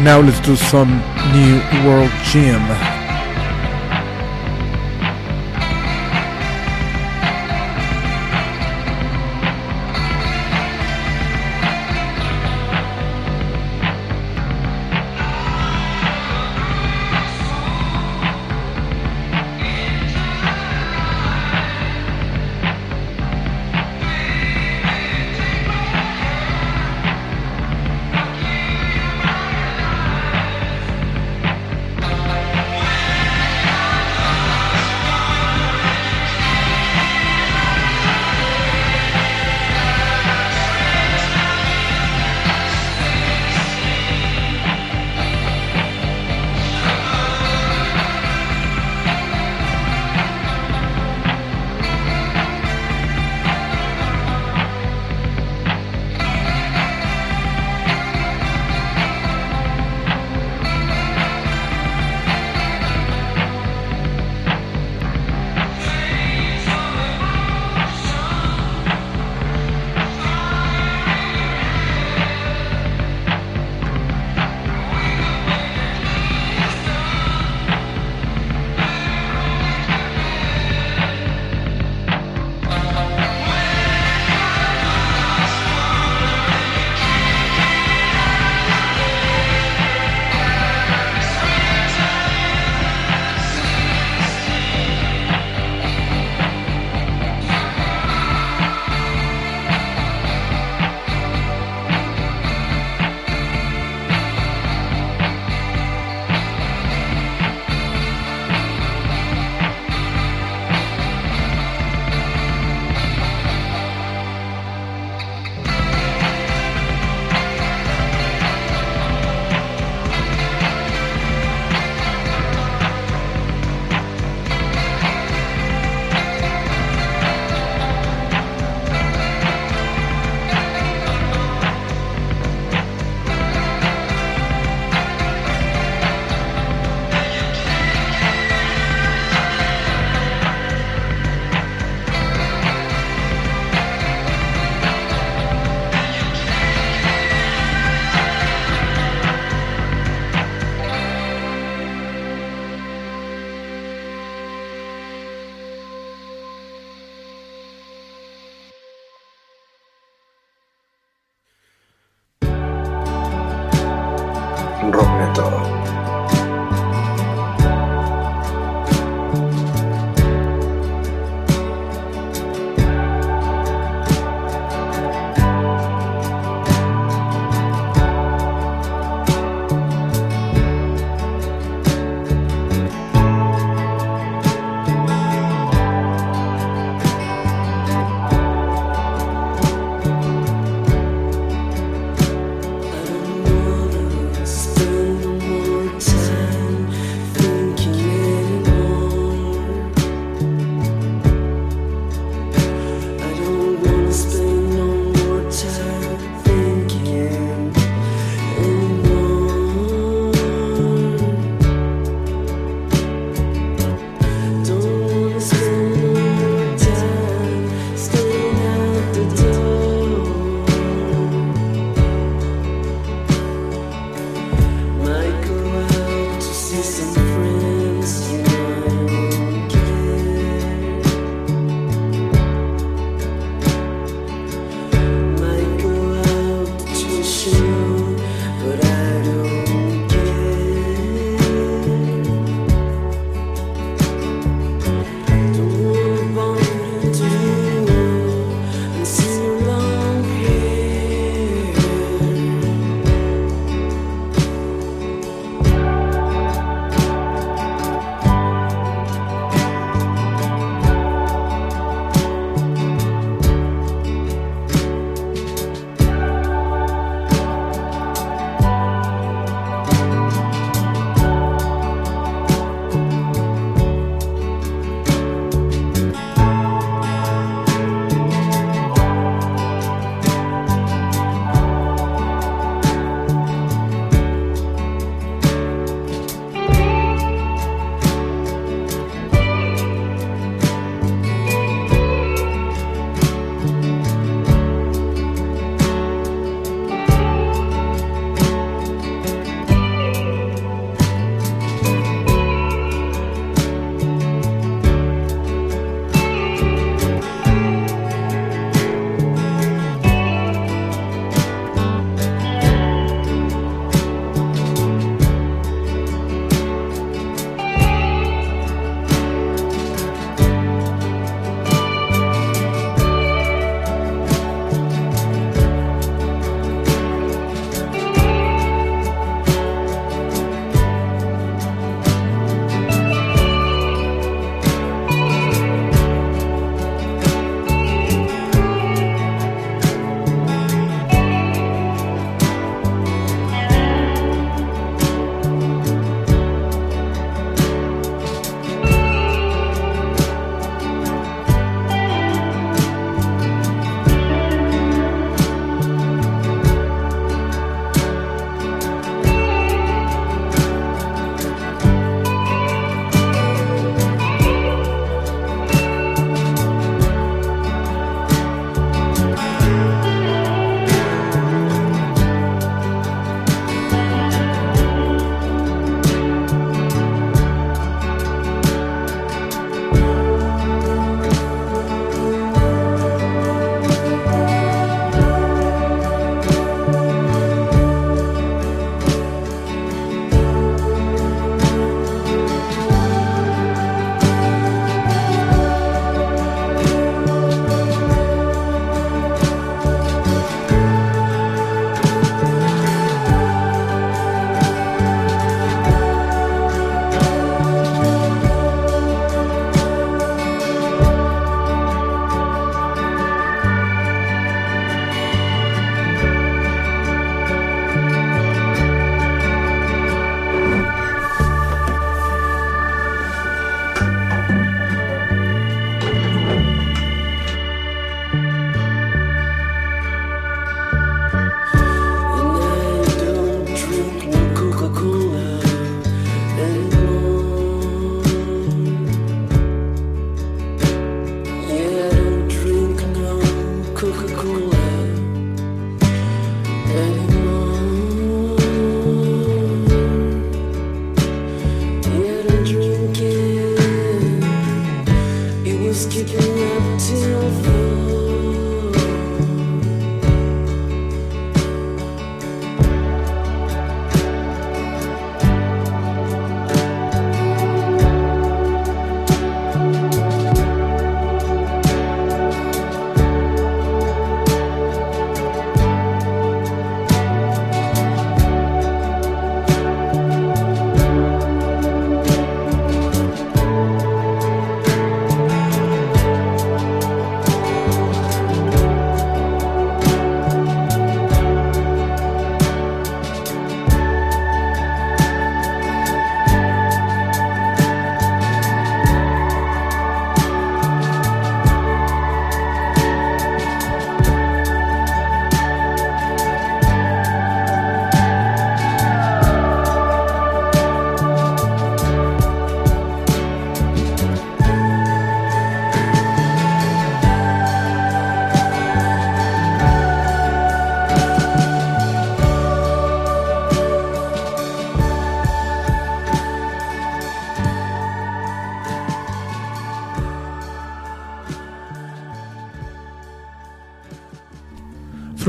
Now 0.00 0.22
let's 0.24 0.40
do 0.40 0.56
some 0.56 0.88
New 1.34 1.60
World 1.86 2.10
Gym. 2.30 3.01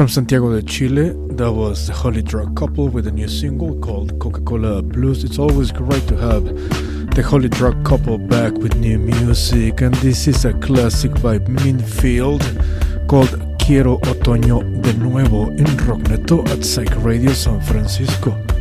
From 0.04 0.10
Santiago 0.10 0.54
de 0.54 0.62
Chile, 0.62 1.14
that 1.38 1.54
was 1.54 1.88
the 1.88 1.94
Holy 1.94 2.22
Drug 2.22 2.58
Couple 2.58 2.90
with 2.90 3.08
a 3.08 3.12
new 3.12 3.30
single 3.30 3.74
called 3.80 4.20
Coca 4.20 4.42
Cola 4.42 4.82
Blues. 4.82 5.24
It's 5.24 5.40
always 5.40 5.72
great 5.72 6.06
to 6.10 6.18
have 6.18 6.44
the 7.16 7.24
Holy 7.24 7.48
Drug 7.48 7.86
Couple 7.86 8.18
back 8.18 8.52
with 8.56 8.76
new 8.76 9.00
music, 9.00 9.80
and 9.80 9.94
this 9.96 10.28
is 10.28 10.44
a 10.44 10.52
classic 10.56 11.14
by 11.22 11.38
Minfield 11.48 12.42
called 13.08 13.30
Quiero 13.60 13.98
Otoño 14.00 14.60
de 14.82 14.92
Nuevo 14.96 15.52
in 15.52 15.68
Rockneto 15.88 16.46
at 16.50 16.66
Psych 16.66 16.94
Radio 17.02 17.32
San 17.32 17.62
Francisco. 17.62 18.53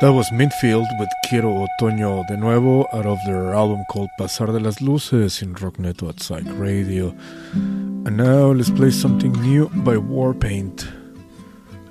That 0.00 0.14
was 0.14 0.30
Midfield 0.30 0.86
with 0.98 1.10
Quiero 1.28 1.66
Otoño 1.66 2.26
de 2.26 2.34
nuevo 2.34 2.88
out 2.90 3.04
of 3.04 3.18
their 3.26 3.52
album 3.52 3.84
called 3.90 4.08
Pasar 4.18 4.46
de 4.46 4.58
las 4.58 4.80
Luces 4.80 5.42
in 5.42 5.54
Rockneto 5.54 6.08
at 6.08 6.22
Psych 6.22 6.46
Radio. 6.52 7.14
And 7.52 8.16
now 8.16 8.50
let's 8.50 8.70
play 8.70 8.90
something 8.90 9.32
new 9.32 9.68
by 9.68 9.96
Warpaint 9.96 10.90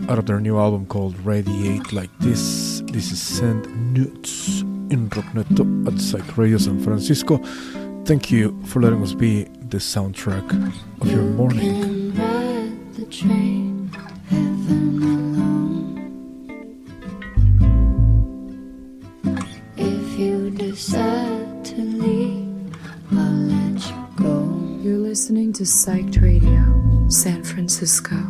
out 0.10 0.18
of 0.18 0.26
their 0.26 0.40
new 0.40 0.58
album 0.58 0.88
called 0.88 1.24
Radiate 1.24 1.94
Like 1.94 2.10
This. 2.20 2.82
This 2.88 3.12
is 3.12 3.22
Send 3.22 3.68
Nudes 3.94 4.62
in 4.90 5.08
Rockneto 5.12 5.88
at 5.88 6.02
Psych 6.02 6.36
Radio 6.36 6.58
San 6.58 6.80
Francisco. 6.80 7.38
Thank 8.06 8.32
you 8.32 8.60
for 8.66 8.82
letting 8.82 9.04
us 9.04 9.14
be 9.14 9.44
the 9.70 9.78
soundtrack 9.78 10.50
of 11.00 11.12
your 11.12 11.22
morning. 11.22 11.99
go 27.98 28.29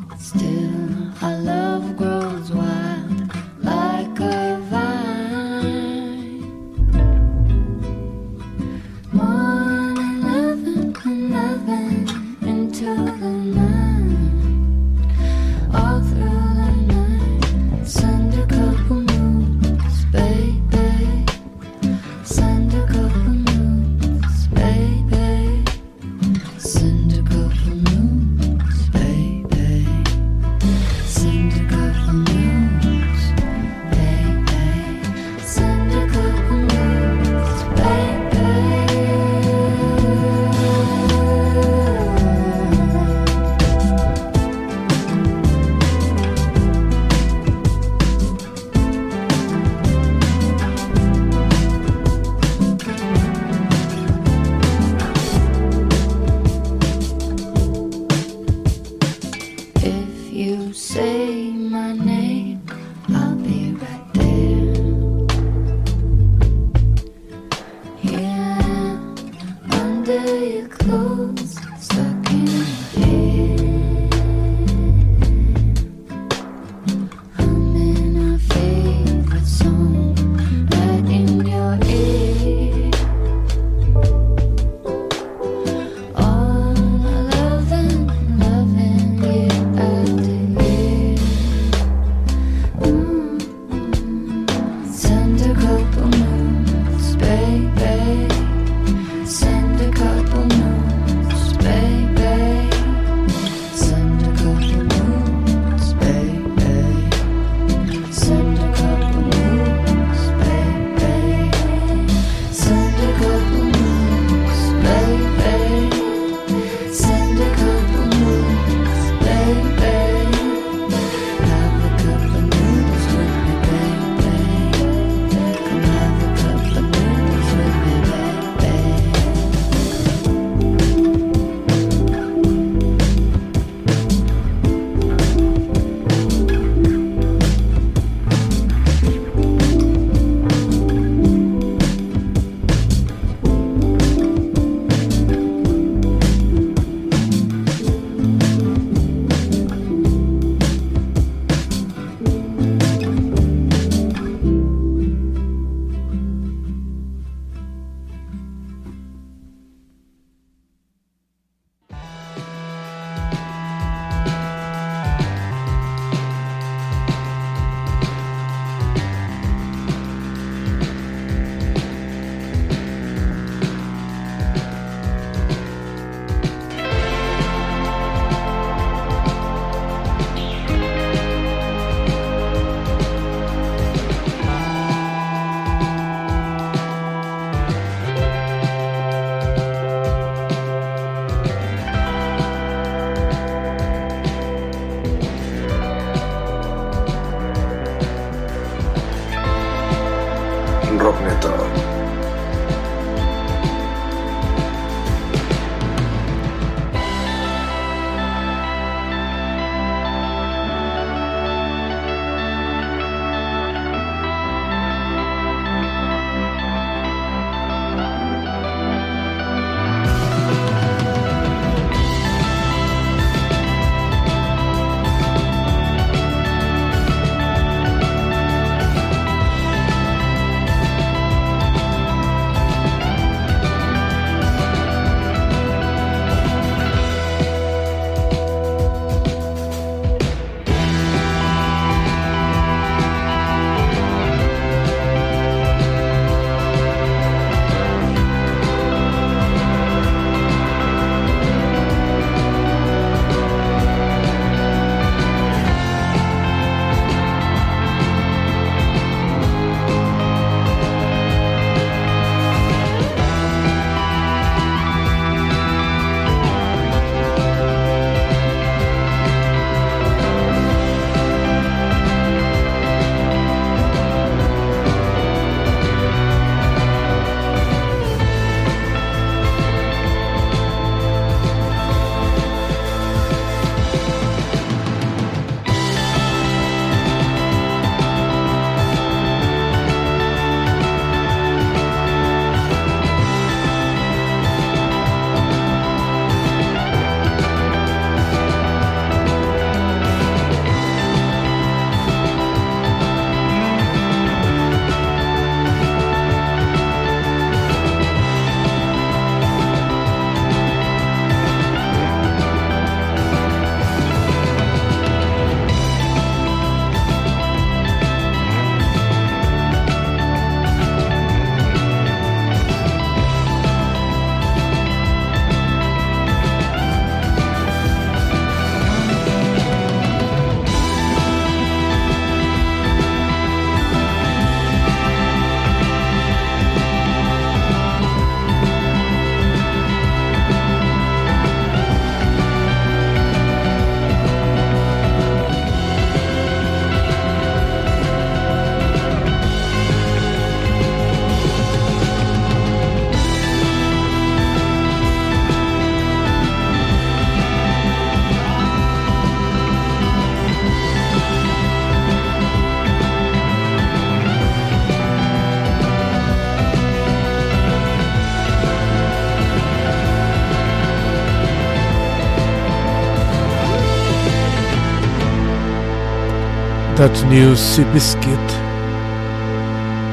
That's 376.99 377.23
new 377.23 377.53
Seabiscuit. 377.53 378.47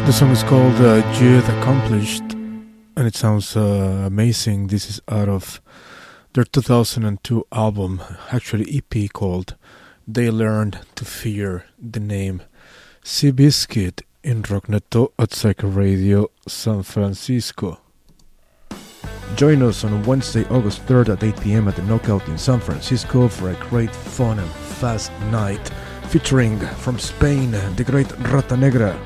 The 0.06 0.12
song 0.12 0.30
is 0.30 0.44
called 0.44 0.76
uh, 0.76 1.02
Youth 1.18 1.48
Accomplished 1.48 2.22
and 2.96 3.08
it 3.08 3.16
sounds 3.16 3.56
uh, 3.56 4.04
amazing. 4.06 4.68
This 4.68 4.88
is 4.88 5.00
out 5.08 5.28
of 5.28 5.60
their 6.34 6.44
2002 6.44 7.44
album, 7.50 8.02
actually 8.30 8.70
EP 8.72 9.12
called 9.12 9.56
They 10.06 10.30
Learned 10.30 10.78
to 10.94 11.04
Fear 11.04 11.64
the 11.76 11.98
name 11.98 12.42
Seabiscuit 13.02 14.02
in 14.22 14.44
Rockneto 14.44 15.10
at 15.18 15.34
Psycho 15.34 15.66
Radio 15.66 16.30
San 16.46 16.84
Francisco. 16.84 17.80
Join 19.34 19.60
us 19.62 19.82
on 19.82 20.04
Wednesday, 20.04 20.44
August 20.50 20.86
3rd 20.86 21.14
at 21.14 21.24
8 21.24 21.40
p.m. 21.40 21.66
at 21.66 21.74
the 21.74 21.82
Knockout 21.82 22.28
in 22.28 22.38
San 22.38 22.60
Francisco 22.60 23.26
for 23.26 23.50
a 23.50 23.54
great 23.68 23.90
fun 23.90 24.38
and 24.38 24.50
fast 24.78 25.10
night 25.32 25.72
featuring 26.08 26.58
from 26.78 26.98
Spain 26.98 27.50
the 27.76 27.84
great 27.84 28.10
Rata 28.30 28.56
Negra, 28.56 28.98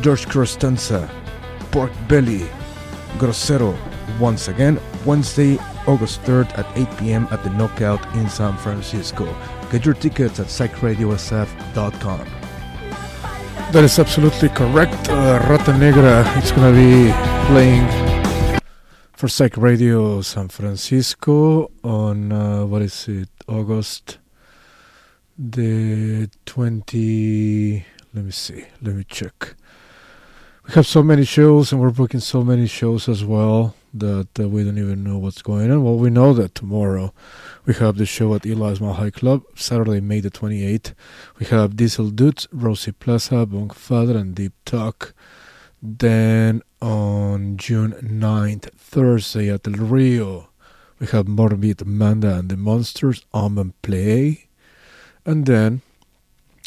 George 0.00 0.26
Costanza, 0.28 1.08
Pork 1.70 1.92
Belly, 2.08 2.46
Grosero. 3.18 3.76
Once 4.18 4.48
again, 4.48 4.80
Wednesday, 5.04 5.58
August 5.86 6.22
3rd 6.22 6.58
at 6.58 6.66
8 6.76 6.98
p.m. 6.98 7.28
at 7.30 7.42
the 7.44 7.50
Knockout 7.50 8.04
in 8.16 8.28
San 8.28 8.56
Francisco. 8.56 9.26
Get 9.70 9.84
your 9.84 9.94
tickets 9.94 10.40
at 10.40 10.46
psychradiosf.com. 10.46 12.26
That 13.72 13.84
is 13.84 13.98
absolutely 13.98 14.48
correct. 14.48 15.08
Uh, 15.10 15.44
Rata 15.48 15.76
Negra 15.76 16.20
is 16.38 16.52
going 16.52 16.72
to 16.72 16.78
be 16.78 17.12
playing 17.48 17.86
for 19.12 19.28
Psych 19.28 19.56
Radio 19.56 20.22
San 20.22 20.48
Francisco 20.48 21.70
on, 21.84 22.32
uh, 22.32 22.64
what 22.64 22.82
is 22.82 23.08
it, 23.08 23.28
August 23.46 24.18
the 25.38 26.28
20 26.46 27.86
let 28.12 28.24
me 28.24 28.30
see 28.32 28.64
let 28.82 28.96
me 28.96 29.04
check. 29.04 29.54
We 30.66 30.74
have 30.74 30.86
so 30.86 31.00
many 31.00 31.24
shows 31.24 31.70
and 31.70 31.80
we're 31.80 31.90
booking 31.90 32.18
so 32.18 32.42
many 32.42 32.66
shows 32.66 33.08
as 33.08 33.24
well 33.24 33.76
that 33.94 34.28
uh, 34.40 34.48
we 34.48 34.64
don't 34.64 34.78
even 34.78 35.04
know 35.04 35.16
what's 35.16 35.40
going 35.40 35.70
on. 35.70 35.84
Well 35.84 35.96
we 35.96 36.10
know 36.10 36.34
that 36.34 36.56
tomorrow 36.56 37.14
we 37.64 37.74
have 37.74 37.98
the 37.98 38.04
show 38.04 38.34
at 38.34 38.46
Eli's 38.46 38.80
High 38.80 39.10
Club 39.10 39.44
Saturday 39.54 40.00
May 40.00 40.18
the 40.18 40.30
28th 40.30 40.94
we 41.38 41.46
have 41.46 41.76
Diesel 41.76 42.10
Dudes 42.10 42.48
Rosie 42.50 42.90
Plaza 42.90 43.46
Bunk 43.46 43.74
Father 43.74 44.18
and 44.18 44.34
Deep 44.34 44.54
Talk. 44.64 45.14
Then 45.80 46.62
on 46.82 47.56
June 47.58 47.92
9th 47.92 48.72
Thursday 48.72 49.50
at 49.50 49.68
El 49.68 49.74
Rio 49.74 50.48
we 50.98 51.06
have 51.06 51.28
Morbid 51.28 51.80
Amanda 51.80 52.38
and 52.38 52.48
the 52.48 52.56
Monsters 52.56 53.24
Almond 53.32 53.80
Play 53.82 54.47
and 55.28 55.44
then 55.44 55.82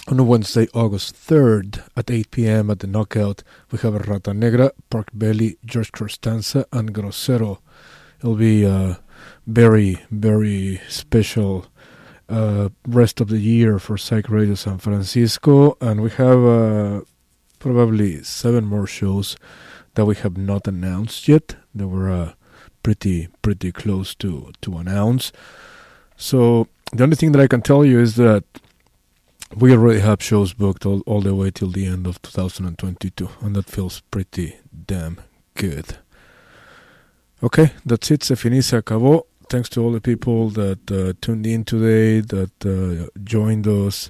on 0.07 0.27
Wednesday, 0.27 0.67
August 0.73 1.15
3rd 1.15 1.83
at 1.97 2.11
8 2.11 2.29
p.m. 2.29 2.69
at 2.69 2.79
the 2.79 2.87
Knockout, 2.87 3.41
we 3.71 3.79
have 3.79 4.07
Rata 4.07 4.35
Negra, 4.35 4.71
Pork 4.91 5.09
Belly, 5.13 5.57
George 5.65 5.91
Costanza, 5.91 6.67
and 6.71 6.93
Grosero. 6.93 7.57
It'll 8.19 8.35
be 8.35 8.63
a 8.63 8.99
very, 9.47 9.99
very 10.11 10.79
special 10.87 11.65
uh, 12.29 12.69
rest 12.87 13.19
of 13.19 13.29
the 13.29 13.39
year 13.39 13.79
for 13.79 13.97
Psych 13.97 14.29
Radio 14.29 14.53
San 14.53 14.77
Francisco, 14.77 15.75
and 15.81 16.01
we 16.01 16.11
have 16.11 16.43
uh, 16.43 17.01
probably 17.57 18.21
seven 18.21 18.65
more 18.65 18.85
shows 18.85 19.37
that 19.95 20.05
we 20.05 20.13
have 20.15 20.37
not 20.37 20.67
announced 20.67 21.27
yet. 21.27 21.55
They 21.73 21.85
were 21.85 22.11
uh, 22.11 22.33
pretty, 22.83 23.27
pretty 23.41 23.71
close 23.71 24.13
to 24.15 24.51
to 24.61 24.77
announce. 24.77 25.31
So 26.15 26.67
the 26.93 27.03
only 27.03 27.15
thing 27.15 27.31
that 27.31 27.41
I 27.41 27.47
can 27.47 27.61
tell 27.61 27.85
you 27.85 27.99
is 27.99 28.15
that 28.15 28.43
we 29.55 29.71
already 29.73 29.99
have 29.99 30.21
shows 30.21 30.53
booked 30.53 30.85
all, 30.85 31.01
all 31.05 31.21
the 31.21 31.35
way 31.35 31.51
till 31.51 31.69
the 31.69 31.85
end 31.85 32.07
of 32.07 32.21
2022, 32.21 33.29
and 33.41 33.55
that 33.55 33.69
feels 33.69 34.01
pretty 34.11 34.55
damn 34.87 35.19
good. 35.55 35.97
Okay, 37.43 37.71
that's 37.85 38.11
it. 38.11 38.23
Se 38.23 38.35
finí, 38.35 38.63
se 38.63 38.77
acabó. 38.77 39.23
Thanks 39.49 39.67
to 39.69 39.83
all 39.83 39.91
the 39.91 39.99
people 39.99 40.49
that 40.51 40.89
uh, 40.89 41.11
tuned 41.19 41.45
in 41.45 41.65
today, 41.65 42.21
that 42.21 42.51
uh, 42.65 43.09
joined 43.23 43.67
us. 43.67 44.09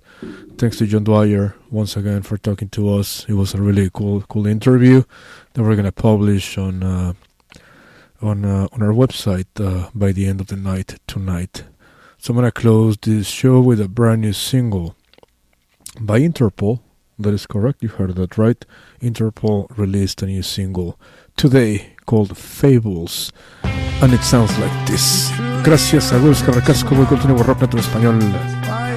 Thanks 0.57 0.77
to 0.77 0.85
John 0.85 1.03
Dwyer 1.03 1.55
once 1.71 1.97
again 1.97 2.21
for 2.21 2.37
talking 2.37 2.69
to 2.69 2.93
us. 2.93 3.25
It 3.27 3.33
was 3.33 3.55
a 3.55 3.61
really 3.61 3.89
cool, 3.91 4.21
cool 4.29 4.45
interview 4.45 5.01
that 5.53 5.63
we're 5.63 5.75
gonna 5.75 5.91
publish 5.91 6.59
on 6.59 6.83
uh, 6.83 7.13
on 8.21 8.45
uh, 8.45 8.67
on 8.71 8.83
our 8.83 8.93
website 8.93 9.47
uh, 9.59 9.89
by 9.95 10.11
the 10.11 10.27
end 10.27 10.41
of 10.41 10.47
the 10.47 10.57
night 10.57 10.99
tonight. 11.07 11.63
So 12.23 12.33
I'm 12.33 12.37
gonna 12.37 12.51
close 12.51 12.97
this 13.01 13.25
show 13.25 13.59
with 13.61 13.81
a 13.81 13.87
brand 13.87 14.21
new 14.21 14.31
single 14.31 14.95
by 15.99 16.19
Interpol. 16.19 16.81
That 17.17 17.33
is 17.33 17.47
correct, 17.47 17.81
you 17.81 17.89
heard 17.89 18.13
that 18.15 18.37
right. 18.37 18.63
Interpol 19.01 19.75
released 19.75 20.21
a 20.21 20.27
new 20.27 20.43
single 20.43 20.99
today 21.35 21.95
called 22.05 22.37
Fables, 22.37 23.33
and 23.63 24.13
it 24.13 24.21
sounds 24.21 24.55
like 24.59 24.87
this. 24.87 25.31
Gracias 25.63 26.11
a 26.11 26.19
Luis 26.19 26.43
Carrasco, 26.43 26.93
voy 26.93 27.05
a 27.05 27.07
continuar 27.07 27.49
en 27.49 27.79
español. 27.79 28.90